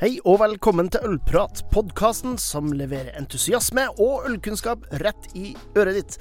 Hei 0.00 0.14
og 0.24 0.38
velkommen 0.40 0.86
til 0.88 1.02
Ølprat, 1.04 1.58
podkasten 1.74 2.38
som 2.40 2.70
leverer 2.72 3.12
entusiasme 3.18 3.82
og 4.00 4.22
ølkunnskap 4.30 4.86
rett 5.02 5.26
i 5.36 5.50
øret 5.76 5.98
ditt. 5.98 6.14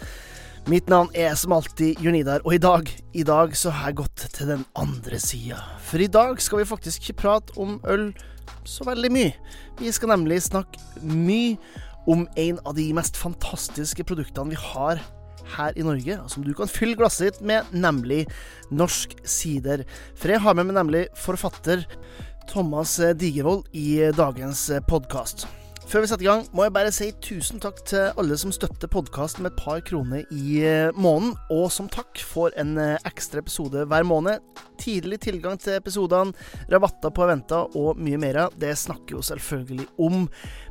Mitt 0.68 0.90
navn 0.92 1.08
er 1.16 1.32
som 1.40 1.56
alltid 1.56 2.02
Jonidar, 2.04 2.44
og 2.44 2.58
i 2.58 2.60
dag, 2.60 2.92
i 3.16 3.24
dag 3.24 3.56
så 3.56 3.72
har 3.72 3.94
jeg 3.94 4.02
gått 4.02 4.26
til 4.36 4.52
den 4.52 4.66
andre 4.76 5.22
sida. 5.24 5.62
For 5.88 6.04
i 6.04 6.10
dag 6.12 6.44
skal 6.44 6.60
vi 6.60 6.68
faktisk 6.68 7.08
ikke 7.08 7.22
prate 7.22 7.56
om 7.56 7.78
øl 7.88 8.10
så 8.68 8.84
veldig 8.84 9.14
mye. 9.16 9.32
Vi 9.80 9.96
skal 9.96 10.12
nemlig 10.12 10.42
snakke 10.50 10.84
mye 11.00 11.56
om 12.04 12.28
en 12.36 12.60
av 12.66 12.76
de 12.76 12.90
mest 13.00 13.16
fantastiske 13.16 14.04
produktene 14.12 14.58
vi 14.58 14.60
har 14.60 15.00
her 15.56 15.80
i 15.80 15.88
Norge, 15.88 16.20
som 16.28 16.44
du 16.44 16.52
kan 16.58 16.68
fylle 16.68 17.00
glasset 17.00 17.30
ditt 17.30 17.46
med, 17.48 17.72
nemlig 17.72 18.26
norsk 18.76 19.16
sider. 19.24 19.88
For 20.20 20.36
jeg 20.36 20.44
har 20.44 20.60
med 20.60 20.68
meg 20.68 20.82
nemlig 20.82 21.08
forfatter 21.16 21.88
Thomas 22.50 22.98
Digervold 23.16 23.68
i 23.78 24.12
dagens 24.18 24.72
podkast. 24.88 25.46
Før 25.90 26.04
vi 26.04 26.10
setter 26.10 26.26
i 26.26 26.28
gang, 26.30 26.44
må 26.54 26.66
jeg 26.66 26.74
bare 26.74 26.92
si 26.94 27.08
tusen 27.22 27.62
takk 27.62 27.80
til 27.90 28.12
alle 28.18 28.36
som 28.38 28.52
støtter 28.54 28.90
podkasten 28.90 29.46
med 29.46 29.56
et 29.56 29.62
par 29.62 29.80
kroner 29.86 30.26
i 30.34 30.62
måneden, 30.94 31.36
og 31.54 31.72
som 31.74 31.90
takk 31.90 32.22
får 32.30 32.54
en 32.62 32.76
ekstra 33.10 33.42
episode 33.42 33.86
hver 33.90 34.06
måned. 34.06 34.42
Tidlig 34.82 35.18
tilgang 35.26 35.58
til 35.62 35.78
episodene, 35.78 36.34
rabatter 36.70 37.14
på 37.14 37.26
eventer 37.26 37.74
og 37.78 37.98
mye 38.02 38.22
mer. 38.22 38.42
Det 38.58 38.76
snakker 38.78 39.18
jo 39.18 39.26
selvfølgelig 39.26 39.88
om 39.98 40.28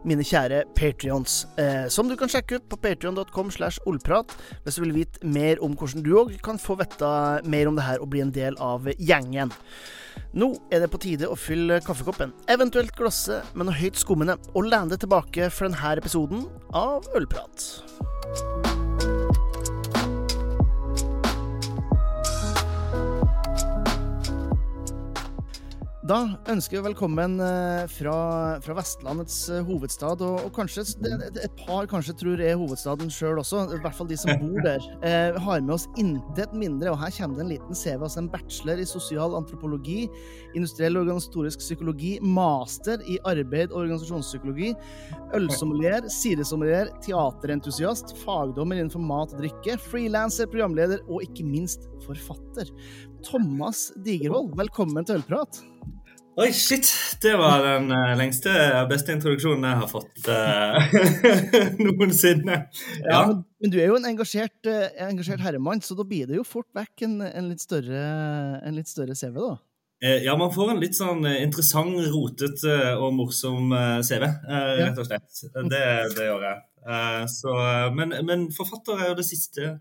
mine 0.08 0.24
kjære 0.26 0.64
patrions, 0.78 1.42
eh, 1.60 1.86
som 1.92 2.08
du 2.08 2.16
kan 2.18 2.30
sjekke 2.32 2.58
ut 2.58 2.66
på 2.70 2.80
patrion.com 2.82 3.52
slash 3.54 3.82
ollprat 3.88 4.34
hvis 4.64 4.78
du 4.78 4.84
vil 4.86 4.96
vite 5.02 5.22
mer 5.26 5.60
om 5.64 5.76
hvordan 5.78 6.04
du 6.06 6.14
òg 6.22 6.34
kan 6.44 6.60
få 6.60 6.78
vite 6.80 7.12
mer 7.48 7.70
om 7.70 7.78
det 7.78 7.86
her 7.86 8.02
og 8.02 8.10
bli 8.12 8.24
en 8.24 8.34
del 8.34 8.58
av 8.62 8.88
gjengen. 8.98 9.52
Nå 10.38 10.50
er 10.74 10.82
det 10.82 10.90
på 10.92 11.00
tide 11.02 11.30
å 11.30 11.38
fylle 11.38 11.80
kaffekoppen, 11.84 12.34
eventuelt 12.50 12.96
glasset 12.98 13.54
med 13.54 13.68
noe 13.68 13.78
høyt 13.78 14.00
skummende, 14.00 14.38
og 14.54 14.68
lene 14.68 14.98
tilbake 14.98 15.48
for 15.54 15.68
denne 15.68 15.96
episoden 16.00 16.44
av 16.74 17.08
Ølprat. 17.16 18.87
Da 26.08 26.22
ønsker 26.48 26.78
vi 26.78 26.86
velkommen 26.86 27.34
fra, 27.92 28.14
fra 28.64 28.74
Vestlandets 28.78 29.42
hovedstad, 29.66 30.22
og, 30.24 30.38
og 30.46 30.54
kanskje 30.56 30.86
et 31.42 31.58
par 31.58 31.84
kanskje 31.90 32.14
tror 32.22 32.40
er 32.40 32.56
hovedstaden 32.56 33.10
sjøl 33.12 33.42
også, 33.42 33.66
i 33.76 33.80
hvert 33.82 33.96
fall 33.98 34.08
de 34.08 34.16
som 34.16 34.32
bor 34.40 34.62
der. 34.64 34.80
Eh, 35.08 35.36
har 35.40 35.60
med 35.62 35.72
oss 35.76 35.86
intet 36.00 36.52
mindre, 36.56 36.90
og 36.90 36.98
her 37.00 37.12
kommer 37.14 37.38
det 37.38 37.44
en 37.44 37.52
liten 37.52 37.76
CV, 37.76 38.02
altså 38.02 38.22
en 38.22 38.30
bachelor 38.32 38.80
i 38.80 38.86
sosial 38.88 39.36
antropologi, 39.38 40.08
industriell 40.58 40.96
og 40.98 41.04
organisatorisk 41.06 41.62
psykologi, 41.62 42.14
master 42.24 43.04
i 43.08 43.18
arbeid 43.28 43.70
og 43.70 43.84
organisasjonspsykologi, 43.84 44.72
ølsommelier, 45.38 46.08
sidesommelier, 46.12 46.92
teaterentusiast, 47.04 48.16
fagdommer 48.24 48.80
innenfor 48.80 49.04
mat 49.04 49.36
og 49.36 49.44
drikke, 49.44 49.78
frilanser, 49.88 50.50
programleder 50.50 51.04
og 51.06 51.24
ikke 51.28 51.46
minst 51.48 51.88
forfatter. 52.04 52.72
Thomas 53.28 53.88
Digervold, 54.04 54.54
velkommen 54.58 55.08
til 55.08 55.22
Ølprat. 55.22 55.62
Oi, 56.38 56.52
shit! 56.54 56.86
Det 57.18 57.32
var 57.34 57.64
den 57.64 57.88
uh, 57.90 58.12
lengste 58.14 58.52
og 58.78 58.92
beste 58.92 59.10
introduksjonen 59.10 59.64
jeg 59.66 59.78
har 59.80 59.88
fått 59.90 60.28
uh, 60.30 60.92
noensinne. 61.82 62.60
Ja, 63.02 63.08
ja 63.10 63.22
men, 63.32 63.72
du 63.72 63.78
er 63.80 63.88
jo 63.90 63.96
en 63.98 64.06
engasjert, 64.06 64.68
engasjert, 65.02 65.42
herremann, 65.42 65.82
så 65.82 65.96
da 65.98 66.06
blir 66.06 66.30
det 66.30 66.38
jo 66.38 66.44
fort 66.46 66.68
vekk 66.78 67.02
en, 67.08 67.16
en, 67.26 67.48
litt, 67.50 67.64
større, 67.64 68.04
en 68.62 68.78
litt, 68.78 68.86
større, 68.86 69.18
CV, 69.18 69.34
da. 69.34 69.56
Ja, 70.22 70.36
man 70.38 70.54
får 70.54 70.76
en 70.76 70.82
litt 70.84 70.94
sånn 70.94 71.26
interessant, 71.26 71.98
rotete 72.14 72.76
og 73.02 73.16
morsom 73.18 73.74
CV, 74.06 74.28
rett 74.78 75.02
og 75.02 75.08
slett. 75.08 75.42
Det, 75.58 75.84
det 76.14 76.28
gjør 76.28 76.44
jeg. 76.52 76.60
Så, 77.34 77.56
men, 77.98 78.14
men 78.28 78.46
forfatter 78.54 79.02
er 79.02 79.10
jo 79.10 79.18
det 79.18 79.26
siste 79.26 79.72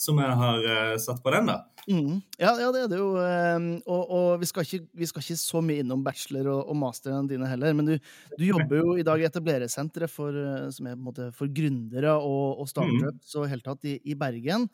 som 0.00 0.20
jeg 0.22 0.36
har 0.40 0.64
uh, 0.64 0.94
satt 1.00 1.20
på 1.20 1.32
den, 1.34 1.50
da. 1.50 1.58
Mm. 1.90 2.20
Ja, 2.38 2.54
ja, 2.60 2.68
det 2.72 2.84
er 2.84 2.88
det 2.92 3.00
jo. 3.00 3.10
Um, 3.16 3.66
og, 3.84 4.12
og 4.16 4.28
vi, 4.40 4.48
skal 4.48 4.64
ikke, 4.64 4.86
vi, 4.96 5.08
skal 5.08 5.24
ikke, 5.24 5.36
så 5.40 5.60
mye 5.64 5.84
innom 5.84 6.04
bachelor 6.06 6.48
og, 6.54 6.62
og 6.72 6.78
masteren 6.80 7.28
dine 7.28 7.48
heller. 7.48 7.76
Men 7.76 7.90
du, 7.90 7.92
du, 8.36 8.46
jobber 8.46 8.80
jo 8.80 8.94
i 9.00 9.04
dag 9.06 9.20
i 9.20 9.28
etablerersenteret 9.28 10.12
for, 10.12 10.36
eh, 10.36 10.70
som 10.72 10.88
er 10.88 10.96
på 10.96 11.00
en 11.00 11.08
måte 11.10 11.28
for 11.36 11.52
gründere 11.52 12.14
og, 12.16 12.62
og 12.62 12.70
startups 12.70 13.34
mm. 13.34 13.36
og 13.42 13.52
helt 13.52 13.66
tatt 13.66 13.88
i, 13.90 13.98
i 14.08 14.16
Bergen. 14.18 14.68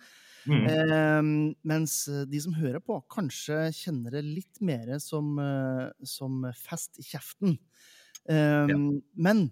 Mm. 0.47 0.65
Eh, 0.71 1.21
mens 1.67 1.99
de 2.31 2.43
som 2.43 2.55
hører 2.59 2.83
på, 2.85 3.01
kanskje 3.13 3.67
kjenner 3.75 4.19
det 4.19 4.27
litt 4.27 4.63
mer 4.63 4.95
som, 5.03 5.35
uh, 5.43 5.89
som 6.07 6.45
fest 6.55 7.03
i 7.03 7.07
kjeften. 7.07 7.59
Eh, 8.31 8.67
ja. 8.71 8.79
Men 9.15 9.49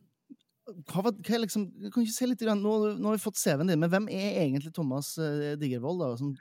hva, 0.64 1.10
hva 1.12 1.38
liksom, 1.42 1.68
kan 1.92 2.04
ikke 2.04 2.14
si 2.14 2.28
litt, 2.28 2.42
nå, 2.48 2.74
nå, 2.96 3.06
har 3.08 3.18
vi 3.18 3.22
fått 3.22 3.40
CV-en 3.40 3.70
din, 3.72 3.80
men 3.82 3.92
hvem 3.92 4.10
er 4.12 4.42
egentlig 4.46 4.72
Thomas 4.76 5.14
uh, 5.20 5.54
Digervold? 5.60 6.00
da, 6.00 6.12
som 6.20 6.34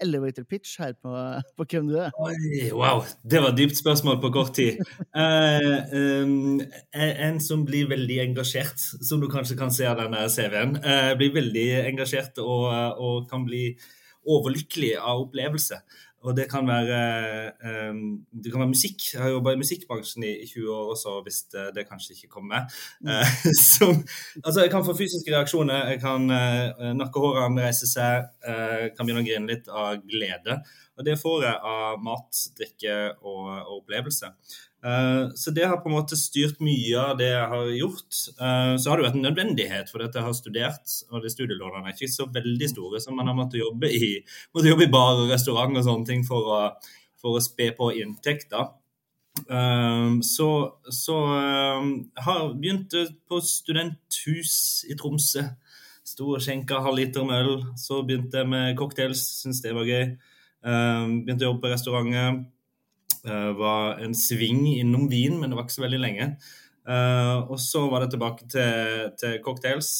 elevator 0.00 0.44
pitch 0.44 0.78
her 0.78 0.92
på, 1.02 1.12
på, 1.56 1.66
hvem 1.70 1.88
du 1.90 1.96
er? 1.98 2.10
Oi, 2.22 2.70
wow, 2.76 3.02
det 3.22 3.40
var 3.42 3.52
et 3.52 3.58
dypt 3.58 3.80
spørsmål 3.80 4.20
på 4.22 4.30
kort 4.34 4.54
tid. 4.54 4.78
Uh, 5.16 5.80
um, 6.22 6.60
en 6.94 7.40
som 7.42 7.64
blir 7.66 7.88
veldig 7.90 8.20
engasjert, 8.28 8.78
som 8.78 9.20
du 9.20 9.28
kanskje 9.30 9.58
kan 9.58 9.72
se 9.74 9.88
av 9.90 9.98
denne 10.00 10.26
CV-en. 10.30 10.76
Uh, 10.84 11.12
blir 11.18 11.34
veldig 11.34 11.66
engasjert 11.88 12.38
og, 12.44 12.68
og, 13.00 13.26
kan 13.30 13.44
bli 13.46 13.72
overlykkelig 14.30 14.94
av 15.00 15.26
opplevelse. 15.26 15.80
Og 16.20 16.36
det 16.36 16.44
kan 16.50 16.66
være, 16.68 16.98
um, 17.90 18.00
det 18.44 18.52
kan 18.52 18.60
være 18.60 18.72
musikk. 18.74 19.06
Jeg 19.14 19.22
har 19.22 19.30
jobba 19.32 19.54
i 19.54 19.60
musikkbransjen 19.60 20.26
i, 20.28 20.32
i, 20.44 20.48
20 20.50 20.74
år 20.74 20.90
også, 20.94 21.14
hvis 21.24 21.38
det, 21.52 21.64
det 21.76 21.86
kanskje 21.88 22.16
ikke 22.16 22.28
kommer. 22.34 22.66
Mm. 23.00 23.24
Som, 23.70 24.02
altså, 24.44 24.60
jeg 24.60 24.70
kan 24.70 24.84
få 24.84 24.96
fysiske 24.98 25.32
reaksjoner. 25.32 25.88
Jeg 25.94 26.02
kan 26.04 26.28
uh, 26.28 26.90
Nakkehårene 26.98 27.64
reise 27.64 27.88
seg. 27.88 28.28
Uh, 28.44 28.90
kan 28.92 29.06
begynne 29.06 29.24
å 29.24 29.28
grine 29.30 29.48
litt 29.48 29.72
av 29.72 30.02
glede. 30.04 30.60
Og 31.00 31.06
det 31.08 31.16
får 31.16 31.46
jeg 31.46 31.60
av 31.72 32.02
mat, 32.04 32.42
drikke 32.58 32.96
og, 33.24 33.46
og 33.56 33.78
opplevelse. 33.80 34.34
Eh, 34.84 35.28
så 35.34 35.50
det 35.50 35.66
har 35.68 35.76
på 35.76 35.90
en 35.90 35.96
måte 35.98 36.16
styrt 36.16 36.60
mye 36.64 36.96
av 37.00 37.18
det 37.20 37.28
jeg 37.28 37.48
har 37.52 37.70
gjort. 37.76 38.20
Eh, 38.32 38.74
så 38.80 38.90
har 38.90 38.98
det 38.98 39.06
vært 39.08 39.18
en 39.18 39.26
nødvendighet, 39.28 39.92
for 39.92 40.00
dette 40.00 40.20
jeg 40.20 40.28
har 40.28 40.36
studert, 40.36 40.94
og 41.10 41.24
de 41.24 41.32
studielånene 41.32 41.90
er 41.90 41.96
ikke 41.96 42.12
så 42.12 42.28
veldig 42.32 42.68
store, 42.72 43.00
så 43.02 43.14
man 43.14 43.28
har 43.28 43.36
måttet 43.36 43.60
jobbe 43.60 43.90
i, 43.92 44.12
måtte 44.54 44.72
jobbe 44.72 44.86
i 44.88 44.92
bar 44.92 45.20
og 45.20 45.32
restaurant 45.32 45.76
og 45.76 45.86
sånne 45.86 46.08
ting 46.08 46.24
for 46.28 46.52
å, 46.56 46.60
for 47.20 47.36
å 47.36 47.44
spe 47.44 47.70
på 47.76 47.90
inntekter. 48.00 48.70
Eh, 49.44 50.06
så, 50.26 50.48
så 50.88 51.18
har 52.24 52.54
begynt 52.54 52.96
på 53.28 53.42
studenthus 53.44 54.54
i 54.88 54.96
Tromsø. 54.96 55.44
Sto 56.08 56.32
og 56.34 56.40
skjenka 56.42 56.80
halvliter 56.82 57.26
med 57.28 57.44
øl. 57.44 57.60
Så 57.78 58.00
begynte 58.08 58.40
jeg 58.40 58.48
med 58.48 58.72
cocktails, 58.80 59.20
syntes 59.42 59.60
det 59.62 59.76
var 59.76 59.86
gøy. 59.86 60.08
Begynte 60.64 61.44
å 61.44 61.52
jobbe 61.52 61.62
på 61.62 61.70
restauranter 61.70 62.40
Uh, 63.26 63.52
var 63.58 64.00
en 64.00 64.14
sving 64.16 64.64
innom 64.78 65.04
vin, 65.10 65.36
men 65.40 65.50
det 65.50 65.58
var 65.58 65.66
ikke 65.66 65.76
så 65.76 65.84
veldig 65.84 66.00
lenge. 66.00 66.32
Uh, 66.88 67.44
og 67.52 67.58
så 67.60 67.84
var 67.92 68.04
det 68.04 68.14
tilbake 68.14 68.48
til, 68.48 69.10
til 69.20 69.38
cocktails. 69.44 69.92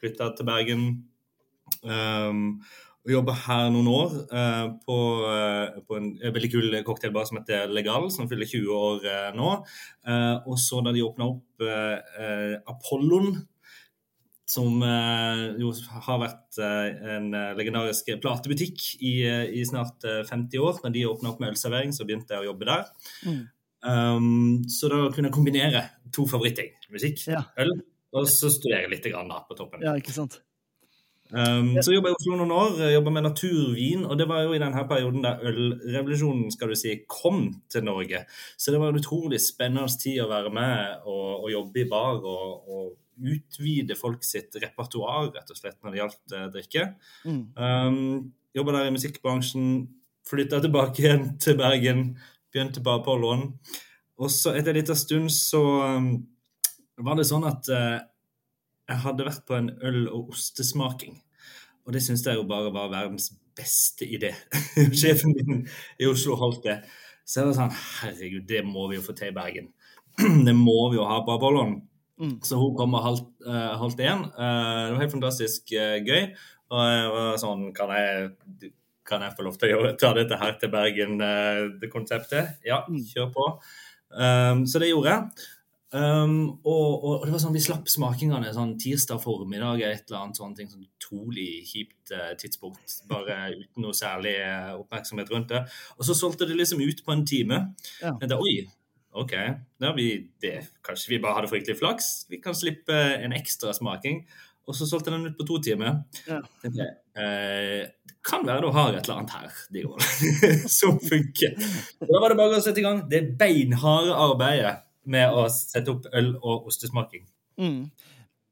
Flytta 0.00 0.30
til 0.36 0.48
Bergen. 0.48 0.86
Um, 1.84 2.62
og 3.06 3.12
jobba 3.12 3.34
her 3.44 3.68
noen 3.70 3.90
år 3.92 4.14
uh, 4.32 4.64
på, 4.82 4.96
på, 5.86 5.98
en 5.98 6.08
veldig 6.34 6.50
kul 6.50 6.78
cocktailbar 6.86 7.28
som 7.28 7.38
heter 7.38 7.70
Legal, 7.70 8.08
som 8.10 8.26
fyller 8.30 8.48
20 8.50 8.72
år 8.74 9.06
nå. 9.36 9.50
og 10.42 10.56
så 10.58 10.80
da 10.82 10.90
de 10.94 11.04
åpna 11.06 11.28
opp 11.36 11.66
Apollon 12.72 13.36
som 14.46 14.82
eh, 14.86 15.42
jo 15.58 15.72
har 16.06 16.20
vært 16.22 16.60
eh, 16.62 17.16
en 17.16 17.32
eh, 17.34 17.52
legendarisk 17.58 18.12
platebutikk 18.22 18.84
i, 19.02 19.18
i 19.26 19.64
snart 19.66 20.06
50 20.06 20.62
år. 20.62 20.78
Når 20.84 20.94
de 20.94 21.04
åpna 21.10 21.32
opp 21.32 21.42
med 21.42 21.54
ølservering, 21.54 21.94
så 21.94 22.06
begynte 22.06 22.36
jeg 22.36 22.44
å 22.44 22.50
jobbe 22.52 22.68
der. 22.70 22.86
Mm. 23.26 23.42
Um, 23.86 24.64
så 24.70 24.88
da 24.90 25.02
kunne 25.14 25.28
jeg 25.28 25.36
kombinere 25.36 25.82
to 26.14 26.28
favorittting. 26.30 26.72
Musikk, 26.94 27.26
ja. 27.30 27.42
øl, 27.62 27.74
og 28.16 28.30
så 28.30 28.50
studere 28.54 28.90
litt 28.90 29.06
grann 29.06 29.30
da, 29.30 29.42
på 29.46 29.58
toppen. 29.58 29.82
Ja, 29.84 29.96
ikke 29.98 30.14
sant? 30.14 30.40
Um, 31.30 31.72
så 31.82 31.94
jobba 31.94 32.12
jeg 32.12 32.14
i 32.14 32.18
Oslo 32.20 32.36
noen 32.38 32.54
år, 32.54 32.76
jobba 32.94 33.12
med 33.16 33.26
naturvin, 33.26 34.04
og 34.06 34.14
det 34.20 34.28
var 34.30 34.44
jo 34.44 34.54
i 34.54 34.60
denne 34.62 34.84
perioden 34.86 35.24
der 35.24 35.42
ølrevolusjonen 35.50 36.52
skal 36.54 36.70
du 36.70 36.78
si, 36.78 36.92
kom 37.10 37.48
til 37.72 37.86
Norge. 37.86 38.22
Så 38.56 38.74
det 38.74 38.80
var 38.82 38.92
en 38.92 39.00
utrolig 39.00 39.40
spennende 39.42 39.90
tid 40.00 40.22
å 40.22 40.30
være 40.30 40.52
med 40.54 41.08
og, 41.08 41.28
og 41.42 41.50
jobbe 41.52 41.82
i 41.82 41.88
bar 41.90 42.22
og, 42.22 42.70
og 42.70 42.94
utvide 43.16 43.96
folk 43.98 44.24
sitt 44.26 44.54
repertoar, 44.60 45.32
rett 45.34 45.52
og 45.52 45.58
slett, 45.58 45.78
når 45.82 45.92
det 45.92 46.02
gjaldt 46.02 46.34
uh, 46.36 46.48
drikke. 46.54 46.88
Mm. 47.26 47.44
Um, 47.56 48.32
Jobba 48.56 48.72
der 48.72 48.86
i 48.88 48.92
musikkbransjen, 48.94 49.64
flytta 50.24 50.62
tilbake 50.64 51.02
igjen 51.02 51.26
til 51.42 51.58
Bergen, 51.58 52.06
begynte 52.48 52.80
bare 52.80 53.02
på 53.04 53.16
lån. 53.20 53.50
Og 54.16 54.30
så 54.32 54.54
etter 54.56 54.72
en 54.72 54.78
liten 54.78 54.96
stund 54.96 55.32
så 55.34 55.60
um, 55.98 56.06
var 57.04 57.18
det 57.18 57.26
sånn 57.28 57.44
at 57.44 57.68
uh, 57.68 57.98
jeg 58.86 59.02
hadde 59.02 59.26
vært 59.26 59.46
på 59.48 59.56
en 59.58 59.70
øl- 59.82 60.12
og 60.12 60.30
ostesmaking. 60.34 61.18
Og 61.86 61.94
det 61.94 62.02
syns 62.02 62.24
jeg 62.26 62.38
jo 62.38 62.46
bare 62.50 62.72
var 62.74 62.90
verdens 62.90 63.30
beste 63.56 64.06
idé. 64.06 64.32
Sjefen 64.98 65.34
min 65.34 65.66
i 65.98 66.08
Oslo 66.10 66.36
holdt 66.38 66.64
det. 66.66 66.80
Så 67.26 67.40
jeg 67.40 67.48
var 67.48 67.58
sånn 67.58 67.74
Herregud, 67.74 68.46
det 68.46 68.62
må 68.66 68.86
vi 68.90 68.98
jo 68.98 69.04
få 69.06 69.14
til 69.18 69.32
i 69.32 69.36
Bergen. 69.36 69.72
det 70.46 70.54
må 70.56 70.90
vi 70.92 71.00
jo 71.00 71.06
ha 71.08 71.20
på 71.26 71.34
Apollon. 71.36 71.78
Mm. 72.16 72.38
Så 72.46 72.58
hun 72.58 72.76
kom 72.78 72.94
halvt, 72.96 73.28
uh, 73.46 73.74
halvt 73.80 74.02
én. 74.06 74.24
Uh, 74.34 74.86
det 74.86 74.94
var 74.94 75.02
helt 75.04 75.16
fantastisk 75.16 75.74
uh, 75.76 75.98
gøy. 76.00 76.30
Og 76.74 76.82
jeg 76.82 77.10
var 77.14 77.36
sånn 77.38 77.60
Kan 77.76 77.92
jeg, 77.94 78.70
kan 79.06 79.22
jeg 79.22 79.36
få 79.38 79.44
lov 79.46 79.58
til 79.58 79.68
å 79.68 79.74
gjøre, 79.74 79.92
ta 80.00 80.10
dette 80.16 80.38
her 80.40 80.56
til 80.58 80.72
Bergen, 80.72 81.20
det 81.78 81.90
konseptet? 81.92 82.56
Ja, 82.66 82.80
kjør 83.12 83.28
på. 83.34 83.44
Um, 84.10 84.64
så 84.66 84.82
det 84.82 84.90
gjorde 84.90 85.12
jeg. 85.12 85.46
Um, 85.94 86.58
og, 86.66 87.04
og, 87.06 87.12
det 87.22 87.30
var 87.30 87.38
sånn, 87.38 87.54
Vi 87.54 87.62
slapp 87.62 87.86
smakingene 87.86 88.50
sånn 88.52 88.72
tirsdag 88.82 89.20
formiddag 89.22 89.84
et 89.86 90.08
eller 90.08 90.24
annet 90.24 90.40
sånn 90.40 90.56
ting, 90.58 90.70
sånn 90.70 90.86
utrolig 90.88 91.62
kjipt 91.68 92.10
uh, 92.14 92.32
tidspunkt. 92.40 92.96
Bare 93.10 93.52
uten 93.54 93.84
noe 93.84 93.94
særlig 93.96 94.34
uh, 94.42 94.74
oppmerksomhet 94.80 95.30
rundt 95.32 95.54
det. 95.54 95.62
Og 95.96 96.08
så 96.08 96.16
solgte 96.18 96.48
det 96.48 96.58
liksom 96.58 96.82
ut 96.82 97.04
på 97.06 97.14
en 97.14 97.22
time. 97.28 97.60
Ja. 98.02 98.16
Da, 98.18 98.40
Oi, 98.42 98.58
OK. 99.16 99.36
Da 99.82 99.92
vi, 99.96 100.10
det, 100.42 100.56
kanskje 100.86 101.14
vi 101.14 101.22
bare 101.22 101.38
hadde 101.38 101.52
fryktelig 101.52 101.78
flaks. 101.78 102.10
Vi 102.32 102.42
kan 102.42 102.56
slippe 102.58 102.96
en 103.16 103.36
ekstra 103.36 103.74
smaking. 103.76 104.24
Og 104.66 104.74
så 104.74 104.88
solgte 104.90 105.12
den 105.14 105.28
ut 105.28 105.36
på 105.38 105.46
to 105.46 105.60
timer. 105.62 106.00
Ja. 106.26 106.40
Det 106.66 107.92
kan 108.26 108.42
være 108.42 108.64
du 108.64 108.72
har 108.74 108.90
et 108.90 109.06
eller 109.06 109.20
annet 109.20 109.34
her 109.36 109.60
Digor, 109.70 110.02
som 110.80 110.98
funker. 110.98 111.54
Da 112.02 112.18
var 112.18 112.34
det 112.34 112.38
bare 112.40 112.58
å 112.58 112.64
sette 112.64 112.82
i 112.82 112.84
gang 112.84 113.04
det 113.06 113.22
beinharde 113.38 114.16
arbeidet 114.18 114.74
med 115.06 115.34
å 115.34 115.46
sette 115.52 115.92
opp 115.92 116.08
øl- 116.12 116.36
og 116.40 116.68
ostesmaking. 116.70 117.26
Mm. 117.60 117.86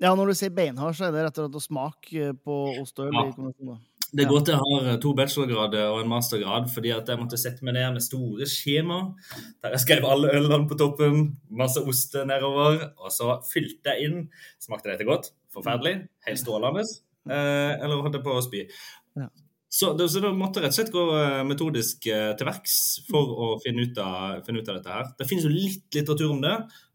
Ja, 0.02 0.12
når 0.14 0.32
du 0.32 0.38
sier 0.38 0.52
beinhard, 0.54 0.96
så 0.98 1.08
er 1.08 1.14
det 1.14 1.26
rett 1.26 1.38
og 1.38 1.46
slett 1.46 1.58
å 1.60 1.64
smake 1.64 2.30
på 2.44 2.60
ost 2.82 2.98
og 3.00 3.10
øl. 3.10 3.18
Ja. 3.18 3.76
Det 4.14 4.22
er 4.22 4.30
godt 4.30 4.50
jeg 4.52 4.58
har 4.60 4.98
to 5.02 5.10
bachelorgrader 5.18 5.88
og 5.90 6.04
en 6.04 6.10
mastergrad, 6.12 6.68
fordi 6.70 6.92
at 6.94 7.08
jeg 7.10 7.18
måtte 7.18 7.38
sette 7.40 7.66
meg 7.66 7.74
ned 7.74 7.96
med 7.96 8.04
store 8.04 8.46
skjema 8.46 9.00
der 9.64 9.74
jeg 9.74 9.82
skrev 9.82 10.06
alle 10.06 10.30
ølene 10.36 10.68
på 10.70 10.78
toppen, 10.78 11.24
masse 11.50 11.82
oste 11.82 12.22
nedover, 12.28 12.92
og 12.94 13.10
så 13.10 13.40
fylte 13.48 13.90
jeg 13.90 14.06
inn. 14.06 14.20
Smakte 14.62 14.92
dette 14.92 15.06
godt? 15.08 15.32
Forferdelig? 15.54 15.96
Helt 16.28 16.42
strålende? 16.42 16.86
Eh, 17.26 17.72
eller 17.80 18.04
holdt 18.04 18.20
jeg 18.20 18.26
på 18.26 18.36
å 18.38 18.44
spy? 18.44 18.62
Ja. 19.18 19.26
Så, 19.75 19.91
det, 19.99 20.06
så 20.12 20.21
da 20.23 20.31
måtte 20.31 20.61
jeg 20.61 20.69
rett 20.69 20.75
og 20.75 20.76
slett 20.76 20.93
gå 20.94 21.05
eh, 21.19 21.41
metodisk 21.49 22.06
eh, 22.06 22.29
til 22.38 22.47
verks 22.47 22.75
for 23.09 23.32
å 23.35 23.47
finne 23.65 23.88
ut, 23.88 23.97
av, 23.99 24.37
finne 24.47 24.62
ut 24.62 24.69
av 24.71 24.79
dette 24.79 24.93
her. 24.94 25.09
Det 25.19 25.26
finnes 25.26 25.49
jo 25.49 25.50
litt 25.50 25.88
litteratur 25.97 26.31
om 26.31 26.44
det, 26.44 26.53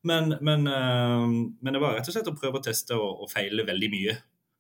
men, 0.08 0.32
men, 0.40 0.64
eh, 0.72 1.26
men 1.60 1.76
det 1.76 1.82
var 1.84 1.98
rett 1.98 2.08
og 2.08 2.16
slett 2.16 2.30
å 2.32 2.38
prøve 2.40 2.62
å 2.62 2.64
teste 2.64 2.96
og, 2.96 3.26
og 3.26 3.34
feile 3.34 3.68
veldig 3.68 3.92
mye. 3.92 4.16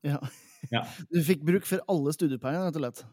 Ja. 0.10 0.20
Ja. 0.68 0.84
Du 1.14 1.22
fikk 1.24 1.48
bruk 1.48 1.64
for 1.70 1.80
alle 1.88 2.12
studiepengene, 2.18 2.68
rett 2.68 2.82
og 2.82 2.84
slett. 2.84 3.08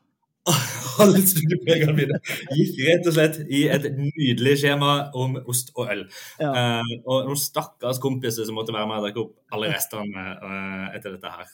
Alle 1.03 1.21
studiepengene 1.27 1.93
mine 1.97 2.19
gikk 2.55 2.77
rett 2.87 3.09
og 3.11 3.17
slett 3.17 3.41
i 3.51 3.65
et 3.71 3.89
nydelig 3.91 4.53
skjema 4.63 4.93
om 5.19 5.35
ost 5.43 5.73
og 5.75 5.91
øl. 5.91 6.05
Ja. 6.39 6.53
Uh, 6.55 6.93
og 7.03 7.27
noen 7.27 7.41
stakkars 7.41 7.99
kompiser 8.03 8.47
som 8.47 8.55
måtte 8.57 8.75
være 8.75 8.87
med 8.87 9.01
og 9.01 9.09
drikke 9.09 9.25
opp 9.25 9.57
alle 9.57 9.73
restene 9.75 10.23
uh, 10.39 10.87
etter 10.95 11.17
dette 11.17 11.33
her. 11.35 11.51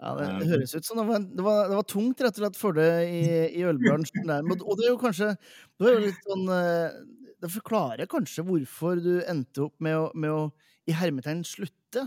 Ja, 0.00 0.14
det, 0.16 0.26
det 0.40 0.48
høres 0.48 0.72
ut 0.74 0.86
som 0.88 0.96
det 0.96 1.04
var, 1.10 1.24
det, 1.28 1.44
var, 1.44 1.58
det 1.68 1.76
var 1.76 1.86
tungt 1.90 2.20
rett 2.24 2.38
og 2.38 2.44
slett 2.44 2.56
for 2.56 2.76
deg 2.78 3.10
i, 3.12 3.24
i 3.60 3.64
ølbransjen. 3.68 4.24
Der. 4.24 4.42
Men- 4.46 4.62
Og 4.64 4.78
det 4.80 4.86
er 4.86 4.94
jo 4.94 5.00
kanskje 5.02 5.34
det 5.80 5.92
jo 5.92 6.12
sånn 6.24 6.46
eh, 6.56 6.94
Det 7.40 7.50
forklarer 7.52 8.08
kanskje 8.08 8.44
hvorfor 8.48 9.00
du 9.04 9.12
endte 9.28 9.66
opp 9.66 9.76
med 9.84 9.98
å, 9.98 10.06
med 10.16 10.32
å 10.32 10.40
i 10.88 10.94
hermetegn 10.96 11.44
slutte 11.44 12.06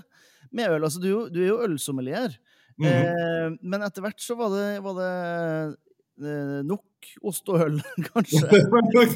med 0.51 0.69
øl. 0.73 0.83
Altså, 0.85 0.99
du, 1.01 1.29
du 1.33 1.39
er 1.43 1.51
jo 1.51 1.61
ølsommelier. 1.67 2.33
Mhm. 2.81 2.89
Eh, 2.89 3.55
men 3.61 3.85
etter 3.85 4.01
hvert 4.01 4.21
så 4.21 4.33
var 4.37 4.49
det, 4.57 4.67
var 4.81 4.97
det 4.97 5.11
eh, 5.13 5.75
nok 6.17 6.83
ost 7.25 7.49
og 7.49 7.59
øl, 7.65 7.79
kanskje. 8.09 8.43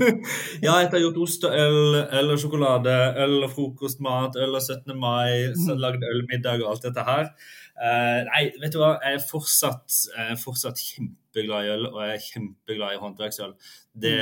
ja, 0.65 0.73
etter 0.81 0.97
å 0.97 0.97
ha 0.97 1.03
gjort 1.05 1.19
ost 1.23 1.45
og 1.47 1.53
øl, 1.55 1.99
øl 2.19 2.33
og 2.33 2.41
sjokolade, 2.41 2.95
øl 3.23 3.37
og 3.45 3.53
frokostmat, 3.53 4.35
øl 4.43 4.57
og 4.57 4.61
17. 4.65 4.97
mai, 4.97 5.53
så 5.55 5.75
Mhm. 5.75 5.79
lagd 5.83 6.03
ølmiddag 6.03 6.63
og 6.65 6.73
alt 6.73 6.83
dette 6.89 7.05
her. 7.07 7.31
Uh, 7.77 8.25
nei, 8.25 8.43
vet 8.59 8.73
du 8.73 8.79
hva, 8.81 8.95
jeg 9.05 9.19
er 9.19 9.23
fortsatt, 9.29 9.97
jeg 10.17 10.31
er 10.33 10.39
fortsatt 10.41 10.79
kjempeglad 10.81 11.65
i 11.67 11.73
øl, 11.75 11.87
og 11.91 11.99
jeg 12.01 12.15
er 12.15 12.23
kjempeglad 12.25 12.95
i 12.95 13.01
håndverksøl. 13.03 13.53
Det, 13.93 14.15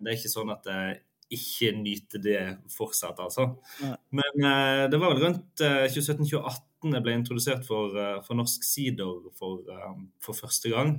det 0.00 0.08
er 0.08 0.16
ikke 0.16 0.32
sånn 0.32 0.52
at 0.54 0.64
jeg 0.72 1.02
ikke 1.32 1.70
nyter 1.80 2.20
det 2.24 2.40
fortsatt, 2.72 3.20
altså. 3.24 3.46
Nei. 3.80 3.94
Men 4.18 4.44
eh, 4.48 4.82
det 4.92 4.98
var 5.00 5.14
vel 5.14 5.22
rundt 5.24 5.62
eh, 5.64 5.86
2017-2018 5.88 6.92
jeg 6.92 7.04
ble 7.06 7.14
introdusert 7.14 7.62
for, 7.64 7.94
uh, 7.96 8.18
for 8.26 8.34
norsk 8.36 8.64
sider 8.66 9.30
for, 9.38 9.62
eh, 9.70 9.92
for 10.20 10.34
første 10.36 10.72
gang. 10.72 10.96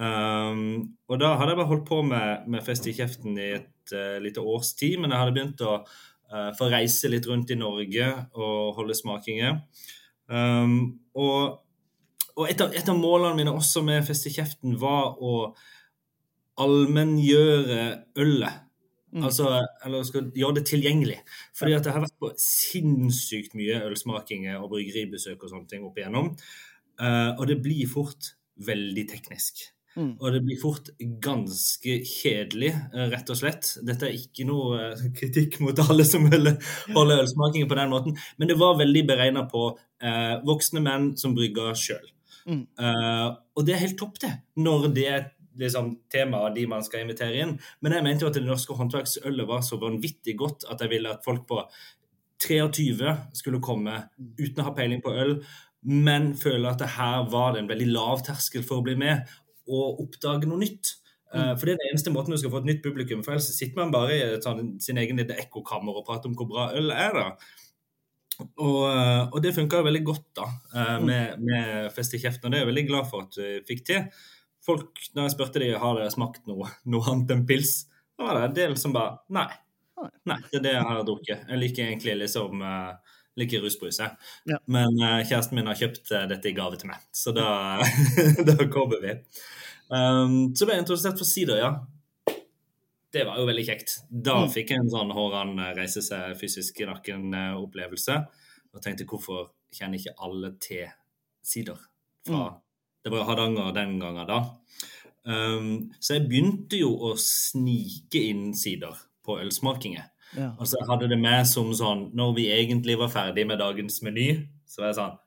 Um, 0.00 0.60
og 1.10 1.18
da 1.20 1.34
hadde 1.36 1.52
jeg 1.52 1.60
bare 1.60 1.70
holdt 1.74 1.88
på 1.90 2.00
med, 2.06 2.46
med 2.48 2.64
Fest 2.64 2.86
i 2.88 2.94
kjeften 2.96 3.34
i 3.36 3.50
et 3.58 3.92
uh, 3.92 4.16
lite 4.22 4.40
års 4.40 4.72
tid, 4.78 4.96
men 5.00 5.12
jeg 5.12 5.20
hadde 5.20 5.34
begynt 5.36 5.64
å 5.66 5.74
uh, 5.82 6.52
få 6.56 6.70
reise 6.72 7.10
litt 7.12 7.28
rundt 7.28 7.52
i 7.52 7.58
Norge 7.60 8.06
og 8.32 8.78
holde 8.78 8.96
smakinger. 8.96 9.60
Um, 10.30 10.78
og 11.18 11.60
og 12.40 12.48
et, 12.48 12.60
av, 12.62 12.72
et 12.72 12.88
av 12.88 12.96
målene 12.96 13.36
mine 13.36 13.52
også 13.52 13.82
med 13.84 14.04
Fest 14.06 14.28
i 14.30 14.32
kjeften 14.32 14.78
var 14.80 15.18
å 15.20 15.52
allmenngjøre 16.60 17.82
ølet. 18.20 18.66
Mm. 19.10 19.24
Altså, 19.26 19.48
eller 19.84 20.06
skal 20.06 20.30
gjøre 20.38 20.60
det 20.60 20.66
tilgjengelig. 20.70 21.18
Fordi 21.58 21.74
at 21.76 21.88
jeg 21.88 21.96
har 21.96 22.04
vært 22.04 22.18
på 22.22 22.30
sinnssykt 22.40 23.56
mye 23.58 23.82
ølsmakinger 23.88 24.60
og 24.60 24.70
bryggeribesøk 24.76 25.42
og 25.42 25.52
sånne 25.52 25.68
ting 25.70 25.84
opp 25.88 25.98
igjennom. 25.98 26.30
Uh, 27.00 27.34
og 27.34 27.44
det 27.50 27.58
blir 27.64 27.90
fort 27.90 28.32
veldig 28.60 29.06
teknisk. 29.10 29.66
Mm. 29.98 30.12
Og 30.20 30.26
det 30.32 30.40
blir 30.46 30.60
fort 30.60 30.88
ganske 31.22 31.96
kjedelig, 32.06 32.70
eh, 32.70 33.08
rett 33.10 33.32
og 33.32 33.40
slett. 33.40 33.72
Dette 33.86 34.06
er 34.06 34.14
ikke 34.18 34.46
noe 34.46 34.78
eh, 34.84 35.02
kritikk 35.18 35.58
mot 35.64 35.82
alle 35.82 36.06
som 36.06 36.28
holder 36.30 36.56
holde 36.94 37.18
ølsmakingen 37.24 37.70
på 37.70 37.78
den 37.80 37.92
måten, 37.92 38.16
men 38.38 38.50
det 38.50 38.58
var 38.60 38.78
veldig 38.78 39.04
beregna 39.08 39.44
på 39.50 39.66
eh, 40.02 40.38
voksne 40.46 40.82
menn 40.84 41.12
som 41.20 41.34
brygger 41.36 41.74
sjøl. 41.78 42.06
Mm. 42.46 42.64
Eh, 42.64 43.28
og 43.56 43.66
det 43.66 43.76
er 43.76 43.84
helt 43.84 43.98
topp, 44.00 44.20
det, 44.22 44.32
når 44.62 44.90
det 44.94 45.06
er 45.10 45.28
liksom, 45.60 45.94
temaet 46.12 46.54
de 46.56 46.66
man 46.70 46.84
skal 46.86 47.04
invitere 47.04 47.42
inn. 47.42 47.56
Men 47.82 47.96
jeg 47.96 48.06
mente 48.06 48.24
jo 48.26 48.30
at 48.30 48.38
det 48.38 48.46
norske 48.46 48.76
håndverksølet 48.78 49.48
var 49.48 49.64
så 49.66 49.80
vanvittig 49.80 50.36
godt 50.40 50.68
at 50.70 50.84
jeg 50.84 50.94
ville 50.94 51.16
at 51.16 51.26
folk 51.26 51.48
på 51.50 51.64
23 52.40 53.16
skulle 53.36 53.60
komme 53.60 53.98
uten 54.38 54.62
å 54.62 54.70
ha 54.70 54.76
peiling 54.76 55.02
på 55.04 55.12
øl, 55.12 55.36
men 55.90 56.32
føle 56.36 56.70
at 56.70 56.80
det 56.80 56.94
her 56.96 57.26
var 57.32 57.52
det 57.52 57.62
en 57.62 57.70
veldig 57.70 57.88
lav 57.92 58.24
terskel 58.24 58.64
for 58.64 58.80
å 58.80 58.86
bli 58.86 58.96
med 59.00 59.28
og 59.70 60.02
oppdage 60.04 60.50
noe 60.50 60.60
nytt. 60.60 60.96
Mm. 61.30 61.54
For 61.54 61.62
det 61.62 61.72
er 61.72 61.78
den 61.78 61.92
eneste 61.92 62.10
måten 62.10 62.34
du 62.34 62.40
skal 62.42 62.50
få 62.50 62.58
et 62.64 62.68
nytt 62.72 62.82
publikum. 62.82 63.20
For 63.22 63.36
ellers 63.36 63.52
sitter 63.54 63.78
man 63.78 63.92
bare 63.94 64.16
i 64.16 64.38
sånn, 64.42 64.74
sin 64.82 64.98
egen 64.98 65.20
lille 65.20 65.36
ekkokammer 65.38 66.00
og 66.00 66.06
prater 66.08 66.26
om 66.26 66.34
hvor 66.38 66.48
bra 66.50 66.70
øl 66.74 66.90
er. 66.90 67.14
da. 67.14 67.60
Og, 68.40 68.82
eh, 68.88 69.22
og 69.28 69.38
det 69.44 69.54
funka 69.56 69.82
veldig 69.84 70.02
godt 70.04 70.26
da, 70.40 70.48
eh, 70.74 70.98
med, 71.04 71.42
med 71.44 71.90
Fest 71.94 72.16
i 72.16 72.20
kjeften, 72.22 72.48
og 72.48 72.52
det 72.52 72.60
er 72.60 72.64
jeg 72.64 72.70
veldig 72.72 72.86
glad 72.88 73.08
for 73.10 73.26
at 73.26 73.38
vi 73.38 73.50
fikk 73.68 73.84
til. 73.90 74.26
Folk, 74.64 75.00
når 75.16 75.26
jeg 75.26 75.34
spurte 75.34 75.62
de 75.62 75.70
har 75.82 75.96
dere 75.96 76.12
smakt 76.12 76.46
noe, 76.50 76.68
noe 76.92 77.12
annet 77.12 77.34
enn 77.36 77.46
pils, 77.48 77.84
da 78.16 78.26
var 78.26 78.38
det 78.38 78.48
en 78.48 78.58
del 78.58 78.76
som 78.80 78.96
bare 78.96 79.20
nei. 79.32 79.48
Nei, 80.28 80.36
det 80.48 80.60
er 80.60 80.64
det 80.64 80.74
jeg 80.74 80.88
har 80.88 81.00
drukket. 81.04 81.48
Jeg 81.48 81.60
liker 81.60 81.86
egentlig 81.86 82.14
liksom 82.22 82.62
uh, 82.64 83.16
liker 83.40 83.64
rusbrus, 83.64 83.98
jeg. 84.00 84.16
Ja. 84.48 84.58
Men 84.72 84.96
uh, 85.00 85.20
kjæresten 85.24 85.58
min 85.58 85.68
har 85.68 85.76
kjøpt 85.76 86.12
uh, 86.12 86.26
dette 86.28 86.48
i 86.48 86.54
gave 86.56 86.80
til 86.80 86.88
meg, 86.92 87.02
så 87.16 87.34
da, 87.36 87.48
da 88.48 88.56
kommer 88.72 89.00
vi. 89.04 89.16
Um, 89.90 90.54
så 90.54 90.66
ble 90.66 90.76
jeg 90.76 90.84
introdusert 90.84 91.18
for 91.18 91.26
sider, 91.28 91.58
ja. 91.58 91.70
Det 93.10 93.24
var 93.26 93.40
jo 93.40 93.46
veldig 93.48 93.64
kjekt. 93.66 93.96
Da 94.10 94.36
Mm. 94.44 94.50
fikk 94.54 94.68
jeg 94.70 94.78
en 94.84 94.90
sånn 94.90 95.10
Håran 95.12 95.56
reise 95.74 95.98
seg 96.02 96.36
fysisk 96.38 96.78
i 96.80 96.86
nakken-opplevelse. 96.86 98.18
Og 98.72 98.82
tenkte 98.84 99.04
hvorfor 99.04 99.48
kjenner 99.74 99.98
ikke 99.98 100.14
alle 100.22 100.52
til 100.62 100.86
sider 101.42 101.76
fra 102.26 102.60
Det 103.02 103.10
var 103.10 103.18
jo 103.18 103.24
Hardanger 103.24 103.72
den 103.74 103.98
gangen 103.98 104.26
da. 104.28 104.38
Um, 105.24 105.90
så 106.00 106.14
jeg 106.18 106.28
begynte 106.28 106.78
jo 106.78 106.90
å 107.10 107.14
snike 107.18 108.20
inn 108.30 108.54
sider 108.54 108.94
på 109.24 109.38
ølsmakinger. 109.40 110.04
Ja. 110.36 110.52
Altså 110.60 110.78
jeg 110.78 110.86
hadde 110.88 111.08
det 111.08 111.18
med 111.18 111.44
som 111.48 111.72
sånn 111.74 112.12
Når 112.14 112.34
vi 112.36 112.44
egentlig 112.54 112.96
var 112.96 113.08
ferdig 113.10 113.44
med 113.48 113.58
dagens 113.58 114.00
meny, 114.06 114.46
så 114.64 114.78
var 114.84 114.86
jeg 114.92 114.98
sånn 115.00 115.18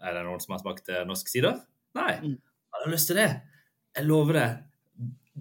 Er 0.00 0.14
det 0.14 0.22
noen 0.24 0.40
som 0.40 0.52
har 0.54 0.60
smakt 0.62 0.88
eh, 0.88 1.02
norsk 1.04 1.26
sider? 1.28 1.58
Nei. 1.96 2.12
Mm. 2.22 2.36
Hadde 2.72 2.84
du 2.86 2.92
lyst 2.94 3.06
til 3.10 3.16
det? 3.16 3.42
Jeg 3.96 4.08
lover 4.08 4.38
det. 4.38 4.50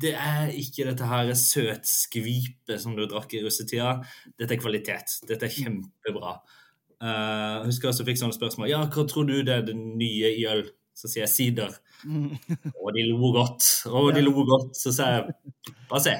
Det 0.01 0.11
er 0.15 0.51
ikke 0.55 0.87
dette 0.87 1.07
her 1.07 1.33
søtskvipet 1.35 2.79
som 2.79 2.95
du 2.95 3.03
drakk 3.09 3.33
i 3.35 3.43
russetida. 3.43 3.97
Dette 4.39 4.55
er 4.55 4.61
kvalitet. 4.61 5.17
Dette 5.27 5.47
er 5.47 5.55
kjempebra. 5.55 6.37
Uh, 7.01 7.65
husker 7.65 7.87
jeg 7.87 7.95
også 7.95 8.05
fikk 8.07 8.21
sånne 8.21 8.37
spørsmål. 8.37 8.69
Ja, 8.71 8.83
hva 8.85 9.05
tror 9.09 9.27
du 9.27 9.39
det 9.41 9.55
er 9.55 9.65
det 9.67 9.75
nye 9.75 10.31
i 10.37 10.45
øl? 10.49 10.63
Så 10.95 11.09
sier 11.09 11.23
jeg 11.23 11.33
sider. 11.33 11.75
Mm. 12.05 12.35
Og 12.75 12.91
de 12.95 13.05
lo 13.09 13.31
godt. 13.33 13.67
Og 13.89 14.11
de 14.15 14.23
lo 14.23 14.33
godt. 14.45 14.75
Så 14.77 14.93
sa 14.95 15.09
jeg 15.15 15.35
bare 15.89 16.03
se. 16.03 16.15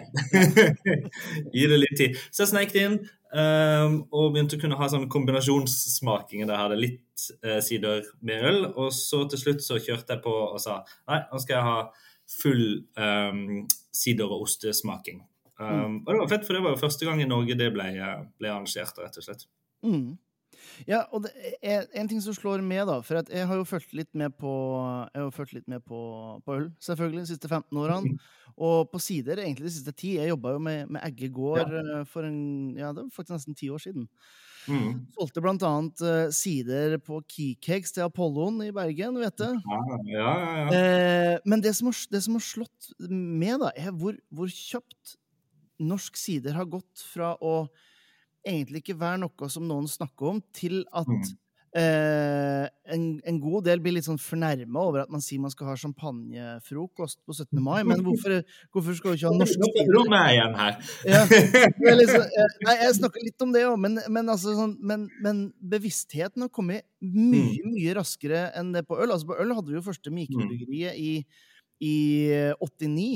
Gi 1.56 1.66
det 1.70 1.80
litt 1.80 1.98
tid. 2.00 2.22
Så 2.32 2.46
jeg 2.46 2.52
snek 2.54 2.74
det 2.74 2.86
inn 2.88 2.98
um, 3.36 4.00
og 4.10 4.32
begynte 4.34 4.58
å 4.58 4.64
kunne 4.64 4.80
ha 4.80 4.90
sånn 4.92 5.10
kombinasjonssmakinger 5.12 6.50
der 6.50 6.56
jeg 6.56 6.66
hadde 6.66 6.80
litt 6.82 7.28
uh, 7.46 7.60
sider 7.64 8.08
med 8.26 8.48
øl. 8.50 8.64
Og 8.74 8.90
så 8.96 9.24
til 9.30 9.44
slutt 9.44 9.66
så 9.66 9.80
kjørte 9.80 10.18
jeg 10.18 10.26
på 10.26 10.34
og 10.48 10.60
sa 10.64 10.82
nei, 11.12 11.22
nå 11.30 11.44
skal 11.44 11.60
jeg 11.60 11.68
ha 11.68 11.78
full 12.40 12.84
um, 12.96 13.68
sider- 13.92 14.32
og 14.32 14.48
ostesmaking. 14.48 15.24
Um, 15.62 16.02
og 16.08 16.14
det 16.14 16.20
var 16.24 16.30
fett, 16.32 16.46
for 16.48 16.58
det 16.58 16.64
var 16.64 16.74
jo 16.74 16.82
første 16.82 17.06
gang 17.06 17.22
i 17.22 17.30
Norge 17.30 17.58
det 17.58 17.70
ble, 17.76 17.88
ble 18.40 18.50
arrangert, 18.50 18.98
rett 18.98 19.20
og 19.20 19.26
slett. 19.28 19.46
Mm. 19.86 20.16
Ja, 20.88 21.04
og 21.14 21.26
det 21.26 21.32
er 21.62 21.88
en 21.98 22.10
ting 22.10 22.22
som 22.24 22.36
slår 22.36 22.64
med, 22.66 22.84
da. 22.90 23.00
For 23.06 23.22
jeg 23.22 23.48
har 23.48 23.60
jo 23.60 23.68
fulgt 23.68 23.94
litt 23.98 24.12
med 24.18 24.34
på 24.40 24.52
Jeg 25.14 25.24
har 25.24 25.34
fulgt 25.36 25.56
litt 25.58 25.68
med 25.72 25.84
på, 25.86 26.00
på 26.46 26.58
øl, 26.58 26.70
selvfølgelig, 26.84 27.26
de 27.26 27.34
siste 27.34 27.50
15 27.50 27.82
årene. 27.82 28.16
Og 28.62 28.90
på 28.92 29.00
sider 29.02 29.42
egentlig 29.42 29.70
de 29.70 29.76
siste 29.78 29.94
ti. 29.96 30.16
Jeg 30.20 30.34
jobba 30.34 30.56
jo 30.56 30.64
med, 30.64 30.90
med 30.92 31.04
Egge 31.08 31.32
gård 31.34 31.64
ja. 31.64 31.82
Eh, 31.82 32.06
for 32.10 32.28
en 32.28 32.42
Ja, 32.78 32.92
det 32.92 33.06
var 33.06 33.14
faktisk 33.16 33.38
nesten 33.38 33.58
ti 33.58 33.70
år 33.70 33.82
siden. 33.82 34.10
Mm. 34.70 35.08
Solgte 35.16 35.42
annet 35.42 36.04
uh, 36.06 36.30
sider 36.34 36.98
på 37.02 37.22
Keycakes 37.30 37.96
til 37.96 38.06
Apolloen 38.06 38.60
i 38.66 38.72
Bergen, 38.76 39.18
vet 39.22 39.38
du. 39.42 39.48
Ja, 39.50 39.80
ja, 40.06 40.28
ja. 40.46 40.68
Eh, 40.78 41.38
men 41.46 41.64
det 41.64 41.74
som, 41.78 41.90
har, 41.90 41.98
det 42.12 42.22
som, 42.26 42.38
har, 42.38 42.46
slått 42.46 42.92
med, 43.10 43.62
da, 43.64 43.72
er 43.74 43.96
hvor, 43.96 44.18
hvor 44.30 44.52
kjapt 44.52 45.16
norsk 45.82 46.20
sider 46.20 46.54
har 46.58 46.70
gått 46.70 47.02
fra 47.14 47.34
å 47.42 47.66
egentlig 48.46 48.84
ikke 48.84 49.00
være 49.02 49.24
noe 49.24 49.50
som 49.54 49.66
noen 49.70 49.90
snakker 49.90 50.36
om, 50.36 50.44
til 50.54 50.84
at 50.94 51.10
mm. 51.10 51.24
Eh, 51.78 52.66
en, 52.94 53.04
en, 53.26 53.38
god 53.40 53.66
del 53.68 53.82
blir 53.84 53.96
litt 53.96 54.08
sånn 54.08 54.20
fornærma 54.20 54.84
over 54.84 55.04
at 55.04 55.12
man 55.14 55.24
sier 55.24 55.42
man 55.42 55.54
skal 55.54 55.70
ha 55.72 55.76
champagnefrokost 55.80 57.22
på 57.28 57.36
17. 57.36 57.62
mai. 57.64 57.82
Men 57.88 58.04
hvorfor, 58.06 58.42
hvorfor 58.74 58.98
skal 58.98 59.14
du 59.14 59.20
ikke 59.20 59.32
ha 59.32 59.40
norsk 59.40 59.62
Nå 59.62 60.04
er 60.18 60.34
igjen 60.34 60.58
her. 60.60 60.80
ja, 61.08 61.24
liksom, 62.02 62.26
eh, 62.26 62.56
nei, 62.68 62.78
jeg 62.84 62.98
snakker 63.00 63.28
litt 63.28 63.46
om 63.48 63.56
det 63.56 63.66
òg, 63.70 63.78
men, 63.82 64.00
men, 64.12 64.32
altså, 64.32 64.56
sånn, 64.58 64.78
men, 64.84 65.08
men, 65.24 65.44
bevisstheten 65.74 66.48
har 66.48 66.54
kommet 66.54 66.88
mye, 67.02 67.62
mm. 67.64 67.76
mye 67.76 67.98
raskere 67.98 68.48
enn 68.60 68.74
det 68.76 68.86
på 68.88 69.00
øl. 69.00 69.14
Altså 69.14 69.32
På 69.32 69.40
øl 69.42 69.56
hadde 69.58 69.72
vi 69.72 69.80
jo 69.80 69.86
første 69.86 70.14
mikrobryggeriet 70.14 71.00
i, 71.00 71.14
i 71.88 71.96
89. 72.60 73.12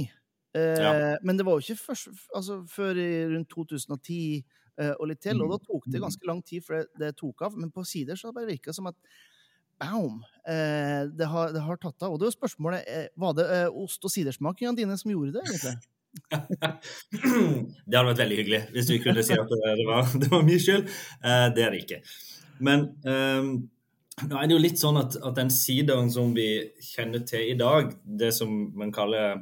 Eh, 0.56 0.84
ja. 0.84 0.94
Men 1.28 1.40
det 1.40 1.48
var 1.48 1.58
jo 1.58 1.66
ikke 1.66 1.92
først, 1.92 2.14
altså, 2.32 2.62
før 2.72 2.96
rundt 3.36 3.52
2010 3.52 4.46
Eh, 4.46 4.64
og 4.75 5.05
litt 5.08 5.22
til. 5.24 5.39
Og 5.39 5.53
da 5.53 5.58
mm. 5.60 5.65
tok 5.70 5.86
det 5.94 6.01
ganske 6.03 6.27
lang 6.27 6.41
tid 6.44 6.65
før 6.65 6.82
det, 6.82 6.88
det 7.00 7.13
tok 7.20 7.46
av. 7.48 7.55
Men 7.55 7.72
på 7.72 7.86
sider 7.88 8.20
så 8.20 8.32
det 8.32 8.38
bare 8.39 8.50
virka 8.50 8.74
som 8.75 8.89
at 8.91 8.98
Baum! 9.79 10.24
Eh, 10.48 11.10
det, 11.17 11.25
har, 11.25 11.51
det, 11.53 11.60
har, 11.60 11.77
tatt 11.77 12.03
av. 12.03 12.13
Og 12.13 12.20
det 12.20 12.27
er 12.27 12.32
jo 12.32 12.38
spørsmålet 12.38 12.88
eh, 12.88 13.08
Var 13.20 13.36
det 13.36 13.46
eh, 13.58 13.67
ost- 13.84 14.08
og 14.08 14.13
sidersmakingene 14.13 14.79
dine 14.79 14.98
som 15.00 15.12
gjorde 15.12 15.36
det, 15.36 15.46
egentlig? 15.50 15.75
det 16.32 17.98
hadde 17.98 18.08
vært 18.08 18.20
veldig 18.22 18.36
hyggelig 18.39 18.60
hvis 18.72 18.88
vi 18.94 19.00
kunne 19.03 19.24
si 19.27 19.36
at 19.36 19.50
det 19.51 19.88
var, 19.89 20.13
det 20.22 20.29
var 20.32 20.46
min 20.48 20.62
skyld. 20.62 20.86
Eh, 21.20 21.48
det 21.55 21.65
er 21.65 21.74
det 21.75 21.82
ikke. 21.84 22.00
Men 22.63 22.86
um, 23.03 23.50
nå 24.24 24.38
er 24.39 24.48
det 24.48 24.55
jo 24.55 24.62
litt 24.63 24.79
sånn 24.79 25.01
at, 25.01 25.17
at 25.20 25.36
den 25.36 25.51
sideren 25.51 26.08
som 26.13 26.32
vi 26.38 26.48
kjenner 26.79 27.25
til 27.27 27.51
i 27.51 27.58
dag, 27.60 27.91
det 28.05 28.32
som 28.38 28.53
man 28.79 28.96
kaller 28.96 29.41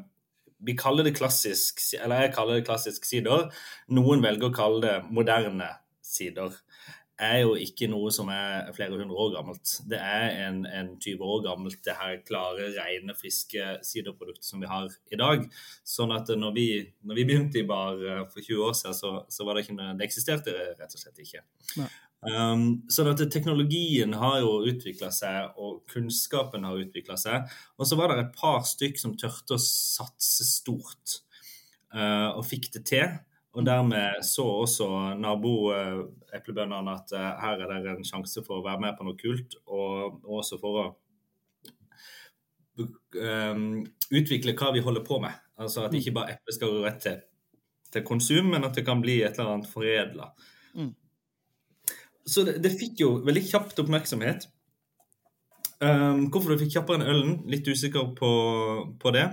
vi 0.65 0.75
kaller 0.79 1.08
det 1.08 1.15
klassisk, 1.17 1.82
eller 2.00 2.25
jeg 2.25 2.34
kaller 2.36 2.60
det 2.60 2.67
klassisk 2.67 3.08
sider. 3.08 3.50
Noen 3.93 4.24
velger 4.24 4.50
å 4.50 4.55
kalle 4.55 4.84
det 4.86 4.98
moderne 5.13 5.72
sider. 6.03 6.60
er 7.24 7.43
jo 7.43 7.53
ikke 7.55 7.88
noe 7.88 8.10
som 8.12 8.27
er 8.34 8.72
flere 8.75 8.98
hundre 8.98 9.15
år 9.15 9.36
gammelt. 9.36 9.75
Det 9.88 10.00
er 10.01 10.34
en, 10.48 10.63
en 10.65 10.89
20 10.98 11.22
år 11.22 11.43
gammelt, 11.46 11.77
det 11.86 11.93
her 11.96 12.17
klare, 12.25 12.72
rene, 12.74 13.13
friske 13.15 13.77
siderproduktet 13.86 14.43
som 14.48 14.60
vi 14.60 14.67
har 14.67 14.89
i 15.13 15.20
dag. 15.22 15.46
Sånn 15.88 16.12
at 16.12 16.34
når 16.36 16.55
vi, 16.58 16.67
når 17.05 17.20
vi 17.20 17.27
begynte 17.29 17.62
i 17.62 17.67
bar 17.70 18.01
eh, 18.01 18.25
for 18.34 18.41
20 18.41 18.65
år 18.65 18.74
siden, 18.79 18.98
så, 18.98 19.13
så 19.29 19.46
var 19.46 19.55
det 19.55 19.63
ikke 19.63 19.93
Det 20.00 20.08
eksisterte 20.08 20.58
rett 20.74 20.98
og 20.98 21.00
slett 21.00 21.24
ikke. 21.24 21.46
Nei. 21.77 21.91
Um, 22.24 22.63
sånn 22.92 23.10
at 23.12 23.22
teknologien 23.34 24.13
har 24.15 24.39
jo 24.44 24.62
utvikla 24.70 25.10
seg, 25.12 25.58
og 25.60 25.84
kunnskapen 25.92 26.63
har 26.68 26.80
utvikla 26.80 27.18
seg. 27.20 27.51
Og 27.75 27.89
så 27.89 27.98
var 28.00 28.13
det 28.13 28.24
et 28.24 28.38
par 28.38 28.63
stykk 28.68 29.01
som 29.01 29.18
tørte 29.20 29.58
å 29.58 29.62
satse 29.62 30.48
stort 30.48 31.20
uh, 31.96 32.32
og 32.38 32.46
fikk 32.48 32.72
det 32.77 32.86
til. 32.94 33.18
Og 33.53 33.68
dermed 33.68 34.24
så 34.25 34.46
også 34.63 34.88
naboeplebøndene 35.20 36.96
at 36.96 37.13
uh, 37.18 37.27
her 37.44 37.65
er 37.68 37.75
det 37.84 37.98
en 37.98 38.08
sjanse 38.08 38.46
for 38.46 38.62
å 38.62 38.65
være 38.65 38.86
med 38.86 38.98
på 38.98 39.08
noe 39.08 39.20
kult, 39.20 39.60
og, 39.68 40.24
og 40.24 40.39
også 40.39 40.62
for 40.63 40.80
å 40.80 40.88
um, 42.80 43.84
utvikle 44.15 44.56
hva 44.58 44.72
vi 44.74 44.86
holder 44.86 45.06
på 45.06 45.20
med. 45.22 45.36
Altså 45.60 45.86
at 45.86 45.94
ikke 45.98 46.15
bare 46.15 46.38
eplet 46.38 46.56
skal 46.56 46.72
gå 46.72 46.82
rett 46.88 47.03
til, 47.03 47.22
til 47.94 48.08
konsum, 48.08 48.53
men 48.56 48.63
at 48.65 48.80
det 48.80 48.88
kan 48.88 49.03
bli 49.03 49.22
et 49.22 49.36
eller 49.36 49.58
annet 49.58 49.74
foredla. 49.75 50.32
Mm 50.74 50.94
så 52.25 52.46
det, 52.48 52.58
det, 52.63 52.75
fikk 52.80 53.03
jo 53.03 53.15
veldig 53.25 53.44
kjapt 53.50 53.82
oppmerksomhet. 53.84 54.48
Um, 55.84 56.30
hvorfor 56.32 56.53
det 56.53 56.62
fikk 56.63 56.77
kjappere 56.77 57.01
enn 57.01 57.12
ølen, 57.12 57.34
litt 57.51 57.68
usikker 57.68 58.13
på, 58.15 58.32
på 59.01 59.13
det. 59.15 59.25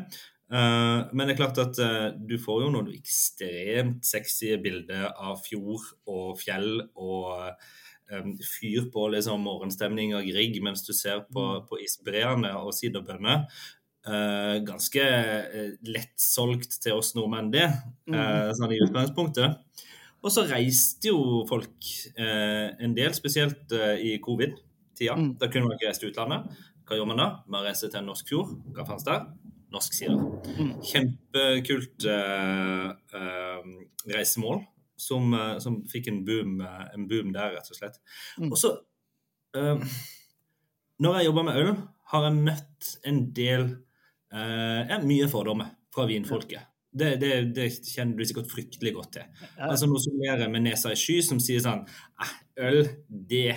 Uh, 0.50 1.06
men 1.14 1.28
det 1.28 1.36
er 1.36 1.42
klart 1.44 1.60
at 1.62 1.78
uh, 1.78 2.08
du 2.14 2.34
får 2.42 2.64
jo 2.64 2.72
noen 2.74 2.90
ekstremt 2.90 4.02
sexy 4.06 4.56
bilder 4.62 5.12
av 5.12 5.38
fjord 5.44 5.84
og 6.10 6.40
fjell 6.40 6.80
og 6.98 7.52
um, 8.10 8.32
fyr 8.42 8.88
på 8.90 9.06
liksom 9.14 9.46
morgenstemning 9.46 10.16
og 10.18 10.26
rigg 10.34 10.58
mens 10.64 10.82
du 10.86 10.90
ser 10.96 11.22
på, 11.30 11.44
mm. 11.44 11.68
på 11.70 11.78
isbreene 11.84 12.50
og 12.58 12.74
siderbønner. 12.74 13.46
Uh, 14.00 14.56
ganske 14.64 15.06
uh, 15.06 15.72
lettsolgt 15.86 16.78
til 16.82 16.98
oss 16.98 17.12
nordmenn, 17.14 17.52
det, 17.52 17.66
uh, 18.10 18.50
sånn 18.56 18.72
i 18.74 18.82
utgangspunktet. 18.88 19.60
Og 20.20 20.32
så 20.32 20.44
reiste 20.48 21.08
jo 21.08 21.44
folk 21.48 21.92
eh, 22.12 22.68
en 22.84 22.96
del, 22.96 23.14
spesielt 23.16 23.72
eh, 23.72 24.02
i 24.10 24.16
covid-tida. 24.22 25.16
Mm. 25.16 25.30
Da 25.40 25.48
kunne 25.48 25.68
man 25.68 25.78
ikke 25.78 25.88
reise 25.88 26.02
til 26.02 26.12
utlandet. 26.12 26.50
Hva 26.84 26.98
gjør 26.98 27.08
man 27.08 27.22
da? 27.22 27.28
Man 27.48 27.64
reiser 27.64 27.88
til 27.88 28.02
en 28.02 28.10
norsk 28.10 28.28
fjord. 28.28 28.52
Hva 28.76 28.84
fantes 28.88 29.06
der? 29.06 29.24
Norsk 29.70 29.94
sider. 29.94 30.20
Mm. 30.58 30.74
Kjempekult 30.82 32.06
eh, 32.10 32.90
eh 33.16 33.72
reisemål 34.10 34.62
som, 35.00 35.34
eh, 35.34 35.58
som, 35.58 35.80
fikk 35.88 36.08
en 36.08 36.22
boom, 36.24 36.60
eh, 36.64 36.86
en 36.94 37.06
boom, 37.08 37.32
der, 37.32 37.54
rett 37.56 37.70
og 37.70 37.78
slett. 37.78 38.00
Mm. 38.38 38.52
Og 38.52 38.58
så 38.58 38.76
Når 41.00 41.16
jeg 41.16 41.24
jobber 41.26 41.42
med 41.42 41.56
øl, 41.58 41.70
har 42.12 42.24
jeg 42.24 42.42
møtt 42.44 42.90
en 43.04 43.22
del 43.34 43.64
Mye 44.30 45.26
fordommer 45.26 45.72
fra 45.90 46.04
vinfolket. 46.06 46.69
Det, 46.90 47.10
det, 47.22 47.34
det, 47.54 47.68
kjenner 47.86 48.18
du 48.18 48.26
sikkert 48.26 48.50
fryktelig 48.50 48.92
godt 48.96 49.12
til. 49.14 49.42
Altså 49.62 49.86
noe 49.86 50.00
som 50.02 50.16
ler 50.18 50.40
med 50.50 50.64
nesa 50.64 50.90
i 50.90 50.98
sky, 50.98 51.20
som 51.22 51.38
sier 51.42 51.62
sånn 51.62 51.84
«Ah, 52.18 52.32
Øl, 52.60 52.82
det, 53.08 53.54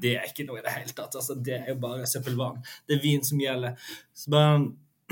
det 0.00 0.14
er 0.16 0.28
ikke 0.28 0.46
noe 0.48 0.60
i 0.60 0.64
det 0.64 0.72
hele 0.76 0.94
tatt. 0.96 1.18
Altså, 1.18 1.36
det 1.36 1.58
er 1.58 1.72
jo 1.72 1.80
bare 1.82 2.06
søppelvann. 2.08 2.62
Det 2.88 2.96
er 2.96 3.02
vin 3.02 3.24
som 3.26 3.40
gjelder. 3.42 3.76
Så 4.16 4.32
bare, 4.32 4.62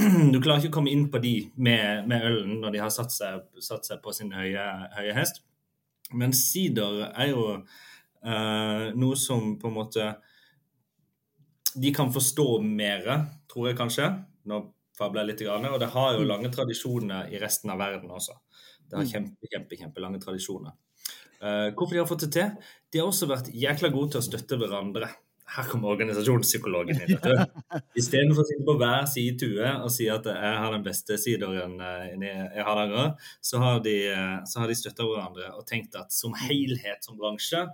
du 0.32 0.38
klarer 0.38 0.62
ikke 0.62 0.72
å 0.72 0.78
komme 0.78 0.92
inn 0.94 1.08
på 1.12 1.20
de 1.22 1.34
med, 1.58 2.08
med 2.08 2.26
ølen 2.30 2.60
når 2.62 2.76
de 2.76 2.82
har 2.84 2.94
satt 2.94 3.12
seg, 3.12 3.44
satt 3.60 3.88
seg 3.88 4.00
på 4.04 4.14
sin 4.16 4.32
høye, 4.36 4.66
høye, 4.96 5.14
hest. 5.18 5.42
Men 6.16 6.34
sider 6.34 7.04
er 7.10 7.32
jo 7.32 7.44
uh, 7.60 8.86
noe 8.98 9.18
som 9.18 9.54
på 9.60 9.68
en 9.70 9.76
måte 9.76 10.08
De 11.70 11.92
kan 11.94 12.10
forstå 12.10 12.46
mer, 12.66 13.04
tror 13.50 13.68
jeg 13.70 13.78
kanskje. 13.78 14.08
når 14.50 14.70
fabler 15.00 15.26
litt. 15.28 15.42
Og 15.48 15.80
det 15.80 15.90
har 15.94 16.12
jo 16.14 16.22
mm. 16.22 16.28
lange 16.28 16.52
tradisjoner 16.52 17.32
i 17.32 17.40
resten 17.42 17.72
av 17.72 17.80
verden 17.80 18.12
også. 18.12 18.36
Det 18.90 18.98
har 18.98 19.08
kjempe, 19.08 19.46
kjempe, 19.46 19.50
kjempe, 19.54 19.80
kjempelange 19.80 20.20
tradisjoner. 20.22 20.76
Uh, 21.40 21.72
hvorfor 21.72 21.94
de 21.94 22.02
har 22.02 22.08
fått 22.08 22.26
det 22.26 22.34
til? 22.36 22.70
De 22.92 23.00
har 23.00 23.08
også 23.08 23.28
vært 23.30 23.50
jækla 23.56 23.88
gode 23.94 24.12
til 24.14 24.20
å 24.20 24.26
støtte 24.26 24.58
hverandre. 24.60 25.08
Her 25.50 25.66
kommer 25.66 25.94
organisasjonspsykologen 25.96 27.00
inn. 27.00 27.16
Istedenfor 27.98 28.44
å 28.44 28.46
sitte 28.46 28.66
på 28.66 28.76
hver 28.78 29.06
side 29.10 29.38
tue 29.40 29.70
og 29.80 29.88
si 29.90 30.06
at 30.12 30.28
jeg 30.30 30.58
har 30.62 30.74
den 30.76 30.84
beste 30.86 31.16
sideren 31.18 31.74
jeg 31.82 32.34
i 32.54 32.66
Hardanger, 32.66 33.16
så 33.42 33.62
har 33.62 33.80
de, 33.82 33.96
eh, 34.12 34.36
så 34.46 34.68
de 34.70 34.76
støtta 34.78 35.06
hverandre 35.08 35.50
og 35.56 35.66
tenkt 35.66 35.98
at 35.98 36.14
som 36.14 36.36
helhet 36.38 37.02
som 37.02 37.18
bransje, 37.18 37.64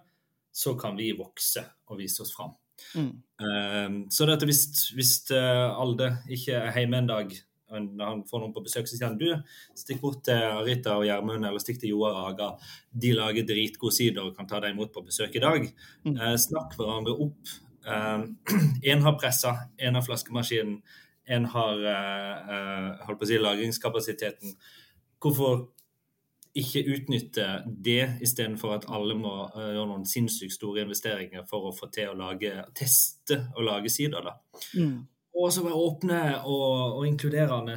så 0.57 0.73
kan 0.81 0.97
vi 0.97 1.11
vokse 1.19 1.67
og 1.91 2.01
vise 2.01 2.25
oss 2.25 2.33
fram. 2.33 2.55
Mm. 2.97 3.13
Um, 3.37 3.99
så 4.13 4.29
dette, 4.29 4.49
hvis, 4.49 4.91
hvis 4.97 5.13
uh, 5.35 5.77
Alde 5.81 6.13
ikke 6.33 6.57
er 6.57 6.79
hjemme 6.81 7.03
en 7.03 7.11
dag, 7.11 7.37
når 7.67 8.05
han 8.07 8.23
får 8.29 8.43
noen 8.43 8.55
på 8.55 8.63
besøk, 8.63 8.87
så 8.87 8.95
sier 8.95 9.09
han 9.09 9.19
du, 9.19 9.29
stikk 9.77 10.01
bort 10.03 10.21
til 10.27 10.39
Arita 10.39 10.95
og 11.01 11.07
Gjermund 11.09 11.43
eller 11.49 11.63
stikk 11.63 11.81
til 11.83 11.97
Joar 11.97 12.15
og 12.15 12.29
Aga. 12.31 12.51
De 12.95 13.13
lager 13.17 13.47
dritgod 13.49 13.95
sider 13.95 14.23
og 14.23 14.37
kan 14.37 14.49
ta 14.51 14.61
deg 14.63 14.75
imot 14.75 14.93
på 14.95 15.03
besøk 15.07 15.35
i 15.35 15.43
dag. 15.43 15.67
Mm. 16.07 16.15
Uh, 16.15 16.35
snakk 16.41 16.77
hverandre 16.79 17.17
opp. 17.27 17.55
Én 17.87 17.95
ehm, 17.95 19.03
uh, 19.03 19.05
har 19.07 19.19
pressa, 19.19 19.53
én 19.79 19.99
har 19.99 20.03
flaskemaskinen, 20.07 20.81
én 21.31 21.47
har 21.51 21.83
uh, 21.83 23.07
holdt 23.07 23.21
på 23.21 23.27
å 23.27 23.31
si 23.31 23.39
lagringskapasiteten. 23.43 24.55
Hvorfor 25.23 25.67
ikke 26.57 26.85
utnytte 26.95 27.49
det 27.67 28.17
istedenfor 28.25 28.77
at 28.79 28.87
alle 28.93 29.17
må 29.19 29.35
uh, 29.53 29.67
gjøre 29.75 29.91
noen 29.91 30.07
sinnssykt 30.09 30.57
store 30.57 30.87
investeringer 30.87 31.45
for 31.51 31.69
å 31.69 31.75
få 31.77 31.91
til 31.95 32.13
å 32.13 32.17
lage, 32.19 32.55
teste 32.77 33.43
og 33.57 33.67
lage 33.69 33.93
sider. 33.93 34.25
da. 34.25 34.63
Mm. 34.79 35.05
Og 35.37 35.51
så 35.53 35.67
være 35.67 35.77
åpne 35.77 36.21
og, 36.49 36.97
og 36.97 37.03
inkluderende 37.05 37.75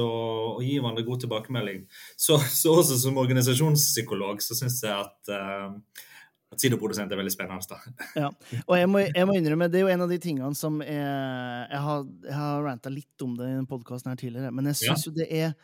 og, 0.00 0.22
og, 0.54 0.62
gi 0.64 0.78
hverandre 0.78 1.04
god 1.04 1.26
tilbakemelding. 1.26 1.82
Så, 2.16 2.38
så, 2.48 2.72
også 2.80 2.96
som 3.02 3.20
organisasjonspsykolog 3.20 4.40
så 4.40 4.56
syns 4.56 4.80
jeg 4.86 4.96
at 4.96 5.34
uh, 5.34 6.08
at 6.52 6.60
sideprodusent 6.60 7.12
er 7.12 7.16
veldig 7.16 7.32
spennende. 7.32 7.64
Da. 7.68 8.08
Ja, 8.24 8.30
og 8.66 8.74
jeg 8.76 8.88
må, 8.90 9.00
jeg 9.06 9.28
må, 9.28 9.36
innrømme, 9.38 9.70
Det 9.72 9.80
er 9.80 9.86
jo 9.86 9.92
en 9.94 10.04
av 10.04 10.10
de 10.12 10.18
tingene 10.20 10.52
som 10.58 10.82
er, 10.84 11.68
Jeg 11.70 11.80
har, 11.86 12.02
jeg 12.26 12.36
har 12.36 12.66
ranta 12.66 12.92
litt 12.92 13.24
om 13.24 13.36
det 13.38 13.48
i 13.48 13.62
podkasten 13.68 14.12
her 14.12 14.20
tidligere, 14.20 14.52
men 14.52 14.68
jeg 14.68 14.82
syns 14.82 15.06
ja. 15.06 15.08
jo 15.08 15.14
det 15.16 15.28
er 15.30 15.54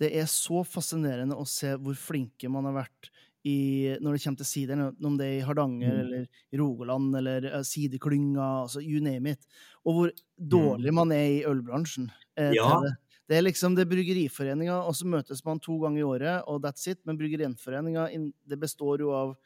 det 0.00 0.10
er 0.16 0.28
så 0.30 0.62
fascinerende 0.66 1.36
å 1.36 1.44
se 1.48 1.74
hvor 1.76 1.94
flinke 1.98 2.48
man 2.52 2.64
har 2.70 2.78
vært 2.82 3.10
i, 3.44 3.96
når 4.04 4.16
det 4.16 4.22
kommer 4.24 4.40
til 4.42 4.48
sider, 4.48 4.80
om 5.04 5.14
det 5.16 5.26
er 5.26 5.36
i 5.38 5.44
Hardanger 5.46 5.94
Mm. 5.94 6.00
eller 6.02 6.26
i 6.52 6.58
Rogaland 6.60 7.14
eller 7.16 7.46
uh, 7.54 7.62
sideklynga, 7.64 8.48
altså 8.66 8.82
you 8.84 9.00
name 9.00 9.30
it, 9.32 9.46
og 9.84 9.94
hvor 9.96 10.10
dårlig 10.36 10.92
man 10.92 11.12
er 11.16 11.26
i 11.38 11.44
ølbransjen. 11.48 12.10
eh, 12.36 12.50
Mm. 12.50 12.54
Ja. 12.56 12.80
det. 12.84 12.92
Det 13.30 13.36
er 13.38 13.42
liksom 13.46 13.76
det 13.76 13.82
er 13.86 13.90
Bryggeriforeninga, 13.94 14.76
og 14.84 14.92
så 14.98 15.06
møtes 15.06 15.44
man 15.46 15.60
to 15.60 15.78
ganger 15.78 16.00
i 16.00 16.02
året, 16.02 16.42
og 16.48 16.60
that's 16.64 16.86
it. 16.90 16.98
Men 17.06 17.16
Bryggeriforeninga 17.16 18.08
består 18.58 18.98
jo 19.00 19.12
av 19.14 19.36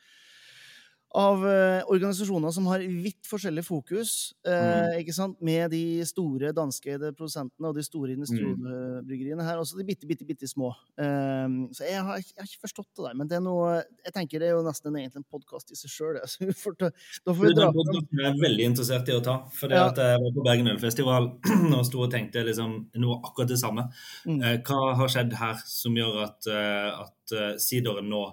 av 1.14 1.44
eh, 1.46 1.82
organisasjoner 1.94 2.50
som 2.50 2.66
har 2.66 2.82
vidt 2.82 3.28
forskjellig 3.30 3.62
fokus, 3.62 4.32
eh, 4.50 4.96
ikke 4.98 5.14
sant? 5.14 5.36
med 5.44 5.70
de 5.70 6.02
store 6.08 6.50
danskeide 6.56 7.12
produsentene 7.14 7.70
og 7.70 7.76
de 7.78 7.84
store 7.86 8.16
industribryggeriene 8.16 9.44
her, 9.46 9.60
også 9.62 9.78
de 9.78 9.86
bitte, 9.86 10.08
bitte, 10.10 10.26
bitte 10.26 10.48
små. 10.50 10.72
Eh, 10.98 11.46
så 11.76 11.86
jeg 11.86 12.02
har, 12.02 12.18
jeg 12.18 12.40
har 12.42 12.48
ikke 12.50 12.64
forstått 12.66 12.90
det 12.98 13.06
der, 13.06 13.14
men 13.20 13.30
det 13.30 13.38
er 13.38 13.44
noe 13.46 13.70
Jeg 14.04 14.14
tenker 14.16 14.42
det 14.42 14.48
er 14.50 14.56
jo 14.56 14.64
nesten 14.66 14.96
egentlig 14.98 15.22
en 15.22 15.28
podkast 15.30 15.70
i 15.70 15.78
seg 15.78 15.92
sjøl, 15.94 16.18
Altså, 16.24 16.44
vi 16.44 16.50
da 16.50 17.34
får 17.34 17.42
vi 17.46 17.54
dra 17.54 17.68
fram 17.70 17.78
podcasten 17.78 18.20
er 18.20 18.28
jeg 18.30 18.42
veldig 18.44 18.68
interessert 18.72 19.10
i 19.12 19.16
å 19.16 19.22
ta. 19.24 19.36
For 19.54 19.70
Ja. 19.74 19.86
at 19.92 20.02
jeg 20.02 20.20
var 20.24 20.34
på 20.36 20.44
Bergen 20.50 20.72
Ølfestival 20.74 21.30
og 21.78 21.84
sto 21.88 22.02
og 22.04 22.10
tenkte 22.14 22.42
liksom 22.46 22.76
noe 23.02 23.20
akkurat 23.22 23.54
det 23.54 23.60
samme. 23.62 23.86
Mm. 24.26 24.40
Eh, 24.42 24.56
Hva 24.66 24.94
har 24.98 25.14
skjedd 25.14 25.38
her 25.38 25.62
som 25.68 25.94
gjør 25.98 26.24
at, 26.26 26.50
eh, 26.50 26.90
at 27.06 27.34
eh, 27.38 27.52
sideren 27.62 28.10
nå 28.10 28.24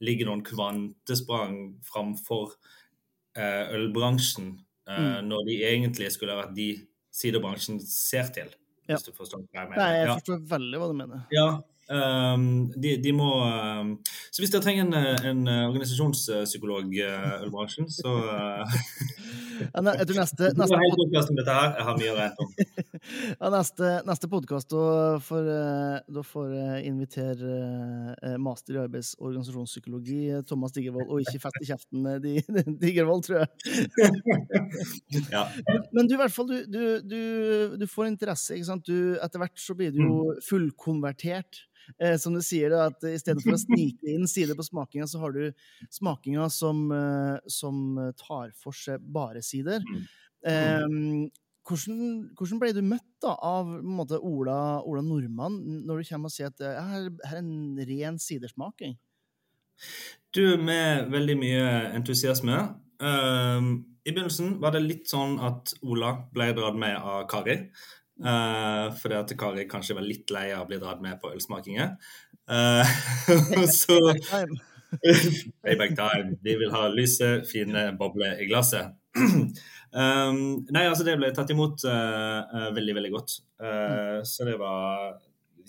ligger 0.00 0.30
noen 0.30 0.44
kvantesprang 0.46 1.56
framfor 1.86 2.54
eh, 3.36 3.72
ølbransjen, 3.76 4.54
eh, 4.88 5.18
når 5.26 5.44
de 5.48 5.58
egentlig 5.68 6.10
skulle 6.14 6.38
vært 6.38 6.54
de 6.56 6.70
siderbransjen 7.14 7.80
ser 7.84 8.30
til? 8.34 8.52
Ja. 8.86 8.96
Hvis 8.96 9.10
du 9.10 9.12
forstår 9.14 9.44
hva 9.44 9.62
jeg 9.64 9.70
mener. 9.70 9.82
Nei, 9.82 9.90
jeg 10.00 10.08
Ja. 10.08 10.14
forstår 10.18 10.46
veldig 10.50 10.80
hva 10.80 10.88
du 10.90 10.96
mener. 11.04 11.26
Ja, 11.34 11.50
Um, 11.90 12.68
de, 12.78 12.92
de 13.02 13.10
må 13.10 13.26
um, 13.42 13.96
Så 14.30 14.44
hvis 14.44 14.52
dere 14.52 14.62
trenger 14.62 14.84
en, 14.84 14.94
en 15.26 15.40
eh, 15.50 15.64
organisasjonspsykolog 15.66 16.92
i 16.94 17.00
eh, 17.02 17.40
ølbransjen, 17.42 17.88
så 17.90 18.12
uh, 18.14 18.60
Ja, 18.62 18.68
jeg 19.60 20.06
tror 20.08 20.18
neste, 20.20 20.50
neste. 20.58 20.76
Jeg 20.76 20.94
ja, 23.40 23.50
neste, 23.54 23.90
neste 24.08 24.28
podkast, 24.32 24.70
da 24.72 25.18
får 25.24 25.48
eh, 25.54 25.96
da 26.16 26.24
får 26.26 26.52
jeg 26.56 26.86
invitere 26.90 27.54
eh, 28.22 28.36
master 28.42 28.78
i 28.78 28.82
arbeids- 28.84 29.12
og 29.18 29.30
organisasjonspsykologi, 29.30 30.20
eh, 30.36 30.42
Thomas 30.48 30.74
Digervold, 30.76 31.08
og 31.10 31.22
ikke 31.24 31.42
fest 31.46 31.60
i 31.64 31.68
kjeften 31.70 32.10
eh, 32.14 32.18
Di- 32.24 32.44
Digervold, 32.84 33.26
tror 33.28 33.42
jeg. 33.42 33.48
Ja. 35.30 35.44
Men 35.94 36.06
du, 36.08 36.14
i 36.14 36.18
hvert 36.20 36.32
fall, 36.34 36.48
du, 36.50 36.56
du, 36.70 36.82
du, 37.06 37.76
du 37.80 37.86
får 37.90 38.10
interesse, 38.10 38.54
ikke 38.56 38.68
sant? 38.68 38.86
Du, 38.86 39.16
etter 39.22 39.42
hvert 39.42 39.58
så 39.60 39.74
blir 39.78 39.92
du 39.94 40.00
jo 40.02 40.20
fullkonvertert. 40.46 41.64
Eh, 41.98 42.16
som 42.20 42.36
du 42.36 42.42
sier, 42.44 42.72
da, 42.72 42.88
at 42.90 43.04
i 43.08 43.18
stedet 43.20 43.42
for 43.44 43.56
å 43.56 43.60
snike 43.66 44.14
inn 44.14 44.28
sider 44.30 44.58
på 44.58 44.66
smakinga, 44.66 45.08
så 45.10 45.22
har 45.22 45.36
du 45.36 45.44
smakinga 45.92 46.48
som, 46.54 46.86
eh, 46.94 47.36
som 47.50 48.00
tar 48.20 48.54
for 48.58 48.76
seg 48.76 49.02
bare 49.12 49.42
sider. 49.44 49.84
Eh, 50.46 50.86
hvordan, 51.70 52.00
hvordan 52.38 52.60
ble 52.62 52.72
du 52.74 52.82
møtt 52.82 53.06
da, 53.22 53.34
av 53.36 53.68
måte, 53.84 54.18
Ola, 54.18 54.80
Ola 54.86 55.02
Nordmann 55.04 55.60
når 55.86 56.00
du 56.00 56.10
kommer 56.10 56.30
og 56.30 56.34
sier 56.34 56.50
at 56.50 56.58
det 56.60 56.72
her, 56.74 57.10
her 57.28 57.38
er 57.38 57.42
en 57.42 57.80
ren 57.90 58.18
sidersmaking? 58.20 58.96
Du, 60.34 60.56
med 60.60 61.08
veldig 61.12 61.36
mye 61.40 61.68
entusiasme. 61.96 62.58
Ehm, 63.02 63.70
I 64.04 64.12
begynnelsen 64.12 64.58
var 64.62 64.74
det 64.74 64.84
litt 64.84 65.08
sånn 65.10 65.38
at 65.42 65.72
Ola 65.82 66.12
ble 66.34 66.50
dratt 66.56 66.78
med 66.78 66.96
av 66.96 67.24
Kari. 67.30 67.56
Uh, 68.20 68.90
fordi 69.00 69.16
at 69.16 69.36
Kari 69.40 69.64
kanskje 69.70 69.96
var 69.96 70.04
litt 70.04 70.32
lei 70.34 70.50
av 70.52 70.66
å 70.66 70.68
bli 70.68 70.80
dratt 70.82 71.00
med 71.04 71.20
på 71.22 71.32
ølsmakinger. 71.32 71.94
Uh, 72.50 72.84
så 73.80 74.00
Time. 74.26 74.60
Payback 75.62 75.96
time. 75.96 76.36
Vi 76.42 76.56
vil 76.56 76.72
ha 76.74 76.88
lyse, 76.92 77.28
fine 77.48 77.90
bobler 77.98 78.40
i 78.42 78.48
glasset. 78.50 78.96
um, 79.20 80.40
nei, 80.70 80.84
altså 80.86 81.06
det 81.06 81.16
ble 81.20 81.30
tatt 81.34 81.50
imot 81.54 81.84
uh, 81.86 82.40
eh, 82.42 82.68
veldig, 82.76 82.96
veldig 82.98 83.12
godt. 83.14 83.36
Eh, 83.62 84.18
så 84.26 84.46
det 84.48 84.56
var 84.60 85.20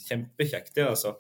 kjempekjekt, 0.01 0.73
det, 0.77 0.87
altså. 0.89 1.15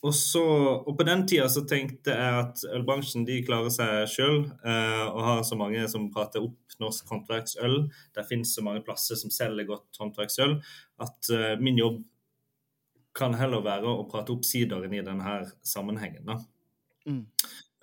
Og, 0.00 0.14
så, 0.16 0.42
og 0.80 0.94
på 0.96 1.04
den 1.04 1.26
tida 1.28 1.44
så 1.52 1.60
tenkte 1.68 2.14
jeg 2.16 2.36
at 2.40 2.62
ølbransjen 2.72 3.26
de 3.28 3.42
klarer 3.44 3.68
seg 3.74 4.06
sjøl, 4.08 4.38
og 4.48 5.18
har 5.26 5.42
så 5.44 5.58
mange 5.60 5.82
som 5.92 6.06
prater 6.14 6.40
opp 6.46 6.70
norsk 6.80 7.10
håndverksøl. 7.12 7.76
Det 8.16 8.24
finnes 8.28 8.54
så 8.56 8.64
mange 8.64 8.80
plasser 8.86 9.18
som 9.20 9.32
selger 9.34 9.68
godt 9.68 10.00
håndverksøl, 10.00 10.56
at 11.04 11.30
eh, 11.36 11.52
min 11.60 11.78
jobb 11.80 12.00
kan 13.16 13.34
heller 13.34 13.64
være 13.64 13.90
å 13.90 14.06
prate 14.10 14.32
opp 14.34 14.46
sideren 14.46 14.94
i 14.94 15.02
denne 15.04 15.36
sammenhengen. 15.66 16.24
da. 16.28 16.38
Mm. 17.10 17.24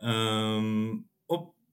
Um, 0.02 1.06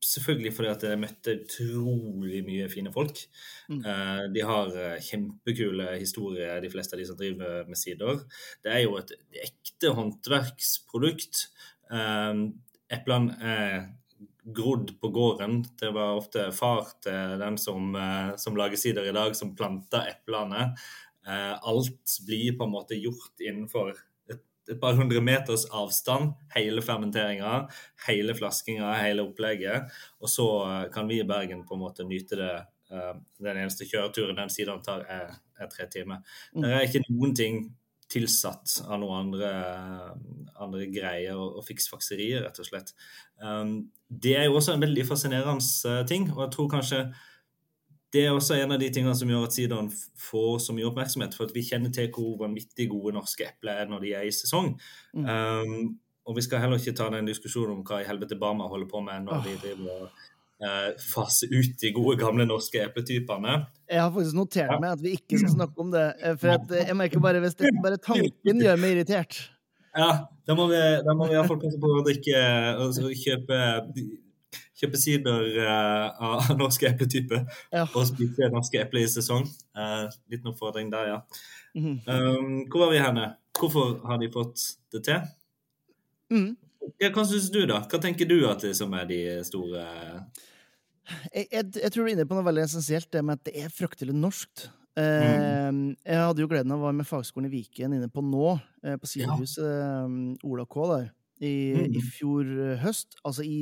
selvfølgelig 0.05 0.53
fordi 0.57 0.71
at 0.71 0.85
jeg 0.87 1.01
møtte 1.01 1.37
utrolig 1.41 2.43
mye 2.47 2.69
fine 2.73 2.93
folk. 2.95 3.23
Mm. 3.71 3.81
Eh, 3.81 4.23
de 4.35 4.45
har 4.47 4.77
eh, 4.81 5.03
kjempekule 5.05 5.89
historier, 5.97 6.61
de 6.63 6.71
fleste 6.73 6.97
av 6.97 7.03
de 7.03 7.09
som 7.09 7.19
driver 7.19 7.65
med 7.69 7.81
sider. 7.81 8.23
Det 8.65 8.73
er 8.75 8.85
jo 8.85 8.99
et 9.01 9.15
ekte 9.47 9.95
håndverksprodukt. 9.97 11.47
Um, 11.91 12.47
eplene 12.93 13.37
er 13.45 13.77
grodd 14.45 15.01
på 15.01 15.09
gården. 15.09 15.63
Det 15.81 15.91
var 15.95 16.19
ofte 16.19 16.51
far 16.53 16.91
til 17.05 17.39
den 17.41 17.57
som, 17.59 17.95
eh, 17.97 18.37
som 18.37 18.57
lager 18.57 18.77
sider 18.77 19.09
i 19.09 19.13
dag, 19.17 19.37
som 19.37 19.57
planta 19.57 20.05
eplene. 20.11 20.75
Eh, 21.27 21.55
alt 21.63 22.19
blir 22.27 22.59
på 22.59 22.65
en 22.65 22.75
måte 22.75 23.01
gjort 23.01 23.41
innenfor 23.41 23.95
et, 24.69 24.81
par 24.81 24.97
hundre 24.99 25.21
meters 25.25 25.67
avstand. 25.73 26.35
Hele 26.55 26.83
fermenteringa, 26.85 27.65
hele 28.09 28.37
flaskinga, 28.37 28.93
hele 29.03 29.27
opplegget. 29.27 29.93
Og 30.21 30.33
så 30.33 30.49
eh, 30.67 30.85
kan 30.95 31.09
vi 31.11 31.21
i 31.21 31.29
Bergen 31.29 31.65
på 31.69 31.79
en 31.79 31.85
måte 31.87 32.09
nyte 32.09 32.41
det. 32.41 32.55
eh, 32.95 33.15
den 33.41 33.57
eneste 33.57 33.89
kjøreturen 33.89 34.37
den 34.37 34.53
siden 34.53 34.83
tar, 34.85 35.07
er, 35.09 35.35
er 35.59 35.73
tre 35.73 35.89
timer. 35.91 36.23
Det 36.53 36.71
er 36.71 36.87
ikke 36.87 37.07
noen 37.09 37.35
ting 37.35 37.65
tilsatt 38.15 38.81
av 38.87 39.01
noen 39.01 39.27
andre, 39.27 39.51
andre 40.61 40.89
greier 40.93 41.39
og, 41.39 41.59
og 41.59 41.67
fiksfakserier, 41.67 42.45
rett 42.45 42.61
og 42.61 42.69
slett. 42.69 42.93
Um, 43.43 43.89
det 44.09 44.37
er 44.39 44.49
jo 44.49 44.59
også 44.59 44.75
en 44.75 44.85
veldig 44.85 45.07
fascinerende 45.09 45.91
eh, 45.91 46.03
ting, 46.09 46.29
og 46.35 46.45
jeg 46.45 46.55
tror 46.55 46.69
kanskje 46.77 47.01
det 48.15 48.23
er 48.25 48.31
også 48.35 48.55
en 48.61 48.77
av 48.77 48.79
de 48.79 48.89
tingene 48.95 49.15
som 49.19 49.31
gjør 49.31 49.49
at 49.49 49.57
sidaen 49.57 49.91
får 50.29 50.61
så 50.63 50.75
mye 50.77 50.87
oppmerksomhet. 50.87 51.35
For 51.35 51.49
at 51.49 51.55
vi 51.57 51.65
kjenner 51.67 51.91
til 51.95 52.11
hvor 52.15 52.37
vanvittig 52.45 52.87
gode 52.93 53.17
norske 53.17 53.49
epler 53.49 53.83
er 53.83 53.91
når 53.91 54.05
de 54.05 54.13
er 54.21 54.29
i 54.29 54.35
sesong. 54.35 54.75
Mm. 55.17 55.27
Um, 55.27 55.89
og 56.25 56.39
vi 56.39 56.45
skal 56.47 56.63
heller 56.63 56.81
ikke 56.81 56.95
ta 56.97 57.11
den 57.13 57.27
diskusjonen 57.29 57.81
om 57.81 57.83
hva 57.85 58.01
i 58.01 58.07
helvete 58.09 58.39
Bama 58.41 58.69
holder 58.71 58.89
på 58.89 59.03
med 59.05 59.27
når 59.27 59.43
de 59.45 59.57
driver 59.61 59.91
og 59.93 60.23
eh, 60.65 60.87
faser 61.05 61.51
ut 61.53 61.75
de 61.83 61.91
gode, 61.93 62.15
gamle 62.21 62.47
norske 62.49 62.81
epletypene. 62.81 63.59
Jeg 63.91 64.01
har 64.01 64.13
faktisk 64.15 64.39
notert 64.39 64.79
meg 64.79 64.95
at 64.95 65.03
vi 65.05 65.13
ikke 65.19 65.43
skal 65.43 65.53
snakke 65.59 65.85
om 65.85 65.91
det. 65.93 66.07
eh, 66.23 66.39
For 66.41 66.55
eh, 66.55 66.87
jeg 66.89 66.97
merker 66.97 67.25
bare 67.25 67.43
hvis 67.45 67.59
det, 67.61 67.75
bare 67.85 68.01
tanken 68.01 68.65
gjør 68.65 68.81
meg 68.81 68.97
irritert. 68.97 69.43
Ja, 69.95 70.09
da 70.49 70.57
må 70.59 70.67
vi, 70.73 70.81
da 71.07 71.15
må 71.15 71.29
vi 71.29 71.37
iallfall 71.37 71.61
passe 71.63 71.79
på 71.83 71.93
å 71.93 72.03
drikke 72.07 72.41
og 72.83 72.97
kjøpe, 73.21 73.59
kjøpe 74.85 75.01
sider 75.01 75.49
eh, 75.65 76.25
av 76.29 76.51
norske 76.61 76.87
epletype 76.93 77.41
Ja. 77.73 77.85
og 77.89 78.05
spise 78.13 78.51
norske 78.55 78.81
epler 78.85 79.05
i 79.05 79.11
sesong. 79.11 79.49
Uh, 79.75 80.07
liten 80.31 80.53
oppfordring 80.53 80.93
der, 80.95 81.09
ja. 81.15 81.21
Mm. 81.75 81.97
Um, 82.07 82.53
hvor 82.71 82.85
var 82.87 82.93
vi 82.95 83.01
henne? 83.03 83.31
Hvorfor 83.59 83.97
har 84.07 84.21
de 84.23 84.29
fått 84.35 84.63
det 84.95 85.03
til? 85.09 85.25
Mm. 86.31 86.53
Ja, 87.01 87.09
hva 87.15 87.25
syns 87.27 87.49
du, 87.55 87.63
da? 87.67 87.81
Hva 87.89 87.99
tenker 88.03 88.29
du 88.29 88.37
at 88.51 88.63
liksom 88.67 88.93
er 88.99 89.07
de 89.09 89.19
store 89.49 89.83
Jeg, 91.35 91.47
jeg, 91.53 91.65
jeg 91.83 91.91
tror 91.93 92.05
du 92.05 92.09
er 92.09 92.15
inne 92.15 92.27
på 92.29 92.37
noe 92.39 92.47
veldig 92.47 92.65
essensielt, 92.65 93.11
det 93.13 93.23
med 93.25 93.41
at 93.41 93.49
det 93.49 93.55
er 93.65 93.73
fryktelig 93.73 94.15
norskt. 94.17 94.69
Eh, 94.97 95.71
Jeg 96.07 96.21
hadde 96.23 96.45
jo 96.45 96.49
gleden 96.51 96.73
av 96.73 96.81
å 96.81 96.87
være 96.87 96.99
med 97.01 97.09
fagskolen 97.09 97.49
i 97.51 97.53
Viken 97.57 97.97
inne 97.97 98.09
på 98.13 98.23
nå, 98.25 98.55
eh, 98.87 98.95
på 99.01 99.11
sidehuset 99.11 99.65
eh, 99.67 100.15
Ola 100.49 100.65
K 100.71 100.87
der, 100.93 101.11
i, 101.45 101.53
Mm. 101.75 101.97
i 101.99 102.03
fjor 102.15 102.47
eh, 102.71 102.77
høst. 102.85 103.19
Altså 103.27 103.45
i 103.45 103.59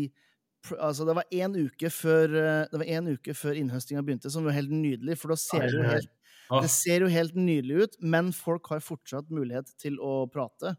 Altså, 0.79 1.07
det 1.09 1.17
var 1.19 1.35
én 1.35 1.57
uke 1.59 1.91
før 1.91 2.35
eh, 2.39 2.67
Det 2.71 2.79
var 2.79 2.91
en 2.97 3.09
uke 3.17 3.35
før 3.35 3.59
innhøstinga 3.59 4.03
begynte, 4.07 4.31
som 4.31 4.45
var 4.47 4.55
helt 4.55 4.71
nydelig, 4.71 5.17
for 5.19 5.35
da 5.35 5.39
ser 5.41 5.67
det 5.67 5.75
jo 5.75 5.87
helt 5.89 6.13
Det 6.53 6.71
ser 6.71 7.03
jo 7.03 7.09
helt 7.11 7.35
nydelig 7.39 7.87
ut, 7.87 7.97
men 8.15 8.31
folk 8.37 8.69
har 8.71 8.85
fortsatt 8.85 9.33
mulighet 9.33 9.73
til 9.81 9.99
å 10.03 10.23
prate. 10.31 10.77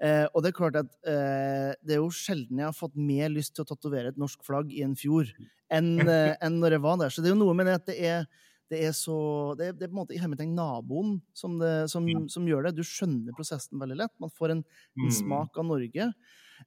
Eh, 0.00 0.24
og 0.32 0.42
det 0.42 0.52
er 0.52 0.56
klart 0.56 0.78
at 0.80 0.92
eh, 1.08 1.72
det 1.84 1.96
er 1.96 2.00
jo 2.00 2.12
sjelden 2.14 2.60
jeg 2.62 2.68
har 2.68 2.76
fått 2.76 2.94
mer 2.96 3.32
lyst 3.32 3.54
til 3.56 3.64
å 3.64 3.68
tatovere 3.68 4.12
et 4.12 4.20
norsk 4.20 4.44
flagg 4.46 4.72
i 4.72 4.84
en 4.86 4.94
fjord 4.98 5.32
enn 5.72 5.92
eh, 6.06 6.32
en 6.40 6.56
når 6.62 6.78
jeg 6.78 6.84
var 6.86 7.02
der. 7.02 7.12
Så 7.12 7.24
det 7.24 7.30
er 7.30 7.36
jo 7.36 7.42
noe 7.42 7.56
med 7.58 7.68
det 7.68 7.76
at 7.80 7.90
det 7.90 7.98
er, 8.08 8.24
det 8.72 8.80
er 8.88 8.94
så 8.96 9.18
Det 9.58 9.68
er, 9.68 9.76
det 9.76 9.86
er 9.86 9.92
på 9.92 9.98
en 9.98 10.00
måte 10.00 10.16
i 10.16 10.22
hermetegn 10.22 10.54
naboen 10.56 11.18
som, 11.36 11.58
det, 11.60 11.74
som, 11.92 12.08
som 12.32 12.48
gjør 12.48 12.68
det. 12.68 12.76
Du 12.78 12.86
skjønner 12.86 13.36
prosessen 13.36 13.80
veldig 13.82 14.00
lett. 14.04 14.14
Man 14.22 14.32
får 14.32 14.56
en, 14.56 14.64
en 14.96 15.10
mm. 15.10 15.14
smak 15.18 15.60
av 15.60 15.68
Norge. 15.68 16.08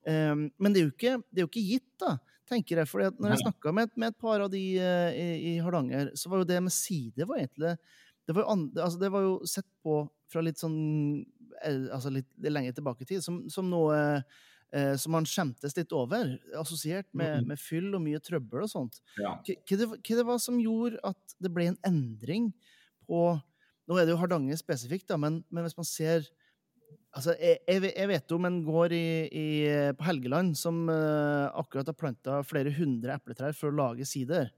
Um, 0.03 0.49
men 0.59 0.75
det 0.75 0.81
er, 0.81 0.89
jo 0.89 0.91
ikke, 0.93 1.17
det 1.31 1.39
er 1.39 1.45
jo 1.45 1.49
ikke 1.49 1.67
gitt, 1.69 1.91
da, 2.03 2.17
tenker 2.49 2.81
jeg. 2.81 2.87
For 2.89 3.03
når 3.19 3.33
jeg 3.35 3.43
snakka 3.43 3.73
med, 3.73 3.91
med 3.95 4.13
et 4.13 4.17
par 4.21 4.43
av 4.45 4.49
de 4.53 4.63
uh, 4.79 5.11
i, 5.11 5.27
i 5.51 5.59
Hardanger, 5.63 6.11
så 6.17 6.29
var 6.31 6.41
jo 6.43 6.49
det 6.49 6.61
med 6.63 6.73
side 6.75 7.25
var 7.27 7.41
egentlig 7.41 7.75
det 8.25 8.33
var, 8.33 8.41
jo 8.41 8.49
an, 8.55 8.65
altså 8.81 8.97
det 9.01 9.11
var 9.13 9.21
jo 9.21 9.33
sett 9.45 9.67
på 9.85 9.99
fra 10.33 10.41
litt 10.41 10.57
sånn 10.57 10.77
altså 11.93 12.09
litt 12.11 12.27
lenger 12.41 12.73
tilbake 12.75 13.05
i 13.05 13.09
tid 13.11 13.21
som, 13.23 13.43
som 13.53 13.67
noe 13.69 13.95
uh, 13.95 14.95
som 14.99 15.13
man 15.13 15.27
skjemtes 15.29 15.75
litt 15.77 15.93
over, 15.95 16.33
assosiert 16.59 17.07
med, 17.13 17.43
Mhm. 17.43 17.47
med 17.47 17.59
fyll 17.61 17.93
og 17.95 18.01
mye 18.03 18.19
trøbbel 18.19 18.65
og 18.65 18.71
sånt. 18.71 18.97
Ja. 19.21 19.37
Hva 19.45 19.55
hva 19.69 19.77
det, 19.77 19.87
det 20.03 20.25
var 20.25 20.41
som 20.41 20.57
gjorde 20.59 20.99
at 21.05 21.35
det 21.39 21.53
ble 21.53 21.69
en 21.71 21.77
endring 21.85 22.49
på 23.07 23.39
Nå 23.85 23.99
er 24.01 24.07
det 24.07 24.15
jo 24.15 24.17
Hardanger 24.17 24.57
spesifikt, 24.57 25.05
da, 25.11 25.15
men, 25.21 25.43
men 25.53 25.61
hvis 25.61 25.77
man 25.77 25.85
ser 25.85 26.25
Altså, 27.15 27.31
jeg, 27.39 27.59
jeg, 27.67 27.81
ve- 27.85 27.93
jeg 27.95 28.09
vet 28.11 28.33
om 28.35 28.45
en 28.49 28.57
gård 28.65 28.91
i, 28.91 29.03
i, 29.31 29.45
på 29.95 30.03
Helgeland 30.03 30.55
som 30.59 30.81
uh, 30.91 31.47
akkurat 31.55 31.87
har 31.87 31.95
planta 31.95 32.41
flere 32.43 32.73
hundre 32.75 33.15
epletrær 33.15 33.55
for 33.55 33.71
å 33.71 33.77
lage 33.77 34.03
sider. 34.09 34.49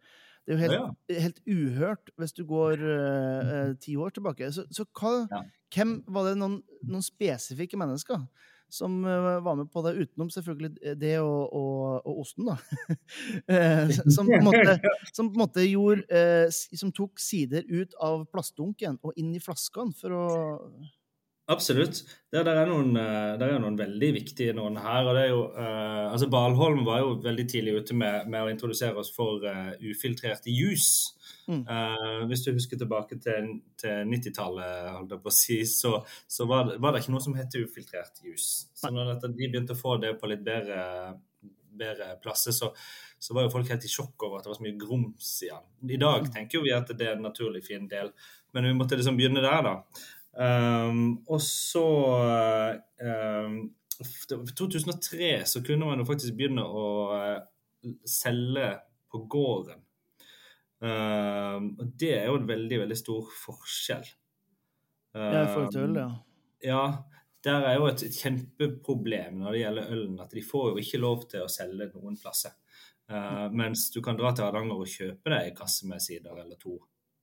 Det 0.47 0.55
er 0.55 0.57
jo 0.57 0.63
helt, 0.63 0.73
Ja, 1.11 1.21
helt 1.27 1.41
uhørt 1.45 2.09
hvis 2.17 2.33
du 2.33 2.41
går 2.49 2.81
uh, 2.81 3.71
ti 3.83 3.93
år 3.99 4.15
tilbake. 4.15 4.49
Så, 4.55 4.65
så 4.73 4.87
hva, 4.97 5.13
Ja. 5.29 5.43
hvem 5.75 5.99
var 6.09 6.31
det 6.31 6.37
noen, 6.41 6.61
noen 6.87 7.05
spesifikke 7.05 7.77
mennesker 7.77 8.25
som 8.67 8.97
var 9.05 9.53
med 9.55 9.69
på 9.71 9.79
det, 9.85 9.93
utenom 9.95 10.27
selvfølgelig 10.33 10.95
det 10.99 11.13
og, 11.23 11.53
og, 11.55 12.01
og 12.03 12.17
osten, 12.25 12.49
da? 12.49 12.57
Som, 14.11 14.27
på 14.27 14.41
måte, 14.43 14.73
som 15.15 15.29
på 15.29 15.37
en 15.37 15.43
måte 15.45 15.63
gjorde 15.63 16.49
Som 16.75 16.91
tok 16.91 17.21
sider 17.23 17.63
ut 17.69 17.95
av 18.03 18.25
plastdunken 18.33 18.97
og 19.07 19.15
inn 19.15 19.31
i 19.37 19.39
flaskene 19.39 19.95
for 19.95 20.17
å 20.17 20.25
Absolutt. 21.47 22.01
Det, 22.31 22.41
der, 22.43 22.57
er 22.59 22.67
noen, 22.67 22.89
eh, 22.99 23.33
der 23.39 23.53
er 23.53 23.61
noen 23.63 23.77
veldig 23.79 24.09
viktige 24.17 24.55
noen 24.55 24.75
her. 24.83 25.07
og 25.07 25.15
det 25.15 25.21
er 25.23 25.29
jo, 25.31 25.43
uh, 25.55 26.11
altså 26.11 26.27
Balholm 26.31 26.81
var 26.83 26.99
jo 26.99 27.13
veldig 27.23 27.45
tidlig 27.47 27.75
ute 27.77 27.95
med, 27.95 28.27
med 28.27 28.43
å 28.43 28.49
introdusere 28.51 28.99
oss 28.99 29.13
for 29.15 29.45
uh, 29.47 29.71
ufiltrerte 29.79 30.51
jus. 30.51 30.89
Mm. 31.47 31.61
Uh, 31.63 32.25
hvis 32.27 32.43
du 32.43 32.51
husker 32.51 32.79
tilbake 32.81 33.15
til, 33.23 33.47
til 33.79 34.11
90-tallet, 34.11 34.89
holdt 34.97 35.15
jeg 35.15 35.23
på 35.23 35.31
å 35.31 35.37
si, 35.37 35.61
så, 35.71 35.93
så 36.27 36.49
var, 36.51 36.67
det, 36.67 36.81
var 36.83 36.91
det 36.91 37.05
ikke 37.05 37.15
noe 37.15 37.23
som 37.23 37.39
het 37.39 37.55
ufiltrert 37.61 38.19
jus. 38.27 38.67
Så 38.75 38.91
når 38.91 39.13
dette, 39.13 39.31
de 39.31 39.47
begynte 39.47 39.77
å 39.77 39.79
få 39.79 39.95
det 40.03 40.17
på 40.19 40.27
litt 40.27 40.43
bedre, 40.43 40.81
bedre 41.79 42.09
plasser, 42.19 42.51
så, 42.51 42.73
så 43.19 43.37
var 43.37 43.47
jo 43.47 43.53
folk 43.55 43.71
helt 43.71 43.87
i 43.87 43.91
sjokk 43.91 44.27
over 44.27 44.41
at 44.41 44.43
det 44.43 44.51
var 44.51 44.59
så 44.59 44.67
mye 44.67 44.81
grums 44.83 45.31
i 45.47 45.53
den. 45.53 45.95
I 45.95 46.01
dag 46.03 46.27
tenker 46.33 46.59
jo 46.59 46.67
vi 46.67 46.75
at 46.75 46.91
det 46.91 47.07
er 47.07 47.15
en 47.15 47.23
naturlig 47.29 47.63
fin 47.71 47.87
del, 47.87 48.11
men 48.51 48.67
vi 48.67 48.75
måtte 48.75 48.99
liksom 48.99 49.15
begynne 49.15 49.43
der, 49.43 49.63
da. 49.63 49.75
Um, 50.37 51.23
og 51.25 51.41
så 51.41 51.87
um, 53.01 53.55
2003 54.57 55.31
så 55.49 55.63
kunne 55.65 55.87
man 55.89 55.97
jo 55.97 56.05
faktisk 56.05 56.35
begynne 56.37 56.61
å 56.61 56.85
uh, 57.09 57.95
selge 58.05 58.69
på 59.09 59.23
gården. 59.31 59.81
Um, 60.77 61.71
og 61.79 61.93
det 61.97 62.13
er 62.19 62.27
jo 62.29 62.37
en 62.37 62.49
veldig, 62.49 62.81
veldig 62.83 62.97
stor 62.99 63.31
forskjell. 63.45 64.05
Um, 65.15 65.23
det 65.23 65.39
er 65.39 65.53
for 65.55 65.79
øl, 65.81 65.97
ja. 65.97 66.09
Ja, 66.67 66.83
der 67.45 67.65
er 67.71 67.79
jo 67.79 67.87
et, 67.89 68.03
et 68.05 68.17
kjempeproblem 68.21 69.41
når 69.41 69.55
det 69.55 69.63
gjelder 69.63 69.95
ølen, 69.95 70.19
at 70.21 70.37
de 70.37 70.45
får 70.45 70.69
jo 70.69 70.83
ikke 70.83 71.01
lov 71.01 71.25
til 71.31 71.45
å 71.45 71.51
selge 71.51 71.89
noen 71.95 72.17
plasser. 72.21 72.53
Uh, 73.09 73.47
mens 73.55 73.87
du 73.93 74.01
kan 74.05 74.19
dra 74.19 74.33
til 74.35 74.45
Hardanger 74.45 74.83
og 74.83 74.91
kjøpe 74.91 75.33
deg 75.33 75.49
en 75.49 75.57
kasse 75.57 75.89
med 75.89 76.03
sider 76.03 76.37
eller 76.43 76.61
to. 76.61 76.77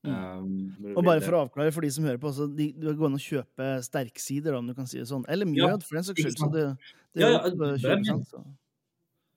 Um, 0.04 0.74
Og 0.96 1.04
bare 1.06 1.22
for 1.24 1.32
å 1.36 1.44
avklare 1.46 1.72
for 1.72 1.80
de 1.86 1.90
som 1.94 2.04
hører 2.04 2.18
på, 2.20 2.32
så 2.36 2.44
de, 2.52 2.66
du 2.76 2.90
går 2.92 3.08
an 3.08 3.16
å 3.16 3.22
kjøpe 3.22 3.68
sterksider, 3.86 4.56
om 4.58 4.66
du 4.68 4.74
kan 4.76 4.88
si 4.90 4.98
det 5.00 5.06
sånn. 5.08 5.24
Eller 5.32 5.48
mjød, 5.48 5.78
Ja, 5.78 5.78
for 5.88 5.96
den 5.96 6.04
saks 6.04 6.20
skyld. 6.20 6.36
Så 6.42 6.50
det, 6.52 6.66
det 7.16 7.24
Ja, 7.24 7.30
ja, 7.30 7.38
kjøpe, 7.46 7.56
bare 7.62 7.78
brennevin. 7.80 8.20
20%, 8.20 8.28
så. 8.30 8.44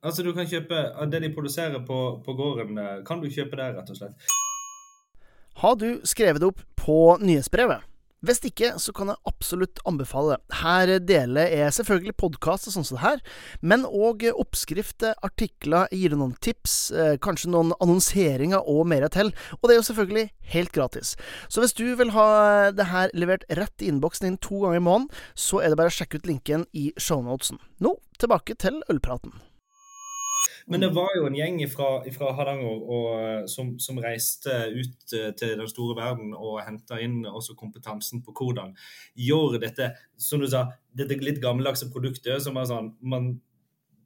Altså, 0.08 0.24
du 0.24 0.30
kan 0.38 0.46
kjøpe 0.46 0.82
Det 1.12 1.22
de 1.24 1.30
produserer 1.34 1.80
på, 1.88 2.00
på 2.26 2.36
gården, 2.38 2.78
eh, 2.78 2.98
kan 3.08 3.22
du 3.24 3.30
kjøpe 3.32 3.58
der, 3.58 3.74
rett 3.80 3.90
og 3.90 3.98
slett. 3.98 4.28
Har 5.58 5.76
du 5.80 5.88
skrevet 6.06 6.44
det 6.44 6.52
opp 6.52 6.60
på 6.78 7.00
nyhetsbrevet? 7.24 7.82
Hvis 8.28 8.42
ikke, 8.44 8.74
så 8.84 8.92
kan 8.92 9.08
jeg 9.08 9.22
absolutt 9.30 9.80
anbefale 9.88 10.36
det. 10.36 10.56
Her 10.60 10.90
deler 11.00 11.48
jeg 11.48 11.76
selvfølgelig 11.78 12.16
podkast 12.20 12.68
og 12.68 12.74
sånn 12.76 12.88
som 12.88 12.98
det 12.98 13.04
her, 13.06 13.22
men 13.64 13.86
òg 13.88 14.26
oppskrifter, 14.34 15.16
artikler, 15.24 15.88
gir 15.96 16.12
deg 16.12 16.20
noen 16.20 16.36
tips, 16.44 16.76
eh, 16.92 17.14
kanskje 17.24 17.54
noen 17.54 17.72
annonseringer 17.80 18.68
og 18.68 18.84
mer 18.92 19.08
til. 19.16 19.32
Og 19.62 19.70
det 19.70 19.78
er 19.78 19.80
jo 19.80 19.88
selvfølgelig 19.94 20.28
helt 20.58 20.76
gratis. 20.76 21.16
Så 21.48 21.64
hvis 21.64 21.78
du 21.78 21.86
vil 21.96 22.12
ha 22.18 22.28
det 22.76 22.92
her 22.92 23.16
levert 23.16 23.48
rett 23.48 23.80
i 23.80 23.88
innboksen 23.88 24.28
din 24.28 24.42
to 24.44 24.60
ganger 24.66 24.82
i 24.82 24.84
måneden, 24.84 25.10
så 25.32 25.64
er 25.64 25.72
det 25.72 25.80
bare 25.80 25.94
å 25.94 25.98
sjekke 26.02 26.20
ut 26.20 26.28
linken 26.28 26.68
i 26.76 26.90
shownotesen. 27.00 27.64
Nå 27.80 27.96
tilbake 28.20 28.60
til 28.60 28.84
ølpraten. 28.92 29.40
Men 30.68 30.84
det 30.84 30.90
var 30.96 31.14
jo 31.16 31.28
en 31.28 31.36
gjeng 31.36 31.62
fra, 31.72 32.02
Hardanger 32.36 32.82
og, 32.92 33.06
eh, 33.16 33.44
som, 33.48 33.76
som 33.80 34.00
reiste 34.04 34.52
ut 34.74 35.14
eh, 35.16 35.30
til 35.40 35.54
den 35.56 35.70
store 35.72 35.96
verden 35.96 36.34
og 36.36 36.60
henta 36.66 37.00
inn 37.00 37.22
også 37.24 37.56
kompetansen 37.56 38.24
på 38.26 38.36
hvordan 38.36 38.74
gjøre 39.16 39.62
dette. 39.64 39.94
Som 40.20 40.44
du 40.44 40.50
sa, 40.52 40.66
dette 40.92 41.20
litt 41.24 41.40
gammeldagse 41.44 41.88
produktet 41.94 42.44
som 42.44 42.60
er 42.60 42.68
sånn 42.68 42.92
Man 43.00 43.38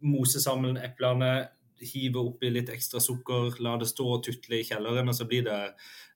moser 0.06 0.42
sammen 0.42 0.78
eplene, 0.82 1.50
hiver 1.82 2.30
oppi 2.30 2.50
litt 2.54 2.70
ekstra 2.74 3.02
sukker, 3.02 3.58
lar 3.62 3.82
det 3.82 3.90
stå 3.90 4.06
og 4.18 4.24
tutle 4.26 4.60
i 4.60 4.66
kjelleren, 4.66 5.10
og 5.10 5.18
så 5.18 5.28
blir 5.30 5.46
det 5.46 5.60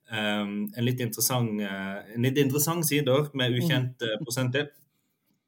um, 0.09 0.65
en 0.65 0.85
litt 0.85 1.01
interessant, 1.01 1.61
uh, 1.61 2.01
en 2.13 2.25
litt 2.25 2.37
interessant 2.41 2.85
sider 2.85 3.29
med 3.37 3.57
ukjent 3.57 4.05
uh, 4.05 4.17
prosenter. 4.23 4.71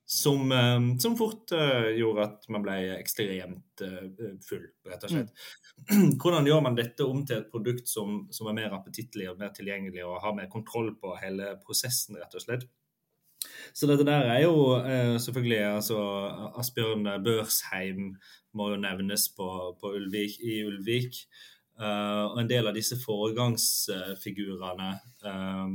Som, 0.10 0.52
eh, 0.52 0.98
som 1.00 1.18
fort 1.20 1.52
eh, 1.52 1.90
gjorde 2.00 2.24
at 2.24 2.46
man 2.54 2.64
ble 2.64 2.78
ekstremt 2.96 3.82
eh, 3.84 4.06
full, 4.48 4.64
rett 4.88 5.04
og 5.04 5.12
slett. 5.12 5.34
Hvordan 6.22 6.48
gjør 6.48 6.64
man 6.64 6.78
dette 6.78 7.04
om 7.04 7.26
til 7.28 7.42
et 7.42 7.50
produkt 7.52 7.92
som, 7.92 8.22
som 8.32 8.48
er 8.48 8.56
mer 8.56 8.78
appetittlig 8.78 9.28
og 9.28 9.42
mer 9.42 9.52
tilgjengelig, 9.56 10.06
og 10.08 10.22
har 10.24 10.38
mer 10.38 10.48
kontroll 10.52 10.94
på 11.02 11.12
hele 11.20 11.58
prosessen, 11.66 12.16
rett 12.22 12.40
og 12.40 12.46
slett? 12.46 12.64
Så 13.76 13.90
dette 13.90 14.08
der 14.08 14.32
er 14.32 14.42
jo 14.46 14.80
selvfølgelig 15.22 15.60
altså 15.76 16.00
Asbjørn 16.58 17.06
Børsheim 17.24 18.16
må 18.58 18.72
jo 18.72 18.80
nevnes 18.82 19.28
på, 19.36 19.48
på 19.80 19.92
Ulvik, 20.00 20.40
i 20.40 20.62
Ulvik. 20.66 21.20
Uh, 21.78 22.32
og 22.32 22.40
en 22.42 22.50
del 22.50 22.66
av 22.66 22.74
disse 22.74 22.96
foregangsfigurene 22.98 24.88
uh, 25.28 25.68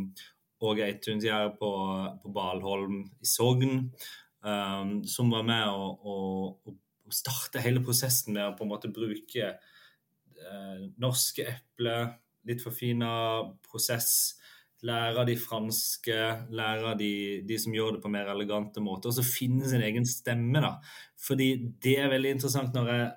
og 0.67 0.81
Eitundsgjerd 0.83 1.55
på, 1.61 1.71
på 2.23 2.33
Balholm 2.35 3.05
i 3.23 3.29
Sogn, 3.29 3.87
um, 4.43 5.01
som 5.09 5.31
var 5.33 5.47
med 5.47 5.69
å, 5.71 5.89
å, 6.03 6.75
å 6.75 7.15
starte 7.15 7.63
hele 7.63 7.83
prosessen 7.85 8.37
med 8.37 8.49
å 8.49 8.57
på 8.59 8.67
en 8.67 8.73
måte 8.73 8.93
bruke 8.93 9.55
uh, 9.55 10.85
norske 11.03 11.47
epler, 11.55 12.15
litt 12.49 12.63
forfina 12.65 13.13
prosess, 13.69 14.39
lære 14.83 15.25
de 15.29 15.37
franske, 15.39 16.19
lære 16.51 16.97
de, 16.99 17.13
de, 17.47 17.59
som 17.63 17.75
gjør 17.75 17.97
det 17.97 18.03
på 18.03 18.11
mer 18.11 18.33
elegante 18.33 18.83
måter, 18.83 19.13
og 19.13 19.15
så 19.15 19.23
finne 19.27 19.69
sin 19.71 19.85
egen 19.87 20.07
stemme. 20.09 20.59
da. 20.59 20.75
Fordi 21.23 21.53
det 21.83 21.99
er 22.03 22.11
veldig 22.11 22.37
interessant 22.37 22.75
når 22.75 22.91
jeg 22.91 23.11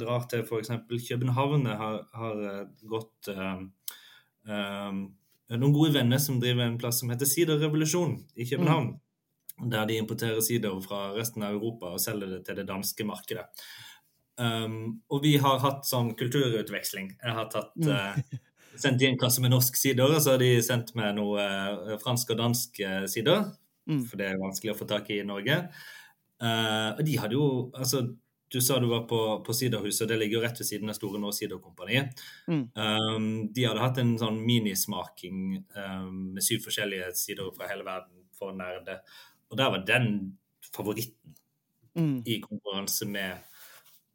drar 0.00 0.26
til 0.30 0.44
f.eks. 0.44 0.70
København. 1.08 1.66
Jeg 1.66 1.78
har, 1.80 1.96
har 2.14 2.44
gått 2.92 3.32
um, 3.34 3.66
um, 4.46 5.00
noen 5.50 5.74
gode 5.74 5.96
venner 5.98 6.22
som 6.22 6.38
driver 6.42 6.68
en 6.68 6.78
plass 6.78 7.02
som 7.02 7.10
heter 7.10 7.26
Siderrevolusjon 7.26 8.14
i 8.38 8.46
København. 8.46 8.92
Mm. 8.92 9.09
Der 9.68 9.86
de 9.86 9.98
importerer 10.00 10.40
sider 10.44 10.80
fra 10.84 11.10
resten 11.16 11.44
av 11.44 11.56
Europa 11.56 11.92
og 11.94 12.00
selger 12.00 12.36
det 12.36 12.44
til 12.46 12.60
det 12.60 12.68
danske 12.68 13.04
markedet. 13.04 13.48
Um, 14.40 15.02
og 15.12 15.20
vi 15.24 15.34
har 15.42 15.60
hatt 15.60 15.84
sånn 15.88 16.14
kulturutveksling. 16.16 17.10
Jeg 17.20 17.36
har 17.36 17.50
tatt, 17.52 17.74
uh, 17.84 18.16
sendt 18.80 19.02
i 19.04 19.10
en 19.10 19.18
kasse 19.20 19.42
med 19.44 19.52
norsk 19.52 19.76
sider, 19.76 20.08
og 20.08 20.22
så 20.22 20.36
har 20.36 20.40
de 20.40 20.54
sendt 20.64 20.94
meg 20.96 21.12
noe 21.18 21.44
uh, 21.44 21.98
fransk 22.00 22.32
og 22.32 22.40
dansk 22.40 22.80
uh, 22.86 23.04
sider. 23.10 23.50
Mm. 23.90 24.04
For 24.08 24.20
det 24.20 24.30
er 24.30 24.40
vanskelig 24.40 24.72
å 24.72 24.78
få 24.80 24.88
tak 24.88 25.10
i 25.12 25.20
i 25.20 25.26
Norge. 25.26 25.56
og 26.40 27.00
de 27.04 27.14
hadde 27.20 27.34
jo 27.36 27.46
altså 27.76 28.04
du 28.50 28.60
sa 28.60 28.78
du 28.78 28.88
var 28.90 29.04
på, 29.06 29.42
på 29.46 29.54
Siderhuset, 29.54 30.08
det 30.08 30.16
ligger 30.18 30.38
jo 30.38 30.42
rett 30.42 30.58
ved 30.58 30.66
siden 30.66 30.90
av 30.90 30.96
Store 30.98 31.20
Nå 31.22 31.30
Siderkompaniet. 31.34 32.18
Mm. 32.50 32.64
Um, 32.74 33.28
de 33.54 33.66
hadde 33.66 33.82
hatt 33.84 34.00
en 34.02 34.16
sånn 34.18 34.40
minismaking 34.42 35.60
um, 35.76 36.16
med 36.34 36.42
syv 36.42 36.64
forskjellige 36.66 37.12
sider 37.18 37.52
fra 37.54 37.68
hele 37.70 37.86
verden 37.86 38.24
for 38.34 38.56
nerde. 38.56 38.98
Og 39.50 39.58
der 39.58 39.70
var 39.74 39.84
den 39.86 40.38
favoritten 40.74 41.36
mm. 41.94 42.22
i 42.26 42.40
konkurranse 42.40 43.06
med, 43.08 43.38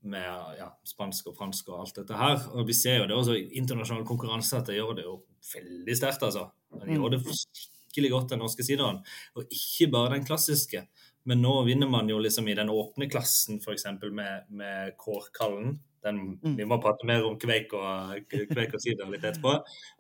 med 0.02 0.28
ja, 0.60 0.69
spansk 0.88 1.32
og 1.32 1.38
fransk 1.38 1.69
og 1.69 1.82
alt 1.84 2.02
dette 2.02 2.19
her. 2.19 2.38
Og 2.56 2.67
vi 2.67 2.76
ser 2.78 3.02
jo 3.02 3.08
det 3.10 3.17
også 3.17 3.38
i 3.38 3.48
internasjonal 3.60 4.06
konkurranse 4.08 4.60
at 4.60 4.69
det 4.69 4.78
gjør 4.80 4.93
det 5.00 5.08
jo 5.08 5.17
veldig 5.54 5.98
sterkt, 5.98 6.24
altså. 6.24 6.48
De 6.76 6.86
mm. 6.86 6.93
gjør 6.95 7.15
det 7.15 7.24
skikkelig 7.26 8.13
godt, 8.13 8.30
den 8.34 8.43
norske 8.43 8.63
sideren. 8.67 9.02
Og 9.36 9.52
ikke 9.52 9.91
bare 9.91 10.15
den 10.15 10.28
klassiske. 10.28 10.86
Men 11.26 11.41
nå 11.41 11.58
vinner 11.65 11.89
man 11.89 12.10
jo 12.10 12.19
liksom 12.21 12.48
i 12.48 12.56
den 12.58 12.69
åpne 12.69 13.10
klassen, 13.10 13.58
f.eks. 13.58 13.88
med, 14.13 14.48
med 14.50 14.95
Kårkallen. 15.02 15.80
Den, 16.06 16.19
mm. 16.38 16.58
Vi 16.60 16.67
må 16.69 16.78
prate 16.82 17.08
mer 17.10 17.26
om 17.26 17.38
kveik 17.41 17.71
og, 17.74 18.19
kveik 18.30 18.76
og 18.78 18.82
sider 18.84 19.10
litt 19.10 19.26
etterpå. 19.26 19.56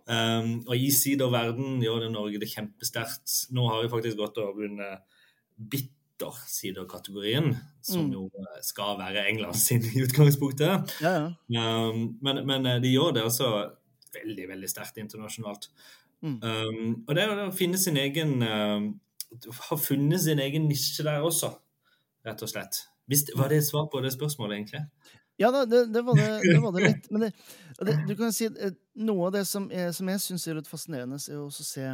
Um, 0.05 0.51
og 0.67 0.75
i 0.77 0.91
siderverden 0.93 1.79
gjør 1.81 2.03
det 2.03 2.11
Norge 2.13 2.41
det 2.43 2.51
kjempesterkt. 2.51 3.39
Nå 3.57 3.65
har 3.71 3.81
vi 3.81 3.89
faktisk 3.89 4.21
gått 4.21 4.37
og 4.43 4.59
vunnet 4.59 5.01
bittersiderkategorien, 5.55 7.55
som 7.81 8.05
Mm. 8.05 8.11
jo 8.13 8.29
skal 8.61 8.97
være 8.99 9.27
England 9.29 9.55
sin 9.55 9.81
i 9.95 10.01
utgangspunktet. 10.03 10.95
Ja, 11.01 11.31
ja. 11.49 11.89
Um, 11.89 12.17
men, 12.21 12.45
men 12.47 12.63
de 12.83 12.89
gjør 12.91 13.11
det 13.15 13.23
altså 13.23 13.71
veldig, 14.15 14.47
veldig 14.49 14.69
sterkt 14.69 14.97
internasjonalt. 14.97 15.69
Mm. 16.21 16.39
Um, 16.43 17.03
og 17.07 17.15
det 17.15 17.23
er 17.23 17.43
å 17.45 17.51
finne 17.53 17.77
sin 17.77 17.97
egen 17.99 18.41
uh, 18.41 18.81
har 19.69 19.77
funnet 19.77 20.21
sin 20.21 20.39
egen 20.39 20.67
nisje 20.69 21.03
der 21.03 21.21
også, 21.25 21.51
rett 22.25 22.41
og 22.41 22.49
slett. 22.49 22.85
Hvis, 23.09 23.25
var 23.37 23.49
det 23.51 23.57
et 23.61 23.67
svar 23.67 23.85
på 23.91 24.01
det 24.01 24.13
spørsmålet, 24.15 24.55
egentlig? 24.57 24.85
Ja 25.39 25.51
da, 25.51 25.65
det, 25.67 25.89
det, 25.93 26.01
var, 26.05 26.15
det, 26.15 26.29
det 26.47 26.61
var 26.63 26.71
det 26.75 26.83
litt. 26.89 27.09
Men 27.11 27.31
du 28.07 28.15
kan 28.15 28.31
si 28.33 28.45
eh, 28.47 28.71
noe 29.03 29.27
av 29.27 29.33
det 29.35 29.43
som, 29.49 29.67
er, 29.71 29.91
som 29.95 30.07
jeg 30.09 30.19
syns 30.23 30.47
er 30.47 30.55
litt 30.59 30.69
fascinerende, 30.71 31.19
er 31.19 31.41
å 31.41 31.49
se 31.51 31.89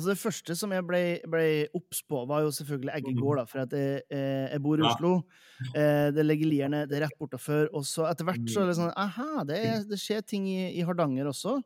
Altså 0.00 0.14
Det 0.14 0.22
første 0.22 0.56
som 0.56 0.72
jeg 0.72 0.86
ble, 0.88 1.02
ble 1.28 1.44
obs 1.76 2.00
på, 2.08 2.24
var 2.30 2.46
jo 2.46 2.54
selvfølgelig 2.56 2.94
Eggegård. 2.96 3.42
da, 3.42 3.46
For 3.52 3.62
at 3.66 3.76
jeg, 3.76 4.02
eh, 4.08 4.48
jeg 4.48 4.64
bor 4.64 4.80
i 4.80 4.88
Oslo. 4.88 5.12
Det 5.60 6.24
ligger 6.24 6.48
Lierne 6.48 6.82
det 6.88 6.96
er 6.96 7.04
rett 7.04 7.20
bortafor. 7.20 7.68
Og 7.76 7.84
så 7.84 8.08
etter 8.08 8.24
hvert 8.24 8.48
så 8.48 8.64
er 8.64 8.70
det 8.72 8.78
sånn 8.80 8.94
Aha, 8.96 9.44
det, 9.44 9.60
det 9.92 10.00
skjer 10.00 10.24
ting 10.24 10.48
i, 10.48 10.72
i 10.80 10.84
Hardanger 10.88 11.28
også. 11.30 11.58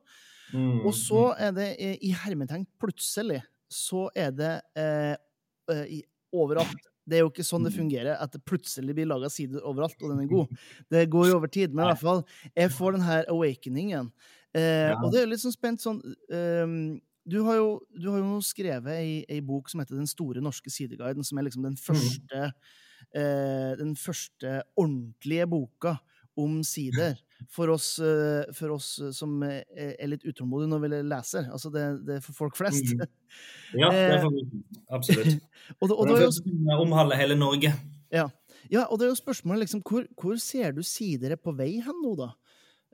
Mm, 0.53 0.83
og 0.85 0.93
så 0.93 1.31
mm. 1.31 1.43
er 1.47 1.55
det 1.57 1.69
i 2.05 2.11
hermetegn 2.15 2.67
plutselig 2.79 3.41
så 3.75 4.09
er 4.15 4.35
det 4.35 4.53
eh, 4.79 5.15
i, 5.91 6.03
overalt. 6.35 6.91
Det 7.05 7.19
er 7.19 7.25
jo 7.25 7.33
ikke 7.33 7.45
sånn 7.45 7.67
det 7.67 7.75
fungerer, 7.75 8.15
at 8.17 8.33
det 8.33 8.41
plutselig 8.49 8.95
blir 8.97 9.09
laga 9.11 9.29
sider 9.33 9.65
overalt, 9.67 9.97
og 10.01 10.15
den 10.15 10.23
er 10.23 10.31
god. 10.31 10.55
Det 10.93 11.03
går 11.13 11.29
jo 11.29 11.41
over 11.41 11.53
tid, 11.53 11.75
men 11.75 11.85
i 11.85 11.91
hvert 11.91 12.01
fall, 12.01 12.23
jeg 12.57 12.73
får 12.73 12.97
den 12.97 13.05
her 13.05 13.29
awakeningen. 13.33 14.09
Eh, 14.57 14.89
ja. 14.89 14.95
Og 15.03 15.13
det 15.13 15.21
er 15.21 15.29
litt 15.29 15.43
sånn 15.43 15.57
spent 15.57 15.85
sånn 15.85 16.01
um, 16.01 16.79
du, 17.25 17.41
har 17.47 17.59
jo, 17.59 17.69
du 17.97 18.09
har 18.13 18.23
jo 18.23 18.41
skrevet 18.45 18.97
ei, 18.99 19.13
ei, 19.29 19.41
bok 19.45 19.71
som 19.71 19.83
heter 19.83 19.99
Den 19.99 20.11
store 20.11 20.43
norske 20.45 20.73
sideguiden, 20.73 21.25
som 21.27 21.39
er 21.39 21.49
liksom 21.49 21.67
den 21.67 21.77
mm. 21.77 21.85
første, 21.85 22.49
eh, 23.17 23.71
den 23.81 23.95
første 23.99 24.59
ordentlige 24.77 25.49
boka 25.51 25.97
om 26.41 26.63
sider 26.67 27.15
for 27.51 27.71
oss, 27.71 27.99
eh, 28.03 28.53
for 28.57 28.75
oss 28.75 28.89
som 29.15 29.43
er 29.45 30.09
litt 30.11 30.25
utålmodige 30.27 30.71
når 30.73 30.83
vi 30.83 30.93
leser. 31.11 31.51
Altså 31.53 31.71
det, 31.75 31.85
det, 32.07 32.19
er 32.19 32.25
for 32.25 32.45
folk 32.45 32.59
flest. 32.61 32.95
Mm. 32.95 33.07
Ja, 33.75 33.89
det 33.91 34.03
er 34.07 34.21
for, 34.23 34.35
absolutt. 34.95 35.41
og, 35.81 35.89
det, 35.89 35.95
og 35.97 36.07
det, 36.07 36.27
det 36.47 36.75
omhandler 36.79 37.19
hele 37.19 37.35
Norge. 37.35 37.73
Ja. 38.15 38.29
ja. 38.71 38.85
og 38.85 39.01
det 39.01 39.09
er 39.09 39.11
jo 39.11 39.19
spørsmålet 39.19 39.65
liksom, 39.65 39.83
hvor, 39.83 40.05
hvor 40.21 40.39
ser 40.39 40.77
du 40.77 40.85
sider 40.87 41.35
er 41.35 41.41
på 41.41 41.55
vei 41.59 41.73
hen 41.83 41.99
nå, 42.05 42.13
da? 42.21 42.29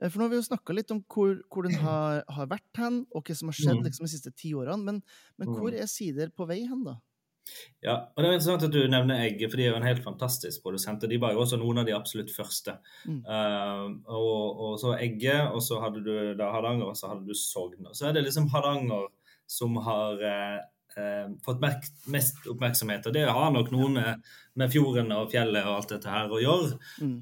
Eh, 0.01 0.09
for 0.09 0.19
nå 0.19 0.27
har 0.27 0.33
vi 0.33 0.41
jo 0.41 0.49
snakka 0.49 0.75
litt 0.75 0.91
om 0.93 1.03
hvor, 1.05 1.37
hvor 1.53 1.67
den 1.67 1.77
har, 1.83 2.25
har, 2.27 2.49
vært 2.51 2.81
hen, 2.81 3.03
og 3.13 3.23
hva 3.27 3.37
som 3.37 3.53
har 3.53 3.59
skjedd 3.59 3.79
mm. 3.79 3.85
liksom, 3.87 4.07
de 4.07 4.13
siste 4.15 4.33
ti 4.33 4.55
årene. 4.57 4.81
Men, 4.87 4.99
men 5.39 5.53
hvor 5.53 5.69
mm. 5.69 5.79
er 5.83 5.89
sider 5.91 6.33
på 6.35 6.49
vei 6.49 6.63
hen, 6.65 6.83
da? 6.87 6.97
Ja, 7.83 7.95
og 8.13 8.21
det 8.21 8.27
er 8.27 8.35
interessant 8.35 8.65
at 8.67 8.73
du 8.73 8.81
nevner 8.89 9.23
Egg, 9.25 9.41
for 9.49 9.59
de 9.59 9.65
er 9.65 9.73
jo 9.73 9.79
en 9.79 9.87
helt 9.87 10.03
fantastisk 10.05 10.61
produsent. 10.63 11.03
og 11.03 11.11
De 11.11 11.19
var 11.21 11.33
jo 11.33 11.41
også 11.43 11.57
noen 11.59 11.81
av 11.81 11.87
de 11.87 11.95
absolutt 11.95 12.31
første. 12.33 12.77
Mm. 13.09 13.21
Uh, 13.25 13.87
og, 14.13 14.43
og, 14.67 14.75
så 14.81 14.93
Egge, 14.97 15.37
og 15.49 15.63
så 15.65 15.81
hadde 15.83 16.03
du 16.05 16.13
da 16.39 16.51
Hardanger, 16.53 16.91
og 16.91 16.99
så 16.99 17.11
hadde 17.11 17.25
du 17.27 17.37
Sogn. 17.37 17.89
Og 17.89 17.97
så 17.97 18.07
er 18.07 18.15
det 18.15 18.25
liksom 18.27 18.49
Hardanger 18.53 19.09
som 19.49 19.75
har 19.83 20.21
uh, 20.21 20.61
fått 21.45 21.61
mest 22.11 22.47
oppmerksomhet. 22.51 23.05
Og 23.07 23.15
det 23.15 23.23
har 23.27 23.51
nok 23.53 23.71
noe 23.71 23.87
med, 23.93 24.29
med, 24.59 24.71
fjorden 24.73 25.13
og 25.15 25.31
fjellet 25.31 25.63
og 25.63 25.77
alt 25.77 25.93
dette 25.93 26.11
her 26.11 26.31
å 26.31 26.41
gjøre. 26.41 26.77
Mm. 26.99 27.15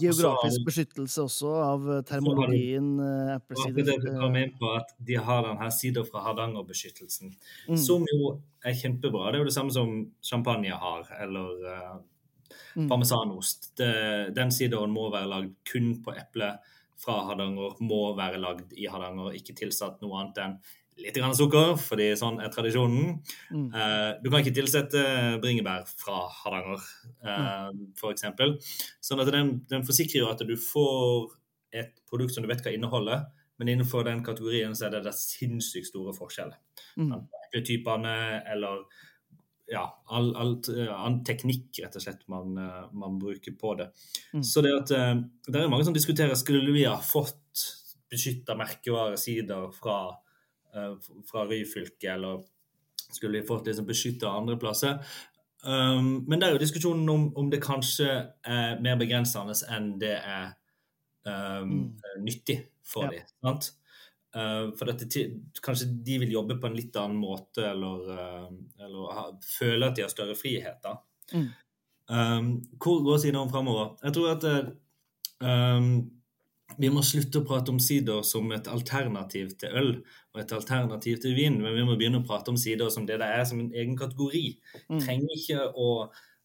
Geografisk 0.00 0.30
også, 0.30 0.64
beskyttelse 0.68 1.26
også 1.26 1.52
av 1.64 1.90
termologien 2.08 2.92
inn 4.44 4.56
på 4.60 4.72
at 4.76 4.94
de 5.10 5.18
har 5.28 5.46
denne 5.48 5.70
sida 5.74 6.06
fra 6.06 6.22
Hardangerbeskyttelsen, 6.28 7.34
mm. 7.68 7.78
som 7.80 8.06
jo 8.12 8.36
er 8.64 8.78
kjempebra. 8.78 9.30
Det 9.30 9.40
er 9.40 9.44
jo 9.44 9.50
det 9.50 9.56
samme 9.58 9.74
som 9.74 9.96
champagne 10.24 10.78
har, 10.84 11.08
eller 11.24 11.66
uh, 11.66 11.96
parmesanost. 12.88 13.72
Det, 13.78 13.90
den 14.36 14.54
sidaen 14.54 14.94
må 14.94 15.10
være 15.12 15.30
lagd 15.30 15.58
kun 15.68 15.92
på 16.04 16.14
eple 16.14 16.54
fra 17.00 17.20
Hardanger, 17.28 17.76
må 17.84 18.06
være 18.16 18.40
lagd 18.40 18.72
i 18.78 18.88
Hardanger, 18.90 19.34
ikke 19.36 19.56
tilsatt 19.58 20.00
noe 20.02 20.22
annet 20.22 20.40
enn 20.44 20.56
litt 21.00 21.16
grann 21.18 21.34
sukker, 21.36 21.74
fordi 21.80 22.10
sånn 22.18 22.40
er 22.42 22.52
tradisjonen. 22.54 23.14
Mm. 23.50 23.68
Uh, 23.74 24.10
du 24.22 24.28
kan 24.30 24.42
ikke 24.42 24.54
tilsette 24.56 25.04
bringebær 25.42 25.86
fra 25.90 26.24
Hardanger, 26.40 26.84
uh, 27.26 27.70
mm. 27.74 27.86
f.eks. 27.98 28.26
Sånn 29.04 29.22
at 29.24 29.32
den, 29.34 29.56
den, 29.70 29.86
forsikrer 29.86 30.22
jo 30.22 30.32
at 30.32 30.44
du 30.46 30.54
får 30.60 31.32
et 31.74 31.96
produkt 32.06 32.36
som 32.36 32.44
du 32.44 32.50
vet 32.50 32.62
hva 32.62 32.74
inneholder, 32.74 33.26
men 33.58 33.70
innenfor 33.70 34.06
den 34.06 34.22
kategorien 34.26 34.74
så 34.74 34.88
er 34.88 34.96
det, 34.96 35.06
det 35.06 35.16
sinnssykt 35.18 35.90
store 35.90 36.14
forskjeller. 36.16 36.60
Mm 36.98 37.24
typene 37.62 38.42
eller 38.52 38.84
ja, 39.70 39.84
all, 40.12 40.34
alt 40.36 40.68
uh, 40.68 40.90
annen 40.92 41.22
teknikk 41.24 41.78
rett 41.80 41.94
og 41.96 42.02
slett 42.04 42.26
man, 42.28 42.52
uh, 42.60 42.90
man 42.92 43.16
bruker 43.20 43.54
på 43.56 43.72
det. 43.78 43.88
Mm. 44.34 44.42
Så 44.44 44.60
det 44.64 44.74
at 44.76 44.92
uh, 44.92 45.22
det 45.48 45.62
er 45.62 45.70
mange 45.72 45.86
som 45.86 45.96
diskuterer 45.96 46.36
skulle 46.36 46.74
vi 46.74 46.84
ha 46.84 46.98
fått 47.00 47.62
beskytta 48.12 48.56
merkevaresider 48.60 49.70
fra, 49.74 49.96
fra 51.30 51.44
Ryfylke, 51.48 52.12
eller 52.12 52.42
skulle 53.14 53.40
vi 53.40 53.46
fått 53.46 53.66
liksom 53.66 53.86
beskytta 53.86 54.32
andre 54.32 54.56
plasser. 54.60 54.98
Um, 55.64 56.24
men 56.28 56.40
det 56.40 56.48
er 56.48 56.56
jo 56.56 56.60
diskusjonen 56.60 57.08
om, 57.08 57.28
om 57.40 57.48
det 57.50 57.62
kanskje 57.64 58.08
er 58.44 58.82
mer 58.84 58.98
begrensende 59.00 59.54
enn 59.72 59.94
det 60.02 60.18
er 60.18 60.50
um, 61.24 61.70
mm. 61.70 62.18
nyttig 62.26 62.58
for 62.84 63.08
ja. 63.08 63.22
dem. 63.40 63.62
Uh, 64.34 64.74
for 64.76 64.90
dette, 64.90 65.22
kanskje 65.64 65.88
de 66.04 66.18
vil 66.24 66.34
jobbe 66.34 66.58
på 66.60 66.68
en 66.68 66.76
litt 66.76 66.96
annen 67.00 67.20
måte, 67.22 67.64
eller, 67.70 68.10
uh, 68.10 68.48
eller 68.82 69.14
ha, 69.16 69.28
føle 69.46 69.88
at 69.88 69.96
de 69.96 70.04
har 70.04 70.12
større 70.12 70.36
friheter. 70.36 70.98
Mm. 71.32 71.48
Um, 72.12 72.50
hvor 72.76 73.00
går 73.06 73.22
sidene 73.22 73.48
framover? 73.48 73.94
Jeg 74.04 74.16
tror 74.18 74.34
at 74.34 74.44
um, 75.40 75.88
vi 76.78 76.90
må 76.92 77.02
slutte 77.06 77.40
å 77.40 77.46
prate 77.46 77.72
om 77.72 77.80
sider 77.82 78.22
som 78.26 78.50
et 78.54 78.68
alternativ 78.70 79.54
til 79.60 79.74
øl 79.80 79.90
og 80.34 80.40
et 80.42 80.54
alternativ 80.56 81.20
til 81.22 81.34
vin, 81.36 81.60
men 81.62 81.76
vi 81.76 81.84
må 81.86 81.96
begynne 81.98 82.22
å 82.22 82.26
prate 82.26 82.50
om 82.52 82.58
sider 82.60 82.90
som 82.90 83.06
det 83.06 83.20
det 83.22 83.28
er, 83.30 83.44
som 83.48 83.60
en 83.62 83.70
egen 83.74 83.94
kategori. 83.98 84.46
Mm. 84.88 84.98
Trenger 84.98 85.36
ikke 85.36 85.66
å, 85.70 85.90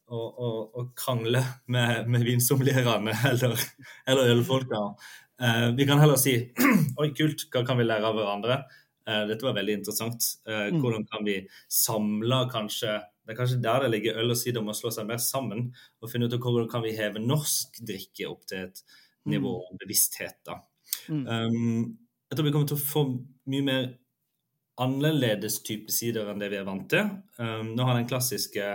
å, 0.09 0.19
å, 0.19 0.49
å 0.77 0.85
krangle 0.97 1.41
med, 1.73 2.09
med 2.11 2.27
vinsommelierne 2.27 3.15
eller, 3.31 3.65
eller 4.09 4.35
ølfolka. 4.35 4.83
Uh, 5.39 5.69
vi 5.77 5.87
kan 5.87 6.01
heller 6.01 6.19
si 6.19 6.35
oi, 7.01 7.09
kult, 7.17 7.47
hva 7.53 7.63
kan 7.65 7.79
vi 7.79 7.87
lære 7.87 8.05
av 8.05 8.17
hverandre? 8.19 8.61
Uh, 9.09 9.23
dette 9.29 9.47
var 9.47 9.57
veldig 9.57 9.79
interessant. 9.79 10.31
Uh, 10.45 10.67
mm. 10.69 10.81
Hvordan 10.83 11.05
kan 11.09 11.25
vi 11.25 11.39
samle 11.71 12.43
kanskje 12.53 12.99
Det 12.99 13.33
er 13.33 13.37
kanskje 13.37 13.61
der 13.61 13.83
det 13.85 13.91
ligger 13.93 14.21
øl 14.21 14.33
og 14.33 14.37
sider 14.37 14.61
om 14.61 14.71
å 14.71 14.77
slå 14.77 14.89
seg 14.93 15.05
mer 15.05 15.19
sammen 15.21 15.67
og 16.01 16.09
finne 16.09 16.25
ut 16.25 16.33
hvordan 16.33 16.69
kan 16.69 16.81
vi 16.81 16.95
heve 16.97 17.21
norsk 17.21 17.77
drikke 17.85 18.25
opp 18.25 18.47
til 18.49 18.63
et 18.65 18.81
nivå 19.25 19.55
av 19.57 19.73
mm. 19.73 19.79
bevissthet. 19.81 20.39
da. 20.45 20.59
Mm. 21.09 21.25
Um, 21.27 21.97
jeg 22.29 22.37
tror 22.37 22.47
vi 22.47 22.53
kommer 22.53 22.69
til 22.69 22.79
å 22.79 22.87
få 22.87 23.03
mye 23.49 23.65
mer 23.65 23.89
annerledes 24.79 25.59
type 25.65 25.91
sider 25.91 26.29
enn 26.31 26.39
det 26.39 26.51
vi 26.53 26.59
er 26.59 26.67
vant 26.67 26.87
til. 26.91 27.09
Um, 27.41 27.73
nå 27.75 27.87
har 27.87 27.99
den 27.99 28.09
klassiske 28.09 28.67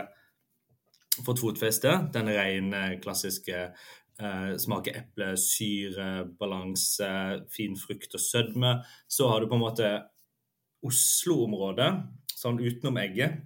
fått 1.25 1.41
fotfeste, 1.41 1.93
den 2.15 2.33
rene, 2.35 2.87
klassiske 3.05 3.69
Uh, 4.15 4.53
smaker 4.63 4.95
eple, 4.95 5.33
syre, 5.43 6.05
balanse, 6.39 7.09
fin 7.51 7.73
frukt 7.75 8.13
og 8.15 8.23
sødme. 8.23 8.77
Så 9.11 9.27
har 9.27 9.43
du 9.43 9.49
på 9.51 9.59
en 9.59 9.65
måte 9.65 9.89
Oslo-området, 10.87 11.89
sånn 12.31 12.61
utenom 12.63 13.01
egget. 13.03 13.41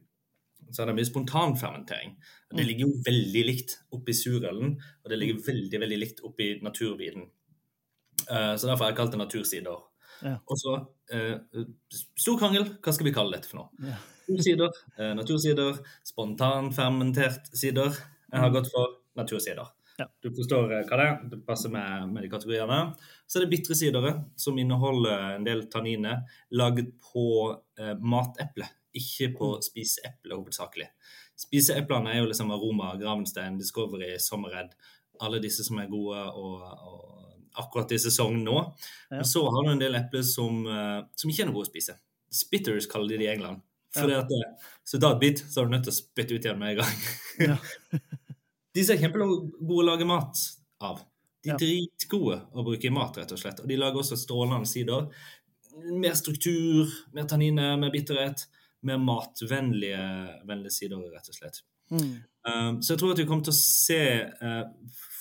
Så 0.71 0.83
er 0.83 0.91
det 0.91 0.97
mye 0.99 1.09
spontanfermentering. 1.09 2.15
Det 2.51 2.61
mm. 2.61 2.67
ligger 2.67 2.87
jo 2.87 3.03
veldig 3.07 3.45
likt 3.49 3.75
oppi 3.97 4.15
surølen, 4.17 4.75
og 4.77 5.13
det 5.13 5.19
ligger 5.21 5.43
veldig 5.47 5.83
veldig 5.85 6.01
likt 6.01 6.23
oppi 6.27 6.51
naturviden. 6.65 7.29
Eh, 8.29 8.55
så 8.57 8.69
derfor 8.69 8.85
har 8.85 8.93
jeg 8.93 9.01
kalt 9.01 9.17
det 9.17 9.23
natursider. 9.23 9.87
Ja. 10.27 10.37
Og 10.45 10.61
så 10.61 10.77
eh, 11.15 11.65
stor 12.19 12.39
krangel. 12.41 12.69
Hva 12.83 12.95
skal 12.95 13.09
vi 13.09 13.15
kalle 13.17 13.39
dette 13.39 13.51
for 13.51 13.63
noe? 13.63 13.91
Ja. 13.93 13.99
Natursider, 14.29 14.79
eh, 14.99 15.15
natursider, 15.17 15.83
spontanfermentert 16.05 17.49
sider. 17.57 17.97
Jeg 18.29 18.43
har 18.43 18.51
mm. 18.51 18.57
gått 18.59 18.73
for 18.75 18.99
natursider. 19.17 19.71
Ja. 19.99 20.07
Du 20.23 20.31
forstår 20.31 20.73
eh, 20.77 20.85
hva 20.87 20.99
det 21.01 21.07
er, 21.11 21.15
det 21.33 21.41
passer 21.47 21.73
med, 21.75 22.11
med 22.13 22.23
de 22.23 22.31
kategoriene. 22.31 22.81
Så 23.27 23.39
er 23.39 23.47
det 23.47 23.53
bitre 23.55 23.77
sidere, 23.79 24.13
som 24.39 24.59
inneholder 24.61 25.39
en 25.39 25.47
del 25.47 25.65
tanniner 25.73 26.23
laget 26.55 26.93
på 27.09 27.25
eh, 27.81 27.95
mateple, 27.99 28.69
ikke 28.97 29.33
på 29.37 29.51
mm. 29.57 29.65
spiseeple 29.67 30.39
hovedsakelig. 30.39 30.89
Spiseeplene 31.39 32.15
er 32.15 32.23
jo 32.23 32.31
liksom 32.31 32.51
Aroma, 32.55 32.95
Gravenstein, 33.01 33.59
Discovery, 33.61 34.17
Sommerredd, 34.23 34.75
Alle 35.21 35.41
disse 35.43 35.65
som 35.67 35.81
er 35.83 35.89
gode 35.91 36.19
og, 36.39 36.63
og 36.63 37.19
akkurat 37.59 37.93
i 37.93 37.99
sesong 37.99 38.37
nå. 38.45 38.59
Men 39.11 39.25
så 39.27 39.43
har 39.51 39.65
du 39.67 39.73
en 39.73 39.81
del 39.81 39.99
epler 39.99 40.23
som, 40.23 40.61
uh, 40.67 41.01
som, 41.19 41.31
ikke 41.31 41.43
er 41.43 41.51
noe 41.51 41.59
gode 41.59 41.69
å 41.69 41.73
spise. 41.73 41.97
Spitters 42.31 42.87
kaller 42.91 43.15
de 43.15 43.23
det 43.23 43.27
i 43.27 43.33
England. 43.33 43.65
Fordi 43.97 44.15
at, 44.15 44.31
eh, 44.31 44.69
så 44.85 45.01
da 45.01 45.15
et 45.15 45.21
bit, 45.23 45.41
så 45.49 45.63
er 45.63 45.67
du 45.67 45.73
nødt 45.73 45.87
til 45.89 45.95
å 45.95 45.97
spytte 45.97 46.37
ut 46.37 46.45
igjen 46.45 46.59
med 46.61 46.75
en 46.75 46.83
gang. 46.83 46.99
Ja. 47.41 47.57
Disse 48.77 48.95
er 48.95 49.01
kjempegode 49.01 49.81
å 49.81 49.87
lage 49.87 50.07
mat 50.07 50.43
av. 50.85 51.01
De 51.43 51.55
er 51.55 51.59
dritgode 51.61 52.37
å 52.53 52.65
bruke 52.67 52.91
i 52.91 52.93
mat, 52.93 53.17
rett 53.19 53.33
og 53.35 53.41
slett. 53.41 53.63
Og 53.63 53.71
de 53.71 53.79
lager 53.81 54.03
også 54.03 54.19
strålende 54.21 54.69
sider. 54.69 55.09
Mer 55.89 56.15
struktur, 56.19 56.91
mer 57.17 57.27
tanniner, 57.31 57.79
mer 57.81 57.95
bitterhet. 57.95 58.45
Mer 58.87 59.01
matvennlige 59.03 60.71
sider, 60.71 61.03
rett 61.13 61.31
og 61.33 61.37
slett. 61.37 61.63
Mm. 61.91 62.15
Um, 62.49 62.83
så 62.83 62.95
jeg 62.95 63.01
tror 63.01 63.15
at 63.15 63.23
vi 63.23 63.27
kommer 63.29 63.47
til 63.47 63.55
å 63.55 63.59
se 63.59 64.03
uh, 64.43 64.65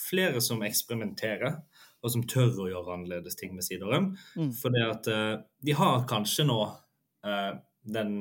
flere 0.08 0.42
som 0.44 0.64
eksperimenterer, 0.68 1.58
og 2.06 2.14
som 2.14 2.26
tør 2.30 2.60
å 2.64 2.68
gjøre 2.70 2.94
annerledes 2.94 3.40
ting 3.40 3.56
med 3.58 3.66
sideren. 3.66 4.12
Mm. 4.38 4.52
Det 4.54 4.84
at 4.86 5.10
uh, 5.12 5.38
de 5.66 5.78
har 5.78 6.06
kanskje 6.10 6.46
nå 6.48 6.60
uh, 6.68 7.54
den 7.88 8.14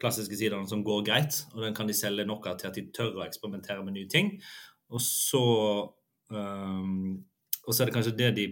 klassiske 0.00 0.38
sideren 0.38 0.68
som 0.68 0.84
går 0.86 1.04
greit, 1.08 1.42
og 1.54 1.64
den 1.66 1.76
kan 1.76 1.90
de 1.90 1.96
selge 1.96 2.24
nok 2.28 2.48
av 2.48 2.60
til 2.60 2.70
at 2.70 2.78
de 2.78 2.86
tør 2.94 3.18
å 3.18 3.26
eksperimentere 3.26 3.84
med 3.84 3.98
nye 3.98 4.08
ting. 4.08 4.36
og 4.88 5.02
så 5.04 5.44
um, 6.32 7.20
Og 7.66 7.74
så 7.74 7.82
er 7.82 7.90
det 7.90 7.94
kanskje 7.94 8.16
det 8.16 8.30
de 8.38 8.46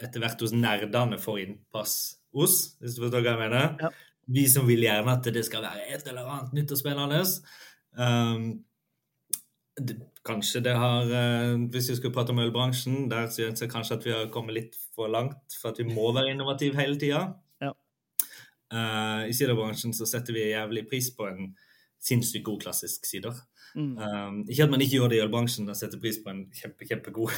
etter 0.00 0.20
hvert 0.20 0.40
hos 0.40 0.52
nerdene 0.56 1.18
får 1.20 1.40
innpass 1.44 1.96
hos, 2.36 2.76
hvis 2.80 2.96
du 2.96 3.02
forstår 3.04 3.24
hva 3.24 3.34
jeg 3.34 3.40
mener. 3.40 3.72
Ja. 3.80 3.90
Vi 4.30 4.46
som 4.50 4.66
vil 4.68 4.84
gjerne 4.84 5.16
at 5.16 5.26
det 5.34 5.44
skal 5.46 5.64
være 5.64 5.88
et 5.94 6.06
eller 6.08 6.28
annet 6.30 6.54
nytt 6.60 6.74
og 6.74 6.80
spennende. 6.80 7.22
Um, 7.98 8.44
det, 9.80 9.96
kanskje 10.26 10.60
det 10.62 10.74
har 10.78 11.08
uh, 11.08 11.64
Hvis 11.72 11.88
vi 11.90 11.96
skulle 11.98 12.14
prate 12.14 12.30
om 12.30 12.38
ølbransjen, 12.38 13.08
der 13.10 13.30
synes 13.30 13.62
jeg 13.62 13.72
kanskje 13.72 13.96
at 13.98 14.06
vi 14.06 14.14
har 14.14 14.30
kommet 14.30 14.54
litt 14.54 14.76
for 14.94 15.10
langt 15.10 15.56
for 15.60 15.72
at 15.72 15.80
vi 15.82 15.88
må 15.88 16.12
være 16.14 16.34
innovative 16.34 16.78
hele 16.78 16.98
tida. 17.00 17.24
Ja. 17.62 17.72
Uh, 18.70 19.26
I 19.30 19.34
siderbransjen 19.34 19.94
så 19.96 20.06
setter 20.06 20.36
vi 20.36 20.50
jævlig 20.52 20.86
pris 20.90 21.10
på 21.16 21.26
en 21.26 21.54
sinnssykt 22.00 22.46
god 22.46 22.60
klassisk 22.66 23.08
sider. 23.08 23.34
Mm. 23.74 23.96
Um, 23.98 24.38
ikke 24.48 24.66
at 24.66 24.70
man 24.70 24.82
ikke 24.82 24.98
gjør 24.98 25.10
det 25.10 25.18
i 25.18 25.24
ølbransjen 25.24 25.68
og 25.70 25.78
setter 25.78 26.00
pris 26.02 26.22
på 26.22 26.30
en 26.32 26.46
kjempe, 26.54 26.86
kjempegod 26.86 27.34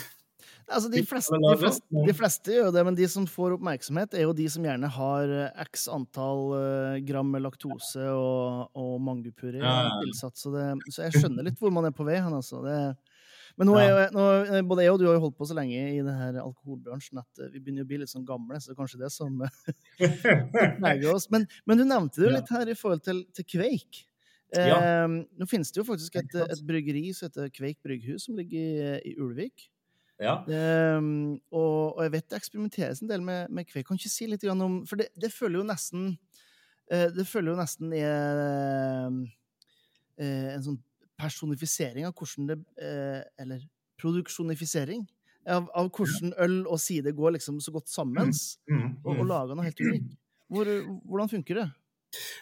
Altså, 0.73 0.91
de, 0.93 1.03
fleste, 1.07 1.39
de, 1.39 1.53
fleste, 1.61 2.03
de 2.09 2.15
fleste 2.17 2.57
gjør 2.57 2.69
jo 2.71 2.75
det, 2.77 2.85
men 2.89 2.99
de 2.99 3.09
som 3.13 3.29
får 3.29 3.57
oppmerksomhet, 3.59 4.17
er 4.19 4.27
jo 4.27 4.35
de 4.37 4.49
som 4.53 4.67
gjerne 4.67 4.91
har 4.97 5.33
eh, 5.39 5.63
x 5.69 5.87
antall 5.93 6.45
uh, 6.57 6.99
gram 7.07 7.31
med 7.35 7.45
laktose 7.45 8.09
og, 8.17 8.73
og 8.79 8.99
mangupuré 9.05 9.61
Ja, 9.63 9.93
tilsatt. 10.03 10.41
Så, 10.41 10.55
det, 10.55 10.67
så 10.91 11.07
jeg 11.07 11.21
skjønner 11.21 11.47
litt 11.47 11.61
hvor 11.61 11.75
man 11.75 11.89
er 11.89 11.95
på 11.97 12.07
vei 12.09 12.19
hen, 12.21 12.35
altså. 12.37 12.65
Det, 12.67 12.79
men 13.61 13.69
nå 13.69 13.75
er 13.81 14.13
nå, 14.15 14.23
eh, 14.47 14.63
både 14.65 14.87
jeg 14.87 14.95
og 14.95 15.01
du 15.01 15.07
har 15.09 15.19
jo 15.19 15.25
holdt 15.27 15.37
på 15.41 15.49
så 15.49 15.57
lenge 15.57 15.81
i 15.93 15.99
det 16.05 16.15
her 16.17 16.39
alkoholbransjen 16.41 17.21
at 17.21 17.43
eh, 17.43 17.51
vi 17.53 17.61
begynner 17.61 17.85
å 17.85 17.91
bli 17.91 18.01
litt 18.03 18.13
sånn 18.13 18.25
gamle, 18.29 18.61
så 18.61 18.71
det 18.71 18.77
er 18.77 18.81
kanskje 18.81 19.03
det 19.03 19.11
som 19.13 19.43
eh, 19.45 20.17
preger 20.81 21.11
oss. 21.13 21.29
Men, 21.33 21.47
men 21.69 21.81
du 21.81 21.85
nevnte 21.85 22.23
det 22.23 22.31
jo 22.31 22.33
litt 22.39 22.55
her 22.55 22.73
i 22.73 22.79
forhold 22.79 23.05
til, 23.05 23.25
til 23.37 23.49
Kveik. 23.57 24.05
Eh, 24.07 24.09
Ja. 24.53 25.07
Nå 25.09 25.47
finnes 25.49 25.71
det 25.73 25.81
jo 25.81 25.87
faktisk 25.89 26.19
et, 26.21 26.35
et 26.45 26.65
bryggeri 26.69 27.07
som 27.17 27.25
heter 27.29 27.49
Kveik 27.57 27.79
brygghus, 27.85 28.27
som 28.27 28.37
ligger 28.37 28.61
i, 28.61 29.13
i 29.13 29.15
Ulvik. 29.17 29.69
Ja. 30.23 30.37
Um, 30.99 31.41
og, 31.51 31.97
og 31.97 32.03
jeg 32.07 32.13
vet 32.15 32.29
det 32.31 32.39
eksperimenteres 32.39 33.03
en 33.03 33.11
del 33.11 33.25
med, 33.27 33.51
med 33.51 33.67
kveg. 33.67 33.85
Kan 33.89 33.99
ikke 33.99 34.13
si 34.13 34.29
litt 34.31 34.45
om 34.53 34.83
For 34.87 35.01
det, 35.01 35.09
det 35.19 35.33
føler 35.35 35.61
jo 35.61 35.67
nesten 35.67 36.13
eh, 36.93 37.09
Det 37.11 37.27
føler 37.27 37.53
jo 37.53 37.59
nesten 37.59 37.95
er 37.99 38.43
eh, 40.23 40.55
en 40.55 40.63
sånn 40.63 40.79
personifisering 41.19 42.07
av 42.07 42.15
hvordan 42.15 42.53
det 42.53 42.59
eh, 42.79 43.21
Eller 43.43 43.67
produksjonifisering 44.03 45.05
av, 45.51 45.67
av 45.75 45.91
hvordan 45.91 46.35
øl 46.45 46.57
og 46.71 46.79
side 46.79 47.13
går 47.19 47.37
liksom 47.37 47.59
så 47.63 47.75
godt 47.75 47.91
sammen, 47.91 48.31
Mm, 48.71 48.99
og, 49.03 49.17
og 49.17 49.27
lager 49.27 49.57
noe 49.59 49.67
helt 49.67 49.81
unikt. 49.83 50.13
Hvor, 50.53 50.69
hvordan 51.11 51.31
funker 51.33 51.59
det? 51.59 51.69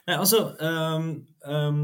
Nei, 0.08 0.16
altså 0.16 0.40
um, 0.60 1.06
um, 1.46 1.82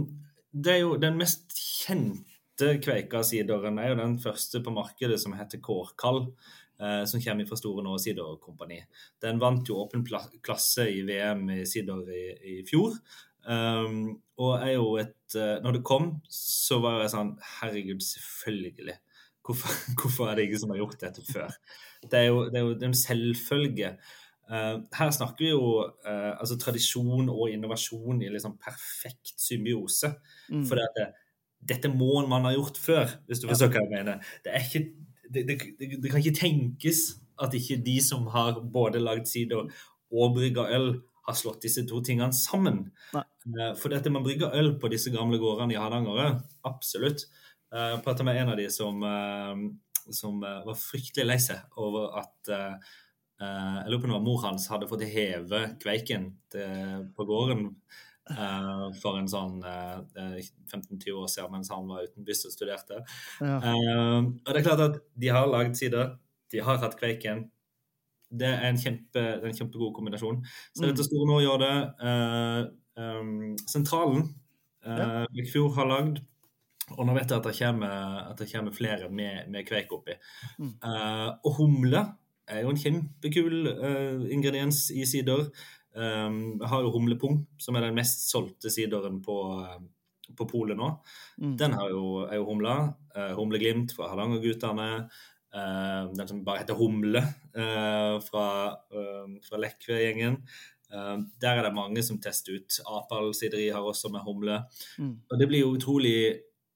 Det 0.53 0.73
er 0.75 0.81
jo 0.83 0.97
den 1.01 1.17
mest 1.21 1.55
kjente 1.57 2.36
Kveika-sideren 2.57 3.81
er 3.83 3.93
jo 3.93 3.99
den 3.99 4.17
første 4.23 4.63
på 4.65 4.73
markedet 4.73 5.19
som 5.21 5.37
heter 5.37 5.61
Kårkall. 5.61 6.27
eh, 6.81 7.05
som 7.05 7.21
kommer 7.21 7.47
fra 7.49 7.57
Store 7.57 7.85
Nå 7.85 7.97
Siderkompani. 7.99 8.83
Den 9.23 9.41
vant 9.41 9.69
jo 9.69 9.81
åpen 9.81 10.05
klasse 10.45 10.89
i 10.91 11.03
VM 11.09 11.49
i 11.51 11.63
sider 11.69 12.05
i, 12.13 12.25
i 12.37 12.57
fjor. 12.69 12.99
Um, 13.47 14.17
og 14.43 14.57
er 14.59 14.73
jo 14.75 14.97
et 14.99 15.37
uh, 15.39 15.63
Når 15.63 15.77
det 15.77 15.83
kom, 15.87 16.09
så 16.27 16.81
var 16.83 16.97
jeg 17.05 17.13
sånn 17.13 17.37
Herregud, 17.61 18.03
selvfølgelig. 18.03 18.97
Hvorfor, 19.47 19.77
hvorfor 20.01 20.31
er 20.31 20.39
det 20.39 20.49
ingen 20.49 20.63
som 20.65 20.73
har 20.75 20.81
gjort 20.83 21.03
dette 21.05 21.23
før? 21.29 21.55
Det 22.03 22.19
er 22.19 22.27
jo, 22.33 22.41
det 22.51 22.59
er 22.59 22.67
jo 22.67 22.89
en 22.89 22.97
selvfølge. 22.99 23.93
Uh, 24.51 24.83
her 24.99 25.13
snakker 25.15 25.47
vi 25.47 25.53
jo 25.53 25.71
uh, 25.87 26.33
altså 26.35 26.59
tradisjon 26.59 27.31
og 27.31 27.55
innovasjon 27.55 28.25
i 28.27 28.33
liksom 28.35 28.59
perfekt 28.63 29.37
symbiose. 29.43 30.11
Mm. 30.51 30.67
For 30.67 30.83
det, 30.83 31.07
dette 31.69 31.91
må 31.93 32.23
man 32.31 32.47
ha 32.49 32.55
gjort 32.55 32.79
før, 32.81 33.13
hvis 33.27 33.43
du 33.43 33.49
forstår 33.51 33.73
hva 33.75 33.83
jeg 33.85 33.93
mener. 33.93 34.33
Det, 34.45 34.55
ikke, 34.61 34.83
det, 35.29 35.45
det, 35.49 35.57
det, 35.81 36.11
kan 36.11 36.23
ikke 36.23 36.41
tenkes 36.41 37.05
at 37.43 37.55
ikke 37.57 37.81
de 37.85 37.97
som 38.05 38.27
har 38.33 38.61
både 38.61 39.03
lagd 39.03 39.29
sider 39.29 39.69
og 40.13 40.37
brygga 40.37 40.69
øl, 40.77 40.91
har 41.27 41.35
slått 41.35 41.65
disse 41.67 41.83
to 41.91 41.99
tingene 42.07 42.35
sammen. 42.37 42.85
Nei. 43.15 43.25
Eh, 43.59 43.73
For 43.79 43.91
dette 43.91 44.13
man 44.15 44.25
brygger 44.27 44.55
øl 44.55 44.77
på 44.79 44.91
disse 44.93 45.11
gamle 45.15 45.41
gårdene 45.43 45.75
i 45.75 45.81
Hardanger, 45.81 46.39
absolutt. 46.69 47.27
Eh, 47.73 47.89
Jeg 47.97 48.05
prata 48.05 48.27
med 48.27 48.39
en 48.39 48.53
av 48.55 48.61
de 48.61 48.69
som, 48.71 49.03
eh, 49.03 49.65
som 50.15 50.39
eh, 50.45 50.63
var 50.69 50.79
fryktelig 50.79 51.27
lei 51.27 51.39
seg 51.43 51.79
over 51.83 52.15
at 52.23 52.53
eh, 52.55 52.75
eh, 53.43 53.77
Jeg 53.83 53.91
lurer 53.91 54.05
på 54.07 54.15
om 54.15 54.25
mor 54.25 54.45
hans 54.47 54.69
hadde 54.71 54.89
fått 54.91 55.03
heve 55.11 55.65
kveiken 55.83 56.31
på 57.17 57.27
gården 57.27 57.73
eh, 58.31 58.87
for 59.01 59.19
en 59.21 59.29
sånn 59.31 59.59
eh, 59.67 59.99
eh, 60.23 60.39
15-20 60.73 61.19
år 61.21 61.29
siden 61.33 61.53
mens 61.55 61.73
han 61.75 61.89
var 61.91 62.07
utenbys 62.07 62.45
og 62.49 62.55
studerte. 62.55 63.03
Ja. 63.41 63.59
Uh, 63.63 64.33
og 64.45 64.51
det 64.51 64.61
er 64.61 64.67
klart 64.67 64.85
at 64.87 65.03
de 65.15 65.33
har 65.35 65.51
lagd 65.51 65.77
sider, 65.79 66.17
de 66.53 66.63
har 66.63 66.81
hatt 66.83 66.99
kveiken. 67.01 67.47
Det 68.37 68.49
er 68.49 68.67
en, 68.69 68.79
kjempe, 68.81 69.23
en 69.47 69.55
kjempegod 69.55 69.95
kombinasjon. 69.95 70.41
Så 70.75 70.83
Mm. 70.83 70.89
dette 70.91 71.05
Store 71.07 71.29
Nå 71.31 71.41
gjør 71.45 71.61
det. 71.63 71.77
Eh, 72.09 72.63
um, 72.99 73.55
sentralen 73.71 74.25
uh, 74.87 75.27
Vikfjord 75.35 75.77
har 75.77 75.87
lagd, 75.91 76.19
og 76.95 77.07
nå 77.07 77.15
vet 77.17 77.31
jeg 77.31 77.41
at 77.41 77.47
det 77.49 77.57
kommer, 77.59 77.95
at 78.31 78.39
det 78.39 78.51
kommer 78.53 78.75
flere 78.75 79.09
med, 79.11 79.49
med 79.51 79.67
kveik 79.67 79.91
oppi. 79.95 80.15
Mm. 80.59 80.75
Eh, 80.87 81.31
og 81.43 81.57
humle 81.59 82.03
er 82.47 82.63
jo 82.63 82.71
en 82.71 82.79
kjempekul 82.79 83.67
eh, 83.73 84.27
ingrediens 84.35 84.85
i 84.95 85.03
sider. 85.09 85.49
Um, 85.97 86.59
jeg 86.61 86.69
har 86.69 86.83
jo 86.85 86.93
humlepung, 86.93 87.39
som 87.57 87.77
er 87.77 87.87
den 87.87 87.97
mest 87.97 88.27
solgte 88.29 88.69
sideren 88.73 89.23
på, 89.25 89.37
eh, 89.65 89.79
på 90.37 90.45
polet 90.51 90.77
nå. 90.77 90.91
Mm. 91.41 91.55
Den 91.57 91.77
har 91.79 91.89
jo, 91.89 92.03
er 92.27 92.37
jo 92.37 92.45
humla. 92.51 92.77
Uh, 93.17 93.33
Humleglimt 93.39 93.95
fra 93.97 94.11
Hardangergutane. 94.13 94.91
Uh, 95.57 96.13
den 96.13 96.29
som 96.29 96.43
bare 96.45 96.61
heter 96.61 96.77
Humle 96.77 97.23
uh, 97.57 98.19
fra, 98.21 98.47
uh, 98.93 99.37
fra 99.47 99.63
Lekve-gjengen. 99.63 100.43
Der 100.87 101.59
er 101.59 101.65
det 101.65 101.75
mange 101.75 102.03
som 102.07 102.21
tester 102.23 102.61
ut. 102.61 102.77
Apal 102.87 103.33
sideri 103.35 103.65
har 103.75 103.83
også 103.83 104.07
med 104.15 104.23
humle. 104.23 104.61
Mm. 105.03 105.17
Og 105.27 105.41
det 105.41 105.49
blir 105.51 105.65
jo 105.65 105.73
utrolig 105.75 106.13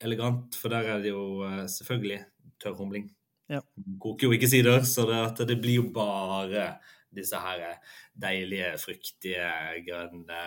elegant, 0.03 0.57
for 0.59 0.73
der 0.73 0.89
er 0.97 1.05
det 1.05 1.13
jo 1.13 1.47
selvfølgelig 1.71 2.19
tørr 2.59 2.75
humling. 2.81 3.07
Ja. 3.51 3.61
Koker 4.03 4.27
jo 4.27 4.35
ikke 4.35 4.51
sider, 4.51 4.83
så 4.83 5.07
det, 5.07 5.47
det 5.47 5.61
blir 5.63 5.79
jo 5.79 5.87
bare 5.95 6.73
disse 7.15 7.39
her 7.43 7.77
deilige, 8.21 8.75
fruktige, 8.79 9.51
grønne 9.87 10.41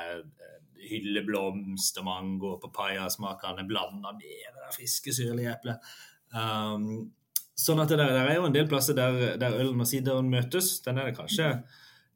hylleblomster, 0.83 0.89
hylleblomst 0.89 1.99
og 2.01 2.07
mango 2.07 2.53
og 2.55 2.61
papayasmakene 2.65 3.65
blanda 3.67 4.11
med 4.15 4.23
det 4.23 4.51
der 4.55 4.73
friske, 4.75 5.13
syrlige 5.15 5.53
eplet. 5.53 5.93
Um, 6.33 7.13
sånn 7.55 7.83
at 7.83 7.91
det 7.91 7.99
der, 8.01 8.13
der 8.15 8.31
er 8.31 8.39
jo 8.39 8.47
en 8.49 8.55
del 8.55 8.67
plasser 8.69 8.97
der, 8.97 9.37
der 9.39 9.57
ølen 9.61 9.83
og 9.83 9.89
sideren 9.89 10.31
møtes. 10.31 10.75
Den 10.85 10.99
er 10.99 11.09
det 11.09 11.17
kanskje 11.17 11.55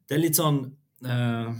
Det 0.08 0.16
er 0.16 0.22
litt 0.22 0.38
sånn 0.38 0.62
uh, 1.06 1.50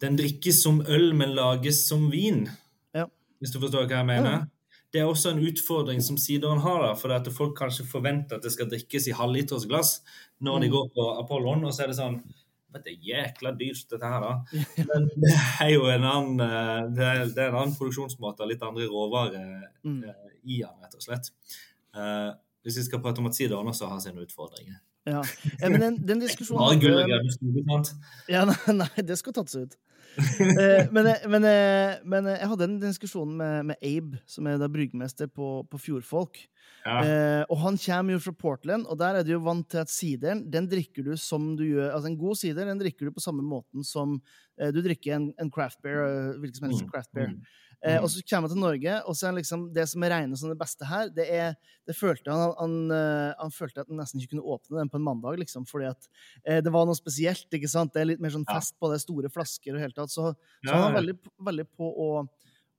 Den 0.00 0.18
drikkes 0.18 0.62
som 0.62 0.80
øl, 0.86 1.10
men 1.18 1.34
lages 1.36 1.84
som 1.88 2.08
vin. 2.12 2.46
Ja. 2.94 3.08
Hvis 3.42 3.54
du 3.54 3.60
forstår 3.62 3.86
hva 3.86 4.00
jeg 4.02 4.10
mener? 4.10 4.38
Ja. 4.38 4.57
Det 4.92 5.00
er 5.02 5.08
også 5.10 5.34
en 5.34 5.42
utfordring 5.44 6.00
som 6.02 6.16
sideren 6.16 6.62
har, 6.64 6.82
da, 6.86 6.92
for 6.96 7.12
at 7.12 7.26
folk 7.34 7.56
kanskje 7.58 7.84
forventer 7.90 8.38
at 8.38 8.42
det 8.46 8.52
skal 8.54 8.70
drikkes 8.70 9.08
i 9.10 9.16
halvlitersglass 9.18 9.98
når 10.40 10.60
de 10.62 10.68
Mm. 10.68 10.72
går 10.72 10.86
på 10.94 11.08
Apollon, 11.20 11.64
og 11.64 11.72
så 11.74 11.82
er 11.84 11.86
det 11.92 11.96
sånn 11.98 12.20
det 12.78 12.92
er 12.92 12.98
jækla 13.00 13.50
dyrt, 13.58 13.86
dette 13.90 14.04
her, 14.04 14.20
da. 14.20 14.32
Men 14.88 15.06
det 15.16 15.30
er 15.64 15.70
jo 15.72 15.86
en 15.88 16.04
annen, 16.04 16.40
eh, 16.40 16.82
det 16.94 17.04
er, 17.04 17.22
det 17.32 17.38
er 17.42 17.48
en 17.48 17.56
annen 17.62 17.74
produksjonsmåte 17.78 18.44
og 18.44 18.50
litt 18.52 18.62
andre 18.62 18.86
råvarer 18.86 19.70
Mm. 19.84 20.02
eh, 20.04 20.28
i 20.44 20.60
den, 20.60 20.76
rett 20.84 20.94
og 20.94 21.02
slett. 21.02 21.30
Uh, 21.96 22.32
hvis 22.62 22.76
vi 22.78 22.84
skal 22.84 23.00
prate 23.00 23.18
om 23.22 23.26
at 23.26 23.34
sideren 23.34 23.66
også 23.66 23.88
har 23.88 23.98
sine 24.04 24.20
utfordringer. 24.22 24.76
Ja. 25.08 25.22
ja, 25.62 25.68
men 25.72 25.80
den, 25.80 25.96
den 26.06 26.20
diskusjonen 26.20 26.60
Bare 26.60 26.78
gull 26.82 26.98
og 27.00 27.08
grønne 27.08 27.32
skoger, 27.32 27.64
sant? 27.72 27.92
Ja, 28.28 28.44
nei, 28.44 28.74
nei, 28.76 29.04
det 29.08 29.16
skal 29.18 29.32
tatt 29.32 29.48
seg 29.52 29.64
ut. 29.70 29.76
Eh, 30.58 30.88
men, 30.90 31.06
jeg- 31.06 31.28
men, 31.30 31.44
men 32.10 32.26
jeg 32.32 32.48
hadde 32.50 32.66
en 32.66 32.78
diskusjon 32.82 33.36
med, 33.38 33.68
med 33.70 33.76
Abe, 33.86 34.18
som 34.26 34.46
er 34.50 34.56
da 34.58 34.66
bryggmester 34.72 35.28
på, 35.30 35.62
på 35.70 35.78
Fjordfolk. 35.78 36.40
Ja. 36.84 36.96
Eh, 37.04 37.42
og 37.52 37.60
han 37.62 37.76
kommer 37.78 38.16
jo 38.16 38.22
fra 38.24 38.32
Portland, 38.34 38.86
og 38.90 38.98
der 38.98 39.18
er 39.20 39.26
du 39.26 39.32
jo 39.36 39.40
vant 39.44 39.68
til 39.70 39.78
at 39.82 39.90
sideren 39.92 40.44
den 40.50 40.66
drikker 40.70 41.04
du 41.06 41.12
som 41.20 41.50
du 41.58 41.64
gjør 41.68 41.90
Altså 41.92 42.08
en 42.10 42.18
god 42.18 42.38
sider 42.40 42.66
den 42.70 42.80
drikker 42.80 43.06
du 43.10 43.12
på 43.14 43.22
samme 43.22 43.44
måten 43.44 43.84
som 43.86 44.16
eh, 44.58 44.70
du 44.74 44.80
drikker 44.82 45.14
en, 45.18 45.28
en 45.38 45.50
craft 45.54 45.78
beer, 45.84 46.00
eh, 46.06 46.38
hvilken 46.40 46.58
som 46.62 46.68
helst 46.70 46.86
Mm, 46.86 46.90
craft 46.94 47.12
beer. 47.14 47.32
mm. 47.34 47.42
Eh, 47.84 47.94
Mm. 47.98 48.02
og 48.04 48.10
så 48.10 48.22
kommer 48.26 48.48
han 48.48 48.56
til 48.56 48.60
Norge, 48.64 48.94
og 49.06 49.14
så 49.14 49.28
er 49.28 49.32
liksom, 49.38 49.72
det 49.72 49.84
som 49.88 50.02
er 50.02 50.10
regnet 50.10 50.38
som 50.40 50.48
det 50.50 50.58
beste 50.58 50.84
her, 50.84 51.08
det 51.14 51.28
er 51.30 51.54
det 51.86 51.94
følte 51.96 52.26
han, 52.34 52.52
han, 52.58 52.90
eh, 52.90 53.34
han 53.38 53.50
følte 53.54 53.80
at 53.80 53.88
han 53.88 53.96
nesten 54.00 54.18
ikke 54.20 54.32
kunne 54.34 54.42
åpne 54.56 54.78
den 54.80 54.88
på 54.90 54.96
en 54.98 55.04
mandag, 55.06 55.38
liksom, 55.38 55.64
fordi 55.64 55.86
at 55.92 56.08
eh, 56.44 56.60
det 56.60 56.72
var 56.74 56.84
noe 56.86 56.98
spesielt. 56.98 57.46
ikke 57.54 57.68
sant? 57.70 57.92
Det 57.94 58.02
er 58.02 58.10
litt 58.10 58.20
mer 58.20 58.30
sånn 58.34 58.44
fest 58.50 58.74
på 58.80 58.90
det, 58.90 58.98
store 59.00 59.30
flasker 59.30 59.74
og 59.74 59.80
hele 59.80 59.94
tatt. 59.94 60.10
Så, 60.10 60.34
så 60.66 60.72
han 60.74 60.82
var 60.92 60.98
veldig, 61.00 61.14
veldig 61.40 61.66
på 61.78 61.86
å, 61.86 62.08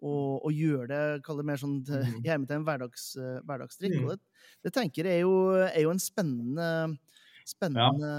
å, 0.04 0.12
å 0.46 0.52
gjøre 0.52 0.88
det, 0.92 1.24
kalle 1.24 1.42
det 1.44 1.46
mer 1.48 1.58
sånn 1.64 1.80
til- 1.88 2.04
Mhm. 2.04 2.20
i 2.26 2.30
hermetegn 2.30 2.66
hverdags, 2.68 3.16
eh, 3.18 3.40
hverdagsdrikk. 3.48 3.96
Mm. 4.02 4.10
Det, 4.10 4.20
det 4.68 4.74
tenker 4.74 5.06
jeg 5.06 5.22
er 5.22 5.22
jo, 5.24 5.34
er 5.64 5.82
jo 5.82 5.92
en 5.96 6.00
spennende, 6.04 7.00
spennende 7.48 8.12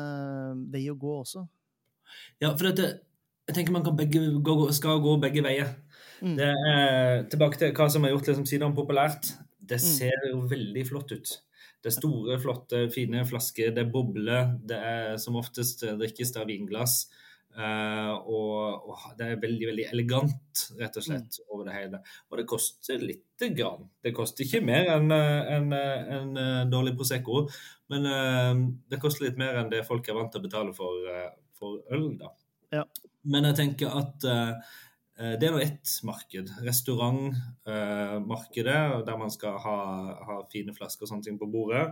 vei 0.73 0.87
å 0.91 0.97
gå 0.99 1.13
også. 1.23 1.45
Ja, 2.41 2.51
for 2.57 2.71
dette, 2.73 3.01
jeg 3.49 3.55
tenker 3.57 3.73
man 3.73 3.85
kan 3.85 3.97
begge, 3.97 4.21
gå, 4.43 4.57
skal 4.75 4.99
gå 5.03 5.15
begge 5.23 5.43
veier. 5.45 5.77
Mm. 6.21 6.35
Det 6.39 6.49
er, 6.49 7.23
tilbake 7.33 7.61
til 7.61 7.73
hva 7.77 7.89
som 7.93 8.05
har 8.05 8.15
gjort 8.15 8.33
liksom, 8.33 8.49
sideren 8.49 8.77
populært. 8.77 9.33
Det 9.71 9.79
ser 9.83 10.29
jo 10.31 10.43
veldig 10.51 10.85
flott 10.89 11.15
ut. 11.15 11.33
Det 11.81 11.89
er 11.89 11.97
store, 11.97 12.37
flotte, 12.43 12.85
fine 12.93 13.25
flasker. 13.25 13.73
Det 13.77 13.87
er 13.87 13.93
bobler. 13.93 14.55
Det 14.69 14.77
er 14.77 15.19
som 15.23 15.39
oftest 15.41 15.87
drikkes 16.01 16.35
av 16.37 16.51
vinglass. 16.51 17.05
Uh, 17.51 18.13
og, 18.31 18.91
og, 18.93 19.07
det 19.19 19.27
er 19.27 19.41
veldig 19.43 19.67
veldig 19.73 19.87
elegant, 19.91 20.61
rett 20.79 20.99
og 21.01 21.03
slett, 21.03 21.39
mm. 21.41 21.47
over 21.51 21.65
det 21.67 21.75
hele. 21.75 22.01
Og 22.31 22.39
det 22.39 22.45
koster 22.49 23.03
lite 23.03 23.49
grann. 23.57 23.89
Det 24.05 24.13
koster 24.15 24.47
ikke 24.47 24.63
mer 24.63 24.93
enn 24.95 25.11
en, 25.11 25.73
en, 25.75 26.37
en 26.39 26.71
dårlig 26.71 26.95
Prosecco, 26.99 27.43
men 27.91 28.07
uh, 28.07 28.55
det 28.91 29.01
koster 29.03 29.27
litt 29.27 29.41
mer 29.41 29.59
enn 29.61 29.73
det 29.73 29.83
folk 29.89 30.07
er 30.07 30.19
vant 30.21 30.31
til 30.31 30.43
å 30.43 30.47
betale 30.47 30.77
for, 30.77 31.11
uh, 31.11 31.33
for 31.59 31.83
øl. 31.91 32.13
da. 32.21 32.31
Ja. 32.79 32.87
Men 33.27 33.51
jeg 33.51 33.59
tenker 33.59 33.99
at 33.99 34.25
det 35.21 35.47
er 35.47 35.53
nå 35.53 35.61
ett 35.61 36.01
marked. 36.09 36.49
Restaurantmarkedet, 36.65 39.05
der 39.05 39.17
man 39.21 39.31
skal 39.33 39.59
ha, 39.61 39.79
ha, 40.25 40.49
fine 40.53 40.73
flasker 40.77 41.05
og 41.05 41.11
sånne 41.11 41.25
ting 41.27 41.39
på 41.41 41.53
bordet. 41.53 41.85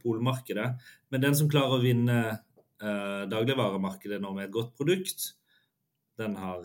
Polmarkedet. 0.00 0.68
Men 1.12 1.20
den 1.20 1.34
som 1.36 1.50
klarer 1.52 1.72
å 1.76 1.84
vinne 1.84 2.18
dagligvaremarkedet 3.28 4.20
nå 4.22 4.30
med 4.36 4.44
et 4.46 4.56
godt 4.56 4.72
produkt, 4.78 5.20
den 6.16 6.32
har, 6.40 6.60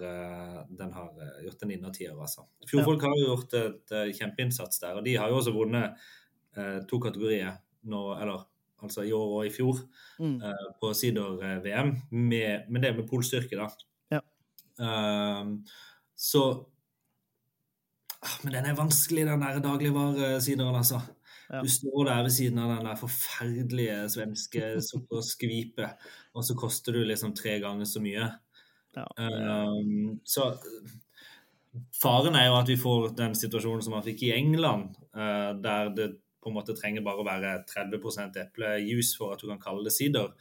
den 0.71 0.91
har 0.95 1.11
gjort 1.43 1.63
en 1.65 1.73
innertier, 1.75 2.15
altså. 2.15 2.41
Fjordfolk 2.71 3.01
har 3.03 3.15
jo 3.19 3.29
gjort 3.33 3.51
et 3.59 3.87
kjempeinnsats 4.15 4.79
der, 4.83 4.93
og 4.95 5.03
de 5.03 5.19
har 5.19 5.27
jo 5.27 5.35
også 5.41 5.55
vunnet 5.55 5.87
to 6.87 6.95
kategorier 7.03 7.53
nå, 7.91 8.01
eller 8.15 8.39
altså 8.81 9.05
i 9.05 9.13
år 9.15 9.37
og 9.37 9.47
i 9.47 9.53
fjor, 9.53 9.79
mm. 10.19 10.35
på 10.81 10.91
sider-VM, 10.97 11.95
Men 12.11 12.81
det 12.81 12.95
med 12.95 13.07
polstyrke, 13.09 13.59
da. 13.59 13.69
Ja. 14.81 15.45
så 16.17 16.43
ah, 18.21 18.37
Men 18.43 18.55
den 18.55 18.69
er 18.71 18.77
vanskelig, 18.77 19.25
den 19.27 19.43
der 19.45 19.59
dagligvaresideren, 19.61 20.75
altså. 20.75 21.01
Ja. 21.51 21.59
Du 21.61 21.69
står 21.69 22.05
der 22.07 22.21
ved 22.23 22.31
siden 22.31 22.59
av 22.63 22.69
den 22.71 22.87
der 22.87 22.95
forferdelige 22.99 23.97
svenske 24.09 24.67
sukkerskvipet, 24.87 26.07
og 26.33 26.45
så 26.47 26.55
koster 26.55 26.95
du 26.95 27.03
liksom 27.03 27.35
tre 27.35 27.57
ganger 27.59 27.85
så 27.85 27.99
mye. 28.03 28.29
Ja. 28.95 29.05
Um, 29.19 30.21
så 30.23 30.53
faren 31.95 32.35
er 32.39 32.47
jo 32.47 32.57
at 32.59 32.71
vi 32.71 32.79
får 32.79 33.11
den 33.19 33.35
situasjonen 33.35 33.83
som 33.83 33.97
man 33.97 34.05
fikk 34.05 34.23
i 34.27 34.33
England, 34.35 34.95
uh, 35.15 35.51
der 35.59 35.91
det 35.95 36.09
på 36.41 36.49
en 36.49 36.55
måte 36.55 36.73
trenger 36.77 37.03
bare 37.05 37.21
å 37.21 37.27
være 37.27 37.51
30% 37.69 38.39
eplejus 38.41 39.13
for 39.19 39.35
at 39.35 39.43
du 39.43 39.49
kan 39.51 39.61
kalle 39.61 39.85
det 39.85 39.93
sider. 39.93 40.31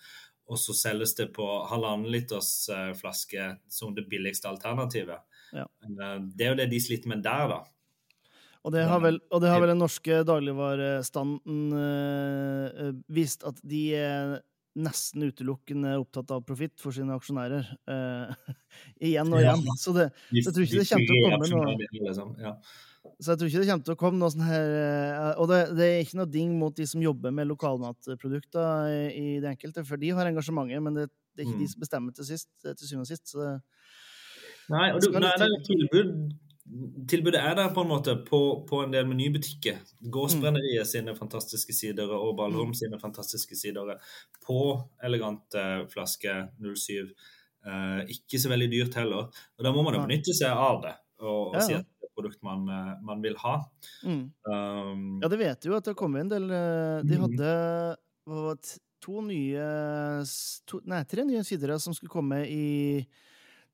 Og 0.51 0.59
så 0.59 0.74
selges 0.74 1.14
det 1.18 1.30
på 1.36 1.46
halvannen 1.70 2.11
liters 2.11 2.51
uh, 2.72 2.90
flaske 2.98 3.53
som 3.70 3.94
det 3.94 4.09
billigste 4.11 4.51
alternativet. 4.51 5.22
Ja. 5.55 5.66
Uh, 5.86 6.18
det 6.34 6.46
er 6.46 6.55
jo 6.55 6.61
det 6.62 6.70
de 6.72 6.80
sliter 6.82 7.12
med 7.12 7.22
der, 7.26 7.46
da. 7.53 7.61
Og 8.61 8.74
det 8.74 8.82
har 8.84 9.01
vel, 9.01 9.16
det 9.40 9.48
har 9.48 9.62
vel 9.62 9.72
den 9.72 9.80
norske 9.80 10.18
dagligvarestanden 10.28 11.61
øh, 11.72 12.90
vist 13.09 13.46
at 13.48 13.57
de 13.64 13.80
er 13.96 14.34
nesten 14.76 15.24
utelukkende 15.30 15.94
opptatt 15.98 16.30
av 16.34 16.44
profitt 16.46 16.76
for 16.82 16.94
sine 16.94 17.16
aksjonærer. 17.16 17.70
Uh, 17.88 18.53
igjen 19.09 19.32
og 19.32 19.40
igjen. 19.40 19.64
Så, 19.80 19.94
det, 19.96 20.11
jeg 20.36 20.53
tror 20.53 20.66
ikke 20.66 20.82
det 20.82 20.90
kommer 20.92 21.48
til 21.48 21.57
å 21.57 21.64
komme 21.64 22.14
noe. 22.20 22.61
Så 23.20 23.32
jeg 23.32 23.40
tror 23.40 23.48
ikke 23.48 23.62
det 23.62 23.68
kommer 23.70 23.86
til 23.86 23.94
å 23.94 24.01
komme 24.01 24.20
noe 24.20 24.32
sånn 24.32 24.44
her 24.44 24.70
Og 25.40 25.46
det, 25.48 25.61
det, 25.76 25.86
er 25.86 26.03
ikke 26.05 26.18
noe 26.20 26.28
ding 26.28 26.53
mot 26.61 26.74
de 26.76 26.84
som 26.88 27.01
jobber 27.01 27.32
med 27.32 27.48
lokalmatprodukter 27.48 28.92
i, 28.92 29.01
i 29.09 29.26
det 29.40 29.55
enkelte, 29.55 29.86
for 29.88 30.01
de 30.01 30.12
har 30.16 30.28
engasjementet, 30.28 30.84
men 30.84 30.98
det, 30.98 31.07
det 31.32 31.44
er 31.44 31.48
ikke 31.48 31.59
mm. 31.59 31.64
de 31.64 31.72
som 31.72 31.84
bestemmer 31.86 32.16
til, 32.16 32.28
sist, 32.28 32.51
til 32.66 32.84
syvende 32.84 33.07
og 33.07 33.11
sist. 33.12 33.34
Det, 33.36 33.57
Nei, 34.70 34.86
og 34.94 35.01
du, 35.03 35.09
nei, 35.16 35.32
det 35.40 35.48
er 35.48 35.62
tilbud 35.66 36.12
tilbudet 37.11 37.40
er 37.40 37.57
der 37.59 37.72
på 37.74 37.82
en 37.82 37.90
måte 37.90 38.14
på, 38.26 38.40
på 38.68 38.82
en 38.84 38.92
del 38.94 39.09
menybutikker. 39.09 39.80
Gårdsbrenneriet 40.12 40.88
sine 40.88 41.16
fantastiske 41.16 41.74
sider 41.74 42.12
og 42.14 42.36
Ballholm 42.38 42.74
sine 42.78 43.01
fantastiske 43.01 43.59
sider 43.59 43.96
på 44.44 44.61
elegante 45.03 45.64
flasker 45.90 46.51
07. 46.62 47.11
Eh, 47.66 48.12
ikke 48.14 48.40
så 48.40 48.53
veldig 48.53 48.70
dyrt 48.72 48.98
heller. 49.01 49.30
Og 49.59 49.66
Da 49.66 49.72
må 49.74 49.82
man 49.86 49.98
jo 49.98 50.05
benytte 50.07 50.36
seg 50.36 50.55
av 50.55 50.82
det 50.84 50.94
og, 51.20 51.51
og 51.51 51.59
ja, 51.59 51.64
si 51.66 51.74
at 51.76 51.84
et 51.84 51.99
produkt 52.21 52.43
man, 52.47 52.68
eh, 52.68 52.93
man 53.03 53.25
vil 53.25 53.37
ha. 53.41 53.57
Mm. 54.05 54.23
Um, 54.45 55.18
ja, 55.23 55.29
det 55.33 55.41
vet 55.41 55.62
du 55.62 55.71
jo 55.71 55.79
at 55.79 55.87
det 55.87 55.95
har 55.95 55.99
kommet 55.99 56.27
en 56.27 56.33
del 56.33 56.47
eh, 56.53 57.01
De 57.07 57.16
mm. 57.18 57.27
hadde 57.27 58.64
to 59.01 59.23
nye 59.25 59.66
to, 60.68 60.83
Nei, 60.91 61.03
tre 61.09 61.25
nye 61.25 61.43
sider 61.47 61.73
som 61.81 61.97
skulle 61.97 62.12
komme 62.12 62.43
i 62.45 63.01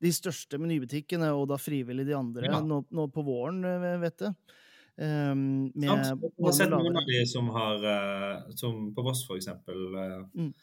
de 0.02 0.12
største 0.12 0.60
menybutikkene, 0.60 1.32
og 1.32 1.48
da 1.50 1.56
frivillig 1.58 2.04
de 2.06 2.14
andre, 2.14 2.50
ja. 2.50 2.60
nå, 2.60 2.82
nå, 2.92 3.06
på 3.10 3.24
våren, 3.26 3.64
eh, 3.64 3.96
vet 4.02 4.22
du. 4.22 4.28
Um, 4.96 5.72
med, 5.74 5.90
jeg 5.90 6.44
har 6.46 6.54
sett 6.56 6.70
noen 6.72 6.96
av 6.96 7.04
de 7.04 7.18
som 7.28 7.50
har 7.52 7.82
Som 8.56 8.94
på 8.96 9.02
Voss, 9.04 9.26
for 9.28 9.36
eksempel. 9.36 9.90
Mm. 10.32 10.54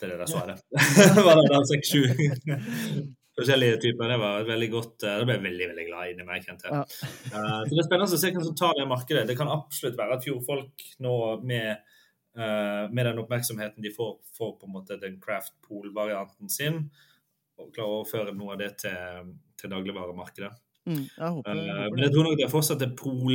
Det 0.00 0.08
er 0.08 0.14
det 0.14 0.20
der 0.22 0.30
svaret. 0.30 0.62
Var 1.26 1.40
det 1.42 1.48
der 1.52 1.66
seks-sju 1.68 3.10
forskjellige 3.38 3.78
typer. 3.84 4.08
Det 4.12 4.18
var 4.20 4.48
veldig 4.48 4.68
godt 4.72 4.96
Det 5.04 5.14
ble 5.24 5.36
jeg 5.36 5.44
veldig 5.46 5.68
veldig 5.72 5.86
glad 5.88 6.12
inni 6.12 6.26
meg. 6.28 6.46
kjente. 6.46 6.70
Ja. 6.72 6.82
uh, 6.82 7.60
så 7.64 7.70
Det 7.70 7.82
er 7.82 7.88
spennende 7.88 8.08
å 8.08 8.22
se 8.22 8.32
hvem 8.34 8.46
som 8.46 8.56
tar 8.58 8.78
det 8.78 8.88
markedet. 8.90 9.26
Det 9.28 9.38
kan 9.38 9.52
absolutt 9.52 9.98
være 9.98 10.18
at 10.18 10.26
fjordfolk 10.26 10.86
nå 11.06 11.14
med, 11.46 11.92
uh, 12.38 12.88
med 12.90 13.06
den 13.06 13.22
oppmerksomheten 13.22 13.84
de 13.84 13.94
får, 13.94 14.16
får 14.38 14.56
på 14.58 14.68
en 14.68 14.74
måte 14.78 14.98
den 15.02 15.20
craft 15.22 15.54
pool-varianten 15.66 16.50
sin, 16.52 16.82
og 17.60 17.70
klarer 17.74 17.92
å 17.92 18.00
overføre 18.02 18.34
noe 18.36 18.56
av 18.56 18.62
det 18.62 18.74
til, 18.84 19.34
til 19.60 19.72
dagligvaremarkedet. 19.72 20.52
Mm, 20.88 21.02
jeg 21.04 21.32
håper, 21.36 21.58
jeg 21.60 21.74
håper 21.76 21.90
Men 21.92 22.02
jeg 22.06 22.12
tror 22.14 22.24
nok 22.24 22.38
det 22.38 22.44
er 22.46 22.52
fortsatt 22.54 22.80
det 22.80 22.94
pol, 22.96 23.34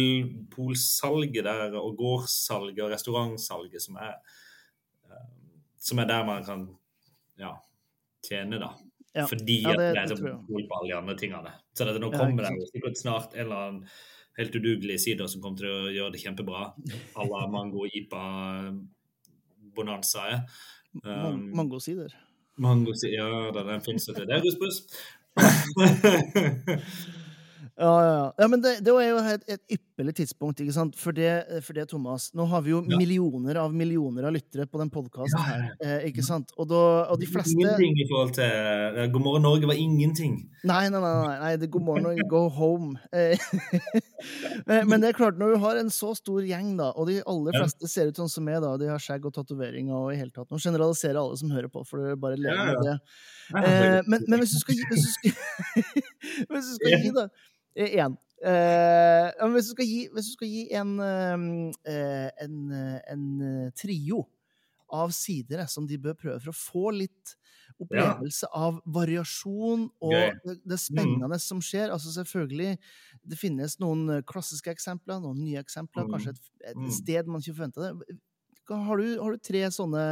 polsalget 0.50 1.46
der, 1.46 1.78
og 1.78 1.94
gårdssalget 2.00 2.82
og 2.88 2.90
restaurantsalget 2.96 3.84
som 3.84 4.00
er, 4.02 4.18
som 5.78 6.02
er 6.02 6.10
der 6.10 6.26
man 6.26 6.44
kan 6.48 6.66
ja, 7.38 7.54
tjene, 8.26 8.58
da. 8.60 8.74
Ja. 9.16 9.24
Fordi 9.32 9.62
ja, 9.64 9.72
det, 9.80 9.88
at 9.94 9.96
det 9.96 10.02
er 10.04 10.20
så 10.20 10.36
pol 10.48 10.66
på 10.68 10.78
alle 10.80 10.92
de 10.92 10.98
andre 10.98 11.16
tingene. 11.20 11.54
Så 11.74 11.88
det, 11.88 11.96
nå 12.04 12.12
kommer 12.12 12.50
det 12.50 12.70
sikkert 12.74 13.00
snart 13.00 13.36
en 13.38 13.46
eller 13.46 13.62
annen 13.64 13.86
helt 14.36 14.56
udugelig 14.60 14.98
sider 15.06 15.30
som 15.32 15.44
kommer 15.44 15.62
til 15.62 15.72
å 15.72 15.94
gjøre 15.96 16.16
det 16.16 16.24
kjempebra. 16.26 16.66
à 17.16 17.28
la 17.30 17.46
mango, 17.48 17.86
ipa, 17.88 18.24
bonanza. 19.76 20.28
Um, 21.04 21.52
Mangosider. 21.56 22.12
Mangosider, 22.60 23.16
ja 23.16 23.52
den 23.56 23.84
fins 23.84 24.10
jo 24.10 24.16
til. 24.16 24.28
Det 24.28 24.36
er 24.36 24.44
rusbrus. 24.44 24.84
Ja, 27.78 28.06
ja, 28.06 28.36
ja. 28.38 28.48
men 28.48 28.62
det, 28.64 28.78
det 28.88 28.92
er 28.96 29.10
jo 29.10 29.18
et, 29.20 29.42
et 29.52 29.74
ypperlig 29.76 30.14
tidspunkt, 30.16 30.62
ikke 30.64 30.72
sant? 30.72 30.94
For 30.96 31.16
det, 31.16 31.32
for 31.66 31.76
det, 31.76 31.90
Thomas. 31.92 32.30
Nå 32.32 32.46
har 32.48 32.62
vi 32.64 32.72
jo 32.72 32.80
ja. 32.88 33.00
millioner 33.02 33.60
av 33.60 33.74
millioner 33.76 34.30
av 34.30 34.32
lyttere 34.32 34.64
på 34.72 34.80
den 34.80 34.92
podkasten 34.94 35.44
her, 35.44 35.66
eh, 35.84 36.06
ikke 36.08 36.24
sant? 36.24 36.54
Og, 36.56 36.70
da, 36.72 36.84
og, 37.12 37.20
de 37.20 37.28
fleste 37.28 37.52
Ingenting 37.52 37.98
i 38.00 38.06
forhold 38.08 38.32
til 38.38 38.48
uh, 38.96 39.02
God 39.12 39.26
morgen 39.26 39.44
Norge 39.44 39.68
var 39.68 39.80
ingenting. 39.80 40.38
Nei, 40.64 40.86
nei, 40.88 41.02
nei. 41.04 41.12
nei, 41.20 41.34
nei 41.42 41.52
det, 41.60 41.70
God 41.74 41.84
morgen 41.90 42.08
Norge, 42.08 42.24
go 42.32 42.46
home. 42.48 42.94
Eh, 43.12 43.44
men 44.88 45.04
det 45.04 45.12
er 45.12 45.20
klart, 45.20 45.42
når 45.42 45.58
du 45.58 45.66
har 45.66 45.82
en 45.82 45.92
så 45.92 46.14
stor 46.16 46.48
gjeng, 46.48 46.78
da, 46.80 46.94
og 46.96 47.10
de 47.12 47.18
aller 47.28 47.60
fleste 47.60 47.92
ser 47.92 48.08
ut 48.08 48.22
sånn 48.24 48.32
som 48.32 48.48
meg, 48.48 48.62
da, 48.64 48.72
de 48.80 48.88
har 48.94 49.04
skjegg 49.04 49.28
og 49.28 49.36
tatoveringer 49.36 49.98
og 49.98 50.14
i 50.14 50.20
hele 50.22 50.32
tatt 50.32 50.48
Nå 50.48 50.62
generaliserer 50.64 51.20
alle 51.20 51.36
som 51.44 51.52
hører 51.52 51.68
på, 51.74 51.84
for 51.90 52.00
det 52.08 52.16
bare 52.24 52.40
lever 52.40 52.72
med 52.72 52.88
det. 52.88 52.96
Eh, 53.52 54.00
men, 54.08 54.24
men, 54.30 54.40
hvis 54.40 54.56
du 54.56 54.62
skal 54.64 54.80
hvis 54.90 55.04
du 55.04 55.12
skal, 55.12 55.36
hvis 56.54 56.72
du 56.72 56.74
skal 56.80 57.04
gi 57.04 57.12
da 57.20 57.28
Én. 57.76 58.18
Eh, 58.46 59.28
eh 59.32 59.52
hvis, 59.52 59.72
du 59.72 59.84
gi, 59.84 60.06
hvis, 60.14 60.30
du 60.30 60.36
skal 60.38 60.52
gi, 60.52 60.64
en, 60.76 61.00
eh, 61.00 62.30
en, 62.46 62.56
en 62.72 63.26
eh, 63.42 63.72
trio 63.76 64.26
av 64.94 65.12
sider 65.16 65.66
som 65.68 65.88
de 65.88 65.98
bør 66.00 66.16
prøve 66.20 66.40
for 66.44 66.54
å 66.54 66.60
få 66.60 66.92
litt 66.96 67.36
opplevelse 67.82 68.46
ja. 68.46 68.60
av 68.68 68.78
variasjon 68.86 69.88
og 70.00 70.14
det, 70.14 70.60
det, 70.64 70.78
spennende 70.80 71.28
mm. 71.28 71.42
som 71.42 71.60
skjer. 71.64 71.90
Altså 71.92 72.14
selvfølgelig, 72.14 72.78
Det 73.26 73.40
finnes 73.40 73.80
noen 73.82 74.22
klassiske 74.30 74.72
eksempler, 74.72 75.20
noen 75.24 75.42
nye 75.42 75.60
eksempler, 75.60 76.06
mm. 76.06 76.14
kanskje 76.14 76.36
et, 76.36 76.48
et 76.72 76.80
mm. 76.80 76.92
sted 76.94 77.28
man 77.28 77.44
ikke 77.44 77.58
forventa 77.58 77.90
det. 77.90 78.20
Har 78.70 79.02
du, 79.02 79.08
har 79.22 79.36
du, 79.36 79.42
tre 79.44 79.64
sånne 79.74 80.04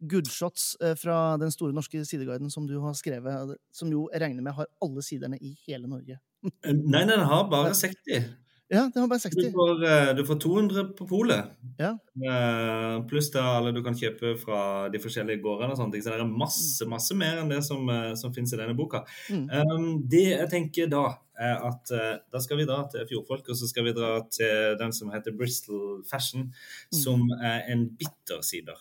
goodshots 0.00 0.72
fra 1.00 1.16
Den 1.40 1.52
store 1.52 1.76
norske 1.76 2.00
sideguiden 2.08 2.52
som 2.52 2.66
du 2.68 2.78
har 2.80 2.96
skrevet, 2.96 3.56
som 3.76 3.90
jo 3.92 4.06
regner 4.12 4.44
med 4.44 4.56
har 4.56 4.70
alle 4.80 5.04
siderne 5.04 5.40
i 5.40 5.52
hele 5.66 5.90
Norge? 5.90 6.20
Nei, 6.64 7.04
den 7.04 7.20
har 7.20 7.50
bare 7.52 7.74
60. 7.76 8.30
Ja, 8.70 8.84
det 8.94 9.00
var 9.02 9.08
bare 9.10 9.18
60. 9.18 9.42
Du 9.42 9.50
får, 9.50 9.84
eh, 9.84 10.08
du 10.14 10.22
får 10.26 10.36
200 10.40 10.84
på 10.98 11.06
polet. 11.10 11.44
Ja. 11.78 11.90
Uh, 12.20 13.00
pluss 13.10 13.30
det 13.34 13.42
alle 13.42 13.72
du 13.74 13.80
kan 13.82 13.96
kjøpe 13.98 14.36
fra 14.38 14.60
de 14.92 15.00
forskjellige 15.02 15.42
gårdene. 15.42 15.72
og 15.72 15.80
sånne 15.80 15.96
ting, 15.96 16.04
Så 16.04 16.12
det 16.12 16.20
er 16.20 16.38
masse 16.44 16.86
masse 16.86 17.16
mer 17.16 17.40
enn 17.40 17.50
det 17.50 17.64
som, 17.66 17.88
uh, 17.88 18.14
som 18.14 18.32
finnes 18.32 18.52
i 18.54 18.60
denne 18.60 18.76
boka. 18.78 19.02
Mm. 19.28 19.48
Um, 19.50 19.88
det 20.06 20.22
jeg 20.28 20.50
tenker 20.50 20.86
da, 20.86 21.18
er 21.34 21.58
at 21.66 21.90
uh, 21.90 22.22
da 22.30 22.38
skal 22.38 22.58
vi 22.58 22.68
dra 22.68 22.84
til 22.92 23.08
Fjordfolk, 23.10 23.48
og 23.48 23.58
så 23.58 23.66
skal 23.66 23.88
vi 23.88 23.96
dra 23.96 24.12
til 24.30 24.78
den 24.78 24.92
som 24.92 25.10
heter 25.10 25.34
Bristol 25.34 26.04
Fashion, 26.06 26.52
mm. 26.52 27.00
som 27.02 27.26
er 27.42 27.66
en 27.74 27.88
bitter 27.90 28.42
sider. 28.42 28.78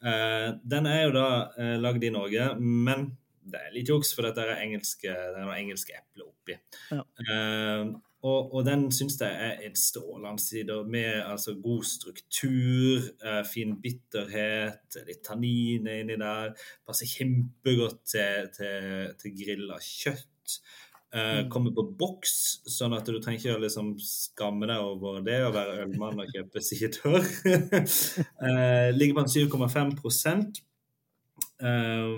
den 0.00 0.86
er 0.86 1.02
jo 1.04 1.10
da 1.12 1.26
lagd 1.76 2.02
i 2.02 2.10
Norge, 2.10 2.54
men 2.56 3.10
det 3.44 3.60
er 3.60 3.74
litt 3.74 3.90
juks, 3.90 4.14
for 4.16 4.26
dette 4.26 4.40
er, 4.40 4.62
engelske, 4.64 5.10
det 5.10 5.36
er 5.36 5.44
noe 5.44 5.58
engelske 5.58 5.92
eple 5.92 6.24
oppi. 6.24 6.56
Ja. 6.90 7.04
Uh, 7.28 7.98
og, 8.20 8.54
og, 8.54 8.64
den 8.66 8.90
syns 8.92 9.16
jeg 9.20 9.32
er 9.32 9.62
en 9.64 9.76
strålende 9.76 10.42
side, 10.42 10.76
med 10.92 11.22
altså, 11.24 11.54
god 11.62 11.86
struktur, 11.88 13.06
eh, 13.24 13.40
fin 13.48 13.78
bitterhet, 13.80 14.98
litt 15.06 15.22
tannin 15.24 15.88
inni 15.88 16.18
der. 16.20 16.52
Passer 16.86 17.08
kjempegodt 17.08 18.02
til, 18.12 18.52
til, 18.56 19.16
til 19.22 19.36
grilla 19.38 19.80
kjøtt. 19.80 20.60
Eh, 21.10 21.40
mm. 21.40 21.48
kommer 21.50 21.72
på 21.74 21.82
boks, 21.98 22.34
sånn 22.70 22.92
at 22.94 23.08
du 23.08 23.16
trenger 23.18 23.40
ikke 23.40 23.56
å 23.56 23.62
liksom 23.64 23.94
skamme 24.04 24.68
deg 24.70 24.84
over 24.84 25.24
det 25.26 25.40
å 25.42 25.50
være 25.56 25.80
ølmann 25.86 26.20
og 26.22 26.30
kjøpe 26.30 26.62
sider. 26.62 27.24
eh, 28.46 28.90
ligger 28.94 29.16
på 29.16 29.24
en 29.24 29.32
7,5 29.32 30.60
eh, 31.66 32.12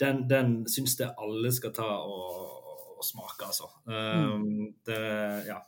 Den, 0.00 0.24
den 0.32 0.56
syns 0.66 0.96
jeg 0.98 1.12
alle 1.12 1.52
skal 1.54 1.76
ta 1.76 1.86
og 2.02 2.55
å 2.96 3.04
smake, 3.04 3.46
altså. 3.46 3.70
Um, 3.84 4.72
det, 4.86 5.00
ja. 5.48 5.60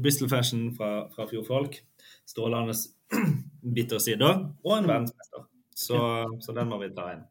Bristol 0.00 0.30
Fashion 0.32 0.68
fra, 0.76 1.08
fra 1.14 1.26
Fjordfolk. 1.30 1.80
Strålende 2.28 2.76
bitter 3.76 4.02
sider. 4.02 4.46
Og 4.64 4.76
en 4.76 4.86
mm. 4.86 4.92
verdensmester. 4.92 5.48
Så, 5.74 5.98
så, 6.40 6.54
den 6.54 6.70
må 6.70 6.78
vi 6.82 6.92
ta 6.94 7.08
inn. 7.16 7.24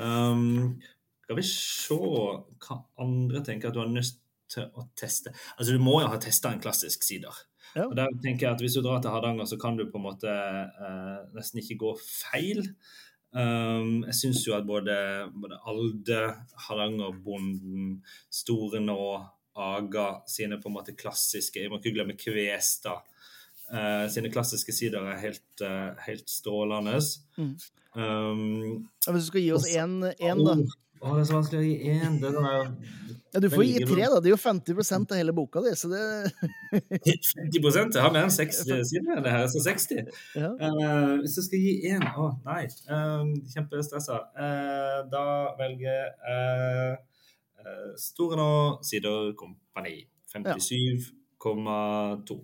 Um, 0.00 0.80
skal 1.24 1.38
vi 1.38 1.44
se 1.46 1.96
hva 2.00 2.78
andre 3.02 3.42
tenker 3.46 3.68
at 3.68 3.76
du 3.76 3.82
har 3.82 3.92
lyst 3.92 4.22
til 4.50 4.66
å 4.74 4.88
teste. 4.98 5.32
Altså 5.56 5.76
Du 5.76 5.82
må 5.82 6.00
jo 6.02 6.08
ha 6.10 6.18
testa 6.22 6.50
en 6.50 6.62
klassisk 6.62 7.04
sider. 7.06 7.36
Ja. 7.76 7.84
Og 7.86 7.94
der 7.94 8.10
tenker 8.24 8.48
jeg 8.48 8.56
at 8.56 8.62
Hvis 8.64 8.74
du 8.74 8.82
drar 8.82 9.02
til 9.02 9.12
Hardanger, 9.14 9.46
så 9.46 9.58
kan 9.60 9.76
du 9.78 9.84
på 9.86 10.00
en 10.00 10.08
måte 10.08 10.30
eh, 10.32 11.20
nesten 11.36 11.62
ikke 11.62 11.78
gå 11.84 11.92
feil. 12.02 12.64
Um, 13.30 14.00
jeg 14.08 14.16
syns 14.18 14.40
jo 14.42 14.56
at 14.56 14.66
både, 14.66 14.94
både 15.38 15.58
Alde, 15.70 16.22
Hardangerbonden, 16.66 18.00
Store 18.30 18.80
Nå, 18.82 19.04
Aga 19.60 20.06
sine 20.30 20.60
på 20.62 20.70
en 20.70 20.76
måte 20.76 20.94
klassiske 20.96 21.58
Jeg 21.58 21.70
må 21.70 21.80
ikke 21.80 21.92
glemme 21.96 22.14
Kvestad. 22.18 23.02
Uh, 23.70 24.06
sine 24.10 24.30
klassiske 24.32 24.74
sider 24.74 25.04
er 25.06 25.20
helt, 25.22 25.62
uh, 25.62 25.92
helt 26.06 26.30
strålende. 26.30 26.98
Mm. 27.38 27.54
Um, 27.94 28.88
hvis 29.06 29.26
du 29.26 29.30
skal 29.30 29.44
gi 29.44 29.52
oss 29.54 29.68
én, 29.70 30.00
da? 30.02 30.56
Å, 31.00 31.14
det 31.16 31.22
er 31.22 31.28
så 31.30 31.36
vanskelig 31.38 31.60
å 31.60 31.64
gi 31.64 31.76
én. 31.94 32.12
Det 32.20 32.28
er 32.28 32.36
ja, 33.30 33.38
du 33.38 33.46
får 33.50 33.62
gi 33.62 33.84
tre, 33.86 34.08
da. 34.10 34.16
Det 34.18 34.26
er 34.26 34.32
jo 34.34 34.42
50% 34.42 35.12
av 35.14 35.18
hele 35.20 35.32
boka 35.34 35.60
di, 35.62 35.70
så 35.78 35.86
det 35.92 36.00
50 36.74 37.62
Jeg 37.62 38.02
har 38.02 38.10
mer 38.10 38.24
enn 38.26 38.32
60 38.34 38.82
sider. 38.90 39.20
Det 39.22 39.34
her 39.34 39.42
er 39.44 39.50
så 39.52 39.60
60. 39.62 40.08
Ja. 40.34 40.50
Uh, 40.58 41.22
hvis 41.22 41.36
jeg 41.38 41.44
skal 41.46 41.60
gi 41.62 41.74
én 41.92 42.02
Å, 42.10 42.12
oh, 42.24 42.32
nei. 42.48 42.64
Uh, 42.90 43.22
Kjempestressa. 43.52 44.16
Uh, 44.34 44.98
da 45.12 45.24
velger 45.60 45.86
jeg 45.86 46.08
uh, 46.26 46.92
uh, 47.62 47.90
Store 48.02 48.34
Nå 48.40 48.50
Sider 48.86 49.18
Kompani. 49.38 49.96
57,2. 50.34 52.34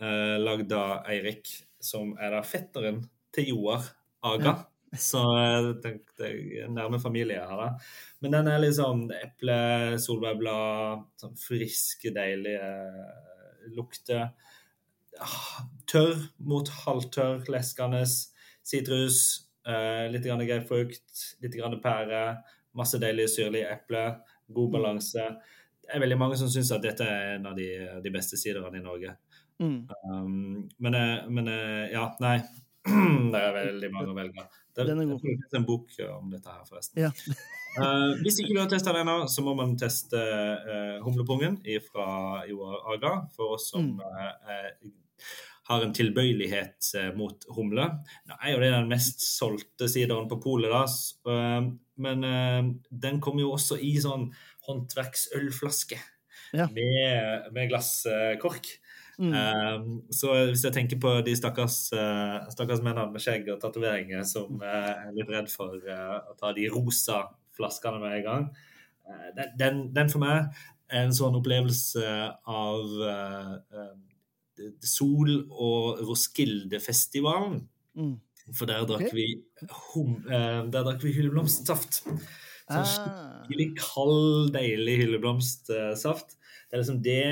Uh, 0.00 0.36
lagd 0.40 0.70
av 0.76 1.04
Eirik, 1.12 1.44
som 1.80 2.16
er 2.16 2.30
da 2.38 2.42
fetteren 2.44 3.04
til 3.36 3.44
Joar 3.52 3.82
Aga. 4.24 4.48
Ja. 4.48 4.75
Så 4.98 5.22
det, 5.82 5.92
det 6.18 6.30
er 6.62 6.72
nærme 6.72 7.00
familie 7.02 7.40
her, 7.42 7.60
da. 7.60 7.68
Men 8.24 8.36
den 8.36 8.50
er 8.50 8.62
liksom 8.62 9.06
eple, 9.14 9.58
solbærblad, 10.02 11.06
sånn 11.20 11.38
friske, 11.40 12.12
deilige 12.16 12.70
lukter. 13.76 14.28
Ah, 15.22 15.64
tørr 15.88 16.18
mot 16.48 16.68
halvtørr, 16.84 17.46
leskende. 17.52 18.02
Sitrus, 18.66 19.20
eh, 19.68 20.06
litt 20.12 20.26
grann 20.26 20.44
grapefrukt, 20.46 21.26
litt 21.44 21.56
grann 21.56 21.78
pære. 21.82 22.24
Masse 22.76 23.00
deilige, 23.00 23.32
syrlige 23.36 23.70
epler. 23.72 24.18
God 24.52 24.74
balanse. 24.74 25.30
Det 25.82 25.94
er 25.94 26.02
veldig 26.02 26.18
mange 26.18 26.36
som 26.38 26.50
syns 26.50 26.72
at 26.74 26.84
dette 26.84 27.06
er 27.06 27.36
en 27.36 27.46
av 27.50 27.56
de, 27.56 27.70
de 28.02 28.12
beste 28.12 28.38
siderne 28.38 28.80
i 28.80 28.84
Norge. 28.84 29.16
Mm. 29.62 29.88
Um, 30.10 30.68
men, 30.82 30.94
eh, 30.94 31.28
men, 31.28 31.48
eh, 31.48 31.92
ja, 31.92 32.10
nei. 32.20 32.38
det 33.32 33.40
er 33.40 33.54
veldig 33.54 33.90
mange 33.94 34.12
å 34.12 34.16
velge. 34.18 34.44
Det, 34.76 34.84
den 34.90 35.00
er 35.00 35.08
god. 35.08 35.22
Det 35.22 35.30
finnes 35.30 35.56
en 35.56 35.66
bok 35.66 35.94
om 36.10 36.32
dette 36.34 36.52
her, 36.52 36.64
forresten. 36.68 37.00
Ja. 37.00 37.10
uh, 37.80 38.12
hvis 38.24 38.42
ikke 38.42 38.52
du 38.52 38.60
har 38.60 38.70
testa 38.70 38.92
den 38.92 39.06
ennå, 39.06 39.24
så 39.32 39.44
må 39.46 39.56
man 39.56 39.72
teste 39.80 40.20
uh, 40.20 40.98
humlepungen 41.04 41.58
fra 41.88 42.08
Joar 42.50 42.82
Aga. 42.94 43.14
For 43.36 43.56
oss 43.56 43.70
som 43.72 43.94
mm. 43.96 44.02
uh, 44.04 44.90
har 45.66 45.82
en 45.82 45.94
tilbøyelighet 45.96 46.92
mot 47.16 47.48
humle. 47.56 47.88
Nå 48.28 48.36
er 48.36 48.52
jo 48.52 48.60
det 48.62 48.74
den 48.74 48.92
mest 48.92 49.24
solgte 49.24 49.88
sideren 49.90 50.28
på 50.30 50.38
polet, 50.44 50.70
da. 50.70 50.84
men 51.98 52.22
den 52.86 53.18
kommer 53.24 53.42
jo 53.42 53.56
også 53.56 53.74
i 53.82 53.96
sånn 53.98 54.28
håndverksølflaske 54.68 55.98
ja. 56.54 56.68
med, 56.70 57.48
med 57.56 57.72
glasskork. 57.72 58.70
Mm. 59.16 59.32
Um, 59.32 59.92
så 60.12 60.34
hvis 60.50 60.64
jeg 60.66 60.74
tenker 60.76 60.98
på 61.00 61.12
de 61.24 61.32
stakkars, 61.38 61.78
uh, 61.96 62.44
stakkars 62.52 62.82
mennene 62.84 63.08
med 63.14 63.22
skjegg 63.24 63.48
og 63.48 63.60
tatoveringer 63.62 64.26
som 64.28 64.60
uh, 64.60 64.92
er 64.92 65.14
litt 65.16 65.30
redd 65.32 65.48
for 65.48 65.78
uh, 65.88 66.18
å 66.20 66.36
ta 66.36 66.52
de 66.56 66.66
rosa 66.72 67.22
flaskene 67.56 68.02
med 68.02 68.18
en 68.18 68.26
gang, 68.26 68.48
den, 69.36 69.52
den, 69.56 69.78
den, 69.94 70.08
for 70.10 70.20
meg 70.20 70.50
er 70.90 71.06
en 71.06 71.14
sånn 71.14 71.36
opplevelse 71.38 72.02
av 72.50 72.82
Sol- 74.82 75.46
og 75.46 76.02
Roskilde-festivalen. 76.02 77.60
Mm. 77.96 78.16
For 78.50 78.68
der 78.68 78.82
drakk 78.90 79.14
vi, 79.14 79.28
hum, 79.94 80.18
der 80.26 80.74
drakk 80.74 81.06
vi 81.06 81.14
hylleblomstsaft. 81.14 82.02
Sånn 82.02 82.82
ah. 82.82 82.90
skikkelig 83.46 83.68
kald, 83.78 84.50
deilig 84.58 84.98
hylleblomstsaft. 85.04 86.36
Det 86.66 86.74
er 86.74 86.82
liksom 86.82 87.00
det 87.06 87.24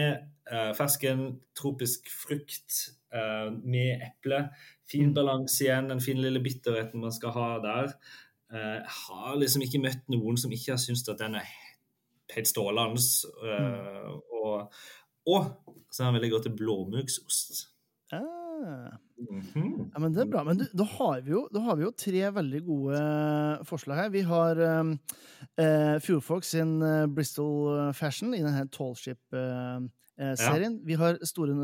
fersken, 0.76 1.40
tropisk 1.56 2.10
frukt 2.12 2.80
uh, 3.14 3.52
med 3.64 4.02
eple. 4.04 4.48
Fin 4.90 5.10
mm. 5.10 5.14
balanse 5.16 5.64
igjen, 5.64 5.90
den 5.92 6.02
fine 6.04 6.24
lille 6.26 6.42
bitterheten 6.44 7.02
man 7.02 7.14
skal 7.14 7.34
ha 7.36 7.50
der. 7.64 7.94
Uh, 8.52 8.80
jeg 8.80 8.96
har 9.06 9.38
liksom 9.40 9.64
ikke 9.64 9.82
møtt 9.84 10.10
noen 10.12 10.40
som 10.40 10.52
ikke 10.54 10.74
har 10.74 10.82
syntes 10.82 11.08
at 11.08 11.22
den 11.22 11.38
er 11.40 11.48
helt 12.34 12.50
strålende. 12.50 13.00
Mm. 13.44 14.20
Og, 14.40 14.82
og, 15.30 15.48
så 15.90 16.02
er 16.02 16.10
den 16.10 16.18
veldig 16.18 16.34
godt 16.34 16.48
til 16.48 16.58
blåmuggsost. 16.58 17.68
Ah. 18.12 19.00
Mm 19.18 19.40
-hmm. 19.40 19.90
Ja, 19.94 19.98
men 19.98 20.14
det 20.14 20.20
er 20.20 20.30
bra. 20.30 20.44
Men 20.44 20.58
du, 20.58 20.64
da, 20.78 20.84
har 20.84 21.20
jo, 21.26 21.48
da, 21.54 21.60
har 21.60 21.76
vi 21.76 21.82
jo, 21.82 21.90
tre 21.90 22.34
veldig 22.34 22.62
gode 22.64 22.98
forslag 23.64 23.96
her. 23.96 24.08
Vi 24.08 24.20
har 24.20 24.56
uh, 24.58 26.00
Fjordfolk 26.00 26.44
sin 26.44 26.80
Bristol 27.14 27.94
Fashion 27.94 28.34
i 28.34 28.42
denne 28.42 28.68
Tallship 28.68 29.18
Eh, 29.32 29.80
serien. 30.38 30.78
Ja. 30.78 30.86
Vi 30.86 30.98
har 31.00 31.18
Store 31.26 31.54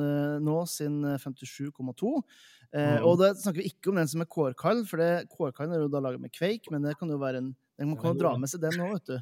nå 0.42 0.60
sin 0.70 1.02
57,2. 1.04 2.14
Eh, 2.70 2.80
eh, 2.80 2.92
mm. 2.98 3.08
Og 3.08 3.18
da 3.20 3.32
snakker 3.34 3.62
vi 3.62 3.72
ikke 3.72 3.90
om 3.92 3.98
den 4.00 4.10
som 4.10 4.22
er 4.22 4.30
kårkall, 4.30 4.84
for 4.88 5.02
kårkallen 5.34 5.74
er 5.76 5.84
jo 5.84 5.90
da 5.92 6.02
laget 6.04 6.22
med 6.22 6.34
kveik, 6.34 6.70
men 6.72 6.86
det 6.86 6.96
kan 7.00 7.10
jo 7.10 7.20
være 7.20 7.44
en 7.44 7.52
man 7.80 7.96
kan 7.96 8.12
jo 8.12 8.20
dra 8.20 8.34
med 8.36 8.50
seg 8.52 8.60
den 8.60 8.76
òg, 8.84 8.90
vet 8.92 9.06
du. 9.08 9.14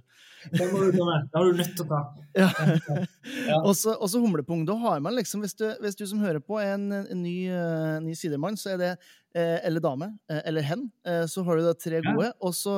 Må. 0.58 0.80
Det 0.90 1.36
har 1.36 1.44
du 1.46 1.58
nødt 1.60 1.76
til 1.78 1.84
å 1.84 1.92
ta. 1.92 1.98
Ja. 2.34 2.48
ja. 3.52 3.58
Og 3.68 3.76
så 3.78 4.18
humlepung. 4.18 4.64
Da 4.66 4.74
har 4.82 4.98
man 5.04 5.14
liksom, 5.14 5.44
hvis 5.46 5.54
du, 5.54 5.62
hvis 5.78 5.94
du 5.94 6.02
som 6.10 6.24
hører 6.24 6.42
på, 6.42 6.56
er 6.58 6.72
en, 6.74 6.88
en 6.98 7.20
ny, 7.22 7.36
uh, 7.54 8.00
ny 8.02 8.16
sidemann, 8.18 8.58
så 8.58 8.72
er 8.72 8.80
det 8.82 8.90
uh, 8.98 9.60
eller 9.62 9.84
dame 9.84 10.10
uh, 10.26 10.40
eller 10.40 10.66
hen, 10.66 10.88
så 11.30 11.46
har 11.46 11.54
du 11.60 11.68
da 11.68 11.76
tre 11.78 12.02
gode. 12.02 12.32
Og 12.42 12.56
så 12.58 12.74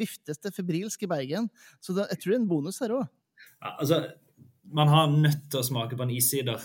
viftes 0.00 0.40
det 0.40 0.56
febrilsk 0.56 1.04
i 1.04 1.10
Bergen. 1.12 1.52
Så 1.76 1.92
da, 1.92 2.08
jeg 2.08 2.22
tror 2.22 2.32
det 2.32 2.38
er 2.38 2.42
en 2.46 2.50
bonus 2.54 2.80
her 2.80 2.96
òg. 2.96 3.12
Ja, 3.60 3.74
altså, 3.74 4.00
man 4.72 4.90
har 4.92 5.12
nødt 5.12 5.46
til 5.50 5.60
å 5.60 5.66
smake 5.66 5.96
på 5.96 6.06
en 6.06 6.14
issider. 6.14 6.64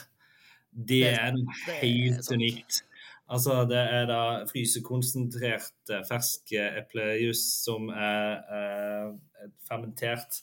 Det, 0.74 1.06
er 1.14 1.38
helt 1.82 2.32
unikt. 2.34 2.82
Altså, 3.30 3.62
det 3.70 3.80
er 3.80 4.08
da 4.10 4.22
frysekonsentrert 4.50 5.94
eh, 5.94 6.04
fersk 6.10 6.56
eplejus 6.58 7.44
som 7.64 7.90
er 7.94 8.42
eh, 8.58 9.54
fermentert. 9.68 10.42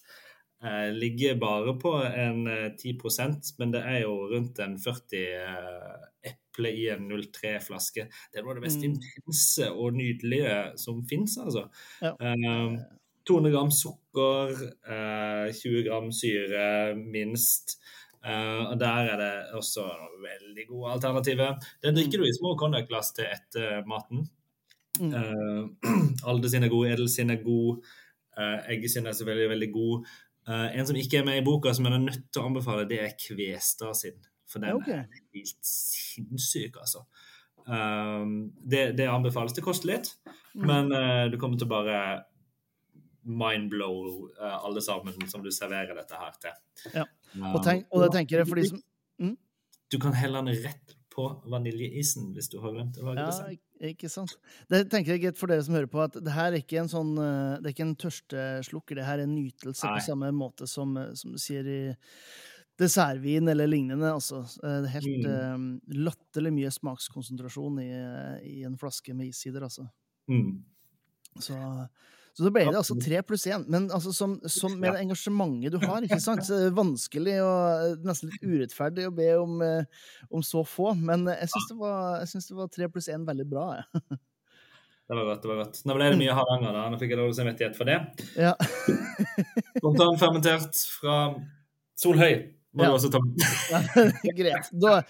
Eh, 0.65 0.93
ligger 0.93 1.39
bare 1.41 1.75
på 1.81 1.93
en 2.05 2.45
10 2.79 2.91
eh, 2.91 3.29
men 3.59 3.71
det 3.73 3.81
er 3.81 4.03
jo 4.03 4.15
rundt 4.29 4.59
en 4.61 4.79
40 4.79 5.23
eh, 5.25 6.33
eple 6.33 6.73
i 6.77 6.89
en 6.93 7.07
03-flaske. 7.09 8.05
Det 8.29 8.41
er 8.41 8.45
noe 8.45 8.53
av 8.53 8.61
det 8.61 8.67
mest 8.67 8.83
mm. 8.83 8.91
intense 8.91 9.71
og 9.73 9.97
nydelige 9.97 10.57
som 10.81 11.01
fins, 11.09 11.39
altså. 11.41 11.65
Ja. 12.05 12.13
Um, 12.21 12.77
200 13.29 13.53
gram 13.53 13.71
sukker, 13.75 14.55
eh, 14.89 15.53
20 15.55 15.87
gram 15.87 16.11
syre 16.13 16.95
minst. 16.97 17.79
Eh, 18.25 18.63
og 18.71 18.79
Der 18.81 19.13
er 19.13 19.17
det 19.17 19.55
også 19.57 19.87
veldig 20.21 20.67
gode 20.69 20.93
alternativer. 20.93 21.57
Det 21.83 21.95
drikker 21.97 22.19
du 22.19 22.25
i 22.29 22.37
små 22.37 22.57
konjakkglass 22.57 23.13
til 23.17 23.29
etter 23.31 23.87
maten. 23.89 24.29
Mm. 25.01 25.15
Eh, 25.15 25.69
Alde 26.29 26.51
sin 26.51 26.65
er 26.65 26.73
god, 26.73 26.87
Edel 26.91 27.09
sin 27.09 27.31
er 27.31 27.43
god, 27.45 27.87
eh, 28.37 28.75
Egge 28.75 28.89
sin 28.89 29.07
er 29.07 29.17
selvfølgelig 29.17 29.51
veldig 29.55 29.73
god. 29.73 30.07
Eh, 30.49 30.79
en 30.79 30.87
som 30.87 30.97
ikke 30.97 31.21
er 31.21 31.25
med 31.25 31.41
i 31.41 31.45
boka, 31.45 31.73
som 31.73 31.87
jeg 31.87 31.95
er 31.95 32.05
nødt 32.05 32.27
til 32.33 32.43
å 32.43 32.51
anbefale, 32.51 32.89
det 32.89 33.01
er 33.05 33.17
Kvestad 33.19 33.95
sin. 33.97 34.21
For 34.51 34.63
den 34.63 34.81
okay. 34.81 35.05
er 35.05 35.21
helt 35.35 35.67
sinnssyk, 35.67 36.81
altså. 36.81 37.05
Det, 37.71 38.97
det, 38.99 39.05
anbefales. 39.07 39.53
Det 39.55 39.63
koster 39.63 39.93
litt, 39.93 40.09
mm. 40.57 40.65
men 40.67 40.89
du 41.31 41.37
kommer 41.39 41.61
til 41.61 41.69
å 41.69 41.71
bare 41.71 41.99
mindblow 43.23 43.99
uh, 44.39 44.65
alle 44.65 44.83
sammen 44.85 45.17
som 45.31 45.43
du 45.45 45.51
serverer 45.55 45.95
dette 45.97 46.21
her 46.21 46.39
til. 46.43 46.63
Ja. 46.95 47.05
Og, 47.53 47.61
tenk, 47.65 47.87
og 47.91 48.07
det 48.07 48.15
tenker 48.17 48.41
jeg 48.41 48.49
for 48.51 48.61
de 48.61 48.71
som 48.73 48.81
mm? 49.21 49.37
Du 49.91 49.99
kan 50.03 50.15
helle 50.15 50.41
den 50.43 50.63
rett 50.65 50.97
på 51.11 51.25
vaniljeisen 51.51 52.31
hvis 52.37 52.49
du 52.53 52.61
har 52.63 52.75
glemt 52.75 52.99
å 53.01 53.09
lage 53.09 53.25
ja, 53.25 53.27
det 53.27 53.39
selv. 53.39 53.65
Ikke 53.91 54.11
sant. 54.13 54.37
Det 54.71 54.85
tenker 54.93 55.19
jeg 55.19 55.35
for 55.39 55.51
dere 55.51 55.65
som 55.67 55.75
hører 55.75 55.91
på, 55.91 56.03
at 56.05 56.19
det 56.21 56.35
her 56.35 56.53
er 56.53 56.61
ikke 56.61 56.79
en 56.83 56.91
sånn 56.93 57.15
Det 57.17 57.65
er 57.65 57.73
ikke 57.73 57.87
en 57.89 57.97
tørsteslukker, 57.99 59.01
det 59.01 59.07
her 59.09 59.19
er 59.19 59.27
en 59.27 59.35
nytelse 59.35 59.89
Nei. 59.89 59.97
på 59.99 60.07
samme 60.07 60.31
måte 60.37 60.69
som, 60.71 60.95
som 61.19 61.35
du 61.35 61.41
sier 61.43 61.67
i 61.67 61.81
dessertvin 62.81 63.49
eller 63.49 63.67
lignende. 63.67 64.13
Altså. 64.13 64.43
Helt 64.95 65.27
mm. 65.27 65.31
uh, 65.31 65.97
latterlig 66.01 66.53
mye 66.57 66.73
smakskonsentrasjon 66.75 67.81
i, 67.83 67.91
i, 68.47 68.57
en 68.69 68.79
flaske 68.81 69.15
med 69.17 69.33
issider, 69.33 69.67
altså. 69.67 69.87
Mm. 70.31 70.63
Så, 71.39 71.57
så 72.41 72.47
da 72.47 72.53
ble 72.55 72.63
det 72.71 72.79
altså 72.79 72.95
tre 72.97 73.19
pluss 73.29 73.43
én. 73.53 73.67
Men 73.69 73.91
altså, 73.93 74.15
som, 74.17 74.39
som 74.49 74.73
med 74.81 74.95
det 74.97 75.03
engasjementet 75.05 75.75
du 75.75 75.83
har, 75.85 76.07
ikke 76.07 76.17
sant? 76.25 76.41
så 76.47 76.57
er 76.57 76.71
det 76.71 76.79
vanskelig 76.79 77.35
og 77.45 78.07
nesten 78.09 78.33
litt 78.33 78.47
urettferdig 78.47 79.05
å 79.11 79.13
be 79.13 79.29
om, 79.37 79.61
om 80.33 80.45
så 80.47 80.65
få. 80.65 80.95
Men 80.97 81.29
jeg 81.35 81.53
syns 81.53 81.69
det, 82.49 82.57
var 82.57 82.73
tre 82.73 82.89
pluss 82.89 83.11
én 83.13 83.29
veldig 83.29 83.47
bra. 83.51 83.69
Jeg. 83.83 84.21
Det 85.11 85.17
var 85.19 85.25
godt. 85.27 85.43
det 85.43 85.49
var 85.51 85.57
godt. 85.59 85.79
Nå 85.91 85.95
ble 85.97 86.07
det 86.13 86.19
mye 86.21 86.35
Hardanger, 86.39 86.77
da. 86.77 86.83
Nå 86.87 86.99
fikk 87.01 87.11
jeg 87.11 87.19
dårlig 87.19 87.35
samvittighet 87.35 87.75
for 87.75 87.89
det. 87.91 87.97
Ja. 88.39 88.53
Spontanfermentert 89.81 90.83
fra 91.01 91.17
Solhøy. 91.99 92.37
Må 92.71 92.85
ja. 92.87 92.91
du 92.93 92.97
også 93.01 93.09
ta 93.11 93.19
Greit. 94.39 94.69
Da, 94.79 95.01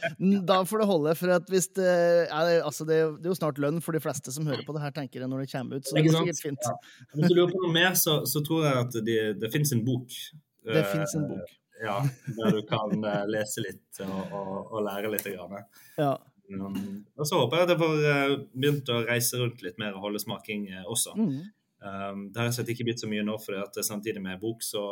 da, 0.48 0.58
får 0.64 0.80
det 0.80 0.86
holde. 0.88 1.12
For 1.18 1.32
at 1.34 1.50
hvis 1.52 1.68
det, 1.76 1.90
ja, 2.30 2.40
altså 2.64 2.86
det, 2.88 3.00
det, 3.18 3.28
er 3.28 3.34
jo 3.34 3.36
snart 3.36 3.60
lønn 3.60 3.82
for 3.84 3.96
de 3.96 4.00
fleste 4.00 4.32
som 4.32 4.48
hører 4.48 4.64
på 4.64 4.76
det 4.76 4.84
her, 4.84 4.94
tenker 4.96 5.20
jeg, 5.20 5.28
når 5.28 5.44
det 5.44 5.50
kommer 5.52 5.80
ut. 5.80 5.88
Så 5.88 5.96
det 5.96 6.06
går 6.06 6.16
sikkert 6.22 6.42
fint. 6.46 6.68
Ja. 6.70 7.04
Hvis 7.12 7.28
du 7.28 7.36
lurer 7.36 7.52
på 7.52 7.60
noe 7.66 7.74
mer, 7.74 7.92
så, 8.00 8.22
så 8.30 8.40
tror 8.46 8.64
jeg 8.64 8.84
at 8.86 8.98
det, 9.04 9.18
det 9.42 9.52
fins 9.52 9.74
en 9.76 9.84
bok. 9.84 10.16
Det 10.70 10.80
uh, 10.80 10.88
fins 10.88 11.16
en 11.20 11.26
bok. 11.28 11.52
Ja, 11.80 11.98
der 12.38 12.56
du 12.56 12.60
kan 12.68 12.96
uh, 13.04 13.22
lese 13.28 13.64
litt 13.64 14.02
og, 14.06 14.18
og, 14.24 14.54
og, 14.64 14.80
lære 14.88 15.12
litt. 15.12 15.28
Grann. 15.28 15.68
Ja. 16.00 16.14
Um, 16.50 17.02
og 17.20 17.28
så 17.28 17.42
håper 17.42 17.60
jeg 17.60 17.68
at 17.68 17.74
jeg 17.74 17.82
får 17.82 17.98
uh, 18.04 18.36
begynt 18.56 18.92
å 18.92 19.02
reise 19.04 19.40
rundt 19.40 19.60
litt 19.64 19.76
mer 19.80 19.96
og 19.96 20.08
holde 20.08 20.22
smaking 20.22 20.70
også. 20.86 21.12
Mm. 21.20 21.36
Um, 21.80 22.24
det 22.32 22.40
har 22.40 22.48
jeg 22.48 22.72
ikke 22.72 22.88
blitt 22.88 23.04
så 23.04 23.08
mye 23.08 23.24
nå, 23.24 23.36
for 23.40 23.84
samtidig 23.84 24.24
med 24.24 24.40
bok 24.40 24.64
så 24.64 24.86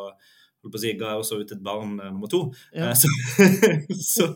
holdt 0.62 0.74
på 0.74 0.80
å 0.80 0.82
si, 0.82 0.92
ga 0.98 1.14
jeg 1.14 1.22
også 1.22 1.40
ut 1.40 1.54
et 1.54 1.64
barn 1.64 1.96
eh, 2.02 2.12
nummer 2.12 2.30
to. 2.32 2.44
Ja. 2.74 2.90
Eh, 2.90 2.94
så, 2.98 3.08
så, 4.12 4.28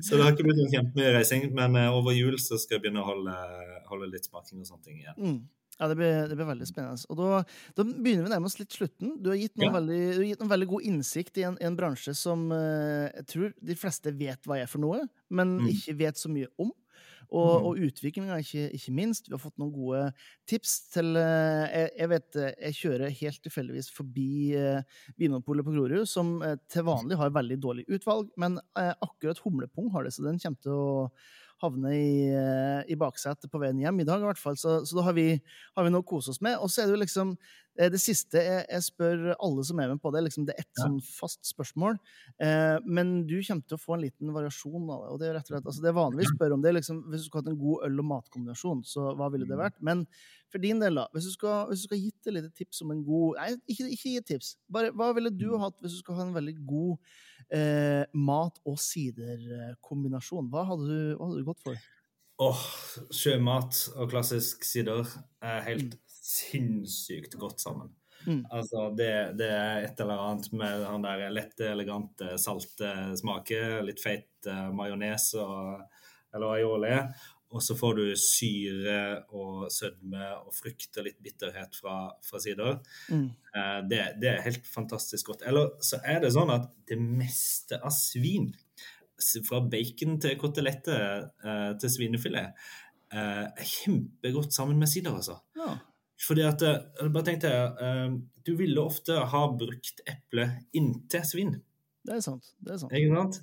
så, 0.00 0.16
det 0.16 0.22
har 0.24 0.34
ikke 0.34 0.48
blitt 0.48 0.74
kjempemye 0.74 1.14
reising. 1.16 1.48
Men 1.56 1.78
eh, 1.78 1.94
over 1.94 2.16
jul 2.16 2.38
så 2.42 2.58
skal 2.60 2.78
jeg 2.78 2.86
begynne 2.86 3.04
å 3.04 3.08
holde, 3.08 3.38
holde 3.90 4.12
litt 4.12 4.28
smaking 4.28 4.62
og 4.62 4.70
sånne 4.70 4.86
ting 4.86 5.00
igjen. 5.02 5.18
Mm. 5.18 5.40
Ja, 5.80 5.88
det 5.88 5.96
blir, 5.96 6.26
det 6.28 6.36
blir, 6.36 6.48
veldig 6.50 6.66
spennende. 6.68 7.08
Og 7.08 7.16
da, 7.16 7.38
da, 7.78 7.84
begynner 7.88 8.26
vi 8.26 8.32
nærmest 8.34 8.58
litt 8.60 8.74
slutten. 8.76 9.14
Du 9.24 9.30
har 9.32 9.38
gitt 9.40 9.54
noen, 9.56 9.70
ja. 9.70 9.76
veldig, 9.78 10.00
du 10.10 10.18
har 10.18 10.26
gitt 10.28 10.42
noen 10.42 10.52
veldig, 10.52 10.68
god 10.74 10.88
innsikt 10.90 11.40
i 11.40 11.46
en, 11.48 11.56
en 11.56 11.78
bransje 11.78 12.12
som 12.20 12.42
uh, 12.52 13.06
jeg 13.08 13.24
tror 13.32 13.54
de 13.70 13.76
fleste 13.80 14.12
vet 14.18 14.44
hva 14.44 14.58
er 14.60 14.68
for 14.68 14.84
noe, 14.84 15.06
men 15.32 15.56
mm. 15.62 15.70
ikke 15.72 15.96
vet 16.02 16.20
så 16.20 16.28
mye 16.32 16.50
om. 16.60 16.74
Og, 17.30 17.50
mm. 17.50 17.66
og 17.68 17.82
utviklinga, 17.86 18.38
ikke, 18.42 18.64
ikke, 18.74 18.94
minst. 18.94 19.28
Vi 19.28 19.36
har 19.36 19.42
fått 19.42 19.58
noen 19.60 19.70
gode 19.74 20.00
tips 20.50 20.72
til 20.94 21.14
eh, 21.20 21.66
Jeg, 21.70 21.90
jeg 22.00 22.10
vet 22.10 22.38
eh, 22.40 22.54
jeg 22.66 22.78
kjører 22.80 23.18
helt 23.20 23.42
tilfeldigvis 23.44 23.90
forbi 23.94 24.30
eh, 24.58 25.04
Vinmonopolet 25.20 25.66
på 25.66 25.74
Grorud, 25.76 26.08
som 26.10 26.38
til 26.70 26.86
vanlig 26.88 27.20
har 27.20 27.30
veldig 27.34 27.60
dårlig 27.62 27.86
utvalg, 27.92 28.32
men 28.40 28.58
akkurat 28.74 29.38
humlepung 29.44 29.90
har 29.94 30.06
det, 30.06 30.14
så 30.14 30.24
den 30.24 30.40
kommer 30.42 30.64
til 30.64 30.74
å 30.74 31.06
havne 31.60 31.90
i, 31.92 32.12
i 32.88 32.96
baksetet 32.96 33.50
på 33.52 33.58
veien 33.60 33.82
hjem 33.82 33.98
i 34.00 34.06
dag, 34.08 34.22
i 34.22 34.28
hvert 34.30 34.40
fall. 34.40 34.56
Så, 34.56 34.78
så 34.88 34.96
da 34.96 35.04
har 35.10 35.16
vi, 35.16 35.34
har 35.76 35.84
vi 35.84 35.92
noe 35.92 36.00
å 36.00 36.08
kose 36.08 36.32
oss 36.32 36.40
med. 36.40 36.56
Og 36.56 36.72
så 36.72 36.82
er 36.82 36.88
det 36.88 36.96
jo 36.96 37.02
liksom 37.02 37.34
Eh, 37.69 37.69
det 37.88 38.00
siste 38.02 38.40
jeg, 38.44 38.64
jeg, 38.68 38.84
spør 38.84 39.22
alle 39.32 39.62
som 39.64 39.78
er 39.80 39.88
med 39.92 40.00
på 40.02 40.10
det, 40.12 40.20
liksom 40.26 40.44
det 40.48 40.56
er 40.56 40.64
ett 40.64 40.80
ja. 40.80 40.84
sånn 40.84 40.98
fast 41.00 41.40
spørsmål. 41.48 41.96
Eh, 42.42 42.76
men 42.84 43.22
du 43.28 43.38
kommer 43.38 43.64
til 43.64 43.78
å 43.78 43.80
få 43.80 43.94
en 43.96 44.04
liten 44.04 44.32
variasjon 44.34 44.90
av 44.90 45.04
det. 45.04 45.12
og 45.14 45.20
Det 45.22 45.28
er 45.28 45.36
rett 45.38 45.48
og 45.48 45.54
slett, 45.54 45.68
altså 45.70 45.84
det 45.84 45.90
er 45.90 45.96
vanligvis 45.96 46.34
spør 46.34 46.56
om 46.56 46.64
det 46.64 46.74
liksom, 46.76 46.98
Hvis 47.08 47.24
du 47.24 47.28
skulle 47.28 47.44
hatt 47.44 47.52
en 47.54 47.62
god 47.62 47.86
øl- 47.88 48.02
og 48.02 48.08
matkombinasjon, 48.10 48.82
så 48.90 49.06
hva 49.16 49.30
ville 49.32 49.48
det 49.48 49.56
mm. 49.56 49.62
vært? 49.62 49.78
Men 49.86 50.02
for 50.52 50.62
din 50.64 50.82
del, 50.82 51.00
da, 51.00 51.06
hvis 51.14 51.30
du 51.30 51.32
skal, 51.36 51.70
hvis 51.70 51.84
du 51.84 51.88
skal 51.88 52.02
gitt 52.02 52.28
et 52.28 52.36
lite 52.36 52.52
tips 52.58 52.82
om 52.84 52.92
en 52.92 53.04
god 53.06 53.40
Nei, 53.40 53.48
ikke, 53.70 53.88
ikke 53.96 54.14
gi 54.16 54.26
tips. 54.34 54.52
Bare, 54.76 54.92
hva 54.96 55.12
ville 55.16 55.32
du 55.32 55.48
mm. 55.54 55.64
hatt 55.64 55.80
hvis 55.80 55.96
du 55.96 56.02
skal 56.02 56.20
ha 56.20 56.26
en 56.26 56.36
veldig 56.36 56.56
god 56.68 57.16
eh, 57.56 58.04
mat- 58.28 58.60
og 58.68 58.76
siderkombinasjon? 58.82 60.52
Hva 60.52 60.66
hadde 60.74 60.90
du, 60.90 61.00
hva 61.14 61.30
hadde 61.30 61.40
du 61.40 61.48
gått 61.48 61.64
for? 61.64 61.88
Åh, 62.40 62.60
oh, 62.60 63.10
sjømat 63.12 63.82
og 64.00 64.12
klassisk 64.12 64.64
sider 64.64 65.04
er 65.44 65.66
helt 65.66 65.96
mm 65.96 66.09
sinnssykt 66.30 67.34
godt 67.40 67.62
sammen. 67.62 67.90
Mm. 68.26 68.44
Altså, 68.50 68.90
det, 68.96 69.10
det, 69.38 69.48
er 69.48 69.84
et 69.86 70.00
eller 70.00 70.20
annet 70.20 70.52
med 70.52 70.84
han 70.84 71.04
der 71.04 71.26
lette, 71.32 71.70
elegante, 71.72 72.34
salte 72.40 72.92
smaken, 73.18 73.80
Litt 73.88 74.02
feit 74.02 74.48
uh, 74.48 74.68
majones 74.76 75.32
eller 75.38 76.48
aioli. 76.58 76.96
Og 77.50 77.62
så 77.66 77.74
får 77.74 77.96
du 77.98 78.04
syre 78.20 78.98
og 79.34 79.64
sødme 79.74 80.28
og 80.36 80.52
frukt 80.54 81.00
og 81.00 81.08
litt 81.08 81.18
bitterhet 81.22 81.74
fra, 81.74 81.96
fra 82.22 82.42
sider. 82.42 82.76
Mm. 83.10 83.26
Uh, 83.56 83.80
det, 83.90 84.04
det, 84.22 84.34
er 84.34 84.46
helt 84.46 84.68
fantastisk 84.68 85.32
godt. 85.32 85.46
Eller 85.48 85.72
så 85.82 85.98
er 86.04 86.22
det 86.22 86.34
sånn 86.36 86.52
at 86.54 86.70
det 86.90 87.00
meste 87.00 87.80
av 87.80 87.94
svin, 87.94 88.52
fra 89.44 89.58
bacon 89.60 90.14
til 90.22 90.38
koteletter 90.40 91.26
uh, 91.44 91.72
til 91.80 91.92
svinefilet, 91.92 92.54
er 93.10 93.66
kjempegodt 93.66 94.54
sammen 94.54 94.78
med 94.78 94.86
sider, 94.86 95.16
altså. 95.18 95.34
Ja. 95.58 95.72
Fordi 96.20 96.44
at, 96.44 96.62
eh, 96.62 97.08
bare 97.08 97.24
tenkte 97.24 97.48
jeg, 97.48 97.72
eh, 97.80 98.18
Du 98.44 98.56
ville 98.56 98.80
ofte 98.80 99.12
ha 99.12 99.42
brukt 99.52 100.00
eple 100.08 100.46
inntil 100.72 101.24
svin. 101.24 101.52
Det 102.04 102.14
er 102.16 102.20
sant. 102.24 102.54
det 102.58 102.72
er 102.72 102.78
sant. 102.78 102.92
Ikke 102.92 103.14
sant? 103.14 103.42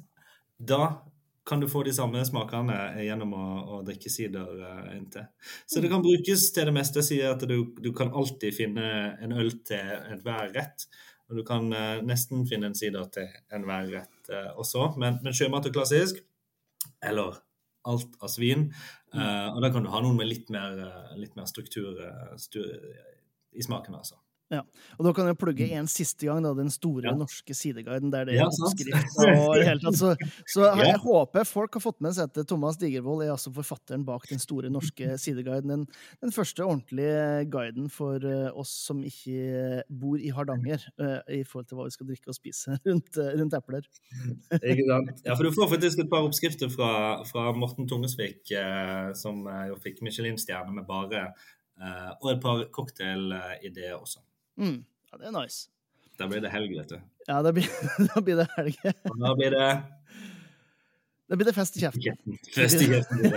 Da 0.57 1.01
kan 1.45 1.61
du 1.61 1.67
få 1.69 1.83
de 1.85 1.93
samme 1.93 2.23
smakene 2.25 2.75
gjennom 3.05 3.35
å, 3.37 3.43
å 3.77 3.83
drikke 3.85 4.09
sider 4.09 4.49
inntil. 4.95 5.29
Så 5.69 5.79
det 5.79 5.91
kan 5.91 6.01
brukes 6.01 6.49
til 6.51 6.65
det 6.65 6.73
meste. 6.73 6.99
Jeg 6.99 7.07
sier 7.07 7.35
at 7.35 7.45
du, 7.47 7.75
du 7.77 7.91
kan 7.93 8.09
alltid 8.09 8.57
finne 8.57 8.89
en 9.21 9.37
øl 9.37 9.53
til 9.63 9.93
enhver 10.09 10.51
rett. 10.57 10.87
Og 11.29 11.37
du 11.37 11.43
kan 11.47 11.69
nesten 12.03 12.43
finne 12.49 12.71
en 12.71 12.75
sider 12.75 13.05
til 13.13 13.29
enhver 13.53 13.87
rett 13.93 14.33
også. 14.57 14.97
Men, 14.97 15.21
men 15.23 15.37
sjømat 15.37 15.69
og 15.69 15.77
klassisk. 15.77 16.19
Eller 17.05 17.37
alt 17.87 18.17
av 18.23 18.31
svin. 18.33 18.69
Uh, 19.15 19.55
og 19.55 19.61
da 19.63 19.71
kan 19.73 19.85
du 19.85 19.91
ha 19.93 20.01
noen 20.03 20.19
med 20.19 20.29
litt 20.29 20.51
mer, 20.53 20.77
eh, 20.83 21.13
litt 21.19 21.37
mer 21.39 21.47
struktur 21.49 21.99
struktur 22.37 22.67
i 23.57 23.63
smaken, 23.63 23.95
altså. 23.97 24.19
Ja, 24.47 24.61
og 24.95 25.03
Da 25.03 25.11
kan 25.11 25.27
jeg 25.27 25.35
plugge 25.41 25.65
en 25.75 25.89
siste 25.91 26.29
gang 26.29 26.45
da, 26.45 26.53
den 26.55 26.69
store 26.71 27.09
ja. 27.09 27.13
norske 27.17 27.51
sideguiden. 27.57 28.11
der 28.13 28.29
det 28.29 28.37
er 28.37 28.45
ja, 28.45 28.47
oppskrift 28.47 29.17
og 29.19 29.57
helt 29.59 29.83
tatt. 29.83 29.97
Så, 29.99 30.13
så 30.47 30.61
jeg, 30.69 30.85
jeg 30.87 31.01
håper 31.03 31.47
folk 31.47 31.75
har 31.75 31.83
fått 31.83 31.99
med 32.05 32.15
seg 32.15 32.31
at 32.31 32.47
Thomas 32.47 32.79
Digervold 32.79 33.25
er 33.25 33.33
altså 33.33 33.51
forfatteren 33.51 34.05
bak 34.07 34.27
den 34.29 34.39
store 34.39 34.71
norske 34.71 35.17
sideguiden. 35.19 35.73
Den, 35.73 35.83
den 36.23 36.31
første 36.31 36.63
ordentlige 36.63 37.43
guiden 37.51 37.89
for 37.91 38.23
uh, 38.23 38.47
oss 38.55 38.71
som 38.87 39.01
ikke 39.03 39.83
bor 39.89 40.15
i 40.15 40.31
Hardanger, 40.31 40.85
uh, 41.01 41.19
i 41.27 41.41
forhold 41.43 41.67
til 41.67 41.81
hva 41.81 41.89
vi 41.89 41.97
skal 41.97 42.09
drikke 42.13 42.31
og 42.31 42.39
spise 42.39 42.77
rundt, 42.87 43.19
uh, 43.19 43.33
rundt 43.41 43.57
epler. 43.59 43.83
Ikke 44.61 44.87
sant. 44.87 45.11
Ja, 45.27 45.35
for 45.35 45.43
du 45.43 45.51
får 45.51 45.73
faktisk 45.73 45.99
et 45.99 46.09
par 46.11 46.23
oppskrifter 46.23 46.69
fra, 46.71 46.89
fra 47.27 47.49
Morten 47.57 47.87
Tungesvik, 47.89 48.47
som 49.17 49.41
jo 49.67 49.75
fikk 49.83 49.99
Michelin-stjerne 50.05 50.71
med 50.75 50.85
bare, 50.87 51.25
og 52.21 52.29
et 52.31 52.41
par 52.43 52.63
cocktailideer 52.75 53.97
også. 53.97 54.21
Mm. 54.57 54.79
Ja, 55.11 55.19
det 55.21 55.29
er 55.29 55.35
nice. 55.35 55.67
Da 56.17 56.25
blir 56.29 56.41
det 56.41 56.49
helg, 56.53 56.73
vet 56.79 56.95
du. 56.95 56.97
Ja, 57.27 57.41
da 57.45 57.53
blir, 57.53 57.67
da 58.09 58.23
blir 58.23 58.41
det 58.41 58.47
helg. 58.57 58.81
Og 59.11 59.21
da 59.21 59.35
blir 59.37 59.53
det 59.53 59.69
Da 61.27 61.35
blir 61.35 61.49
det 61.49 61.53
fest 61.57 61.75
i 61.75 61.81
kjeften. 61.83 62.37
Fest 62.55 62.81
i 62.81 62.87
kjeften. 62.87 63.25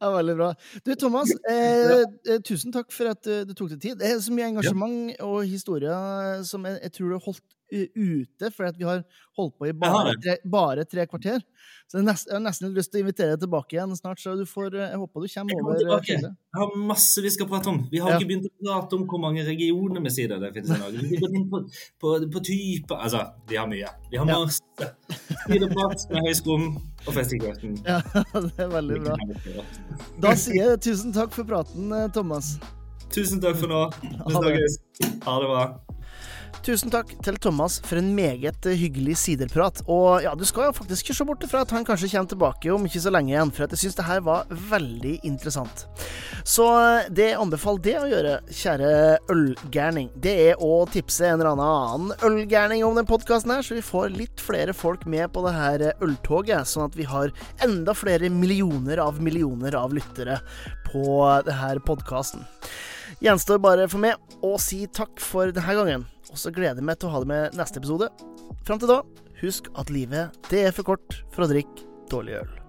ja, 0.00 0.10
veldig 0.14 0.36
bra. 0.38 0.52
Du, 0.86 0.92
Thomas, 0.94 1.32
eh, 1.50 2.04
ja. 2.28 2.36
tusen 2.46 2.70
takk 2.72 2.94
for 2.94 3.10
at 3.10 3.24
du, 3.26 3.42
du 3.48 3.56
tok 3.58 3.72
deg 3.72 3.80
tid. 3.82 3.96
Det 3.98 4.06
er 4.06 4.20
så 4.22 4.30
mye 4.32 4.52
engasjement 4.52 5.18
og 5.26 5.40
historier 5.50 6.44
som 6.46 6.68
jeg, 6.68 6.78
jeg 6.86 6.94
tror 6.94 7.10
du 7.10 7.16
har 7.18 7.26
holdt 7.26 7.48
ute, 7.70 8.50
for 8.54 8.72
vi 8.76 8.84
har 8.84 9.02
holdt 9.36 9.56
på 9.58 9.68
i 9.70 9.72
bare 9.76 10.14
tre, 10.20 10.36
bare 10.44 10.84
tre 10.88 11.06
kvarter. 11.08 11.42
Så 11.90 11.98
jeg, 11.98 12.06
har 12.30 12.42
nesten 12.42 12.74
lyst 12.74 12.92
til 12.92 13.00
å 13.00 13.04
invitere 13.04 13.34
deg 13.34 13.44
tilbake 13.44 13.74
igjen 13.74 13.94
snart. 13.98 14.20
så 14.22 14.36
du 14.38 14.44
får, 14.46 14.76
Jeg 14.78 14.98
håper 15.00 15.24
du 15.24 15.32
kommer 15.32 15.62
over. 15.62 15.80
Tilbake. 15.80 16.18
Jeg 16.20 16.60
har 16.60 16.76
masse 16.90 17.24
vi 17.24 17.32
skal 17.34 17.48
prate 17.50 17.72
om. 17.72 17.80
Vi 17.90 18.02
har 18.02 18.14
ja. 18.14 18.20
ikke 18.20 18.28
begynt 18.30 18.46
å 18.46 18.52
prate 18.62 18.98
om 18.98 19.06
hvor 19.10 19.22
mange 19.22 19.44
regioner 19.46 20.04
vi 20.04 20.14
sier 20.14 20.30
det 20.30 20.52
finnes 20.54 20.70
i 20.76 20.80
Norge. 20.80 21.04
Vi 21.10 21.20
går 21.20 21.36
inn 21.40 21.48
på, 21.50 21.62
på, 22.00 22.14
på 22.30 22.44
type 22.46 22.98
Altså, 23.00 23.24
vi 23.50 23.58
har 23.58 23.70
mye. 23.70 23.90
Vi 24.10 24.20
har 24.20 24.30
masse. 24.30 24.90
Siderprat 25.46 26.06
med 26.10 26.26
Høgskolen 26.28 26.74
og 27.06 27.12
Festivalkvelden. 27.16 27.80
Ja, 27.86 28.00
det 28.46 28.66
er 28.66 28.74
veldig 28.76 29.00
bra. 29.06 29.16
Da 30.22 30.36
sier 30.38 30.74
jeg 30.74 30.84
tusen 30.90 31.16
takk 31.16 31.34
for 31.34 31.48
praten, 31.48 31.90
Thomas. 32.14 32.54
Tusen 33.10 33.42
takk 33.42 33.58
for 33.58 33.70
nå. 33.70 33.86
Vi 34.04 34.36
snakkes. 34.36 34.82
Ha 35.26 35.40
det 35.42 35.54
bra. 35.54 35.64
Tusen 36.60 36.92
takk 36.92 37.12
til 37.24 37.38
Thomas 37.40 37.78
for 37.86 37.96
en 38.00 38.10
meget 38.14 38.66
hyggelig 38.76 39.14
siderprat. 39.22 39.80
Og 39.88 40.20
ja, 40.24 40.34
du 40.36 40.44
skal 40.48 40.68
jo 40.68 40.74
faktisk 40.76 41.06
ikke 41.06 41.16
se 41.16 41.26
bort 41.28 41.46
fra 41.48 41.62
at 41.64 41.72
han 41.72 41.86
kanskje 41.88 42.10
kommer 42.12 42.30
tilbake 42.34 42.72
om 42.74 42.84
ikke 42.84 43.00
så 43.00 43.12
lenge 43.14 43.32
igjen, 43.32 43.52
for 43.54 43.64
jeg 43.64 43.80
syns 43.80 43.96
det 43.96 44.06
her 44.08 44.20
var 44.26 44.50
veldig 44.50 45.14
interessant. 45.26 45.86
Så 46.44 46.66
det 47.08 47.30
jeg 47.30 47.38
anbefaler 47.40 47.84
det 47.86 47.96
å 48.00 48.10
gjøre, 48.10 48.34
kjære 48.60 48.92
ølgærning, 49.32 50.10
det 50.20 50.34
er 50.50 50.60
å 50.64 50.84
tipse 50.90 51.30
en 51.30 51.40
eller 51.40 51.54
annen 51.54 52.12
ølgærning 52.28 52.84
om 52.84 52.98
den 52.98 53.08
podkasten 53.08 53.54
her, 53.54 53.64
så 53.64 53.78
vi 53.78 53.86
får 53.86 54.12
litt 54.18 54.44
flere 54.44 54.76
folk 54.76 55.06
med 55.08 55.32
på 55.32 55.46
det 55.46 55.56
her 55.56 55.86
øltoget, 56.04 56.68
sånn 56.68 56.90
at 56.90 56.98
vi 56.98 57.08
har 57.08 57.32
enda 57.64 57.96
flere 57.96 58.28
millioner 58.32 59.00
av 59.00 59.20
millioner 59.22 59.76
av 59.80 59.96
lyttere 59.96 60.40
på 60.90 61.24
det 61.46 61.56
her 61.56 61.80
podkasten. 61.86 62.44
Gjenstår 63.20 63.58
bare 63.60 63.88
for 63.90 64.00
meg 64.00 64.16
å 64.44 64.54
si 64.60 64.84
takk 64.88 65.20
for 65.20 65.50
denne 65.52 65.74
gangen, 65.76 66.06
og 66.30 66.38
så 66.38 66.52
gleder 66.54 66.80
jeg 66.80 66.86
meg 66.86 67.00
til 67.00 67.10
å 67.10 67.14
ha 67.14 67.22
det 67.24 67.30
med 67.32 67.58
neste 67.58 67.82
episode. 67.82 68.10
Fram 68.66 68.80
til 68.80 68.92
da, 68.92 69.02
husk 69.42 69.70
at 69.80 69.92
livet, 69.92 70.40
det 70.50 70.66
er 70.68 70.74
for 70.76 70.94
kort 70.94 71.22
for 71.34 71.46
å 71.46 71.50
drikke 71.50 71.86
dårlig 72.12 72.40
øl. 72.42 72.59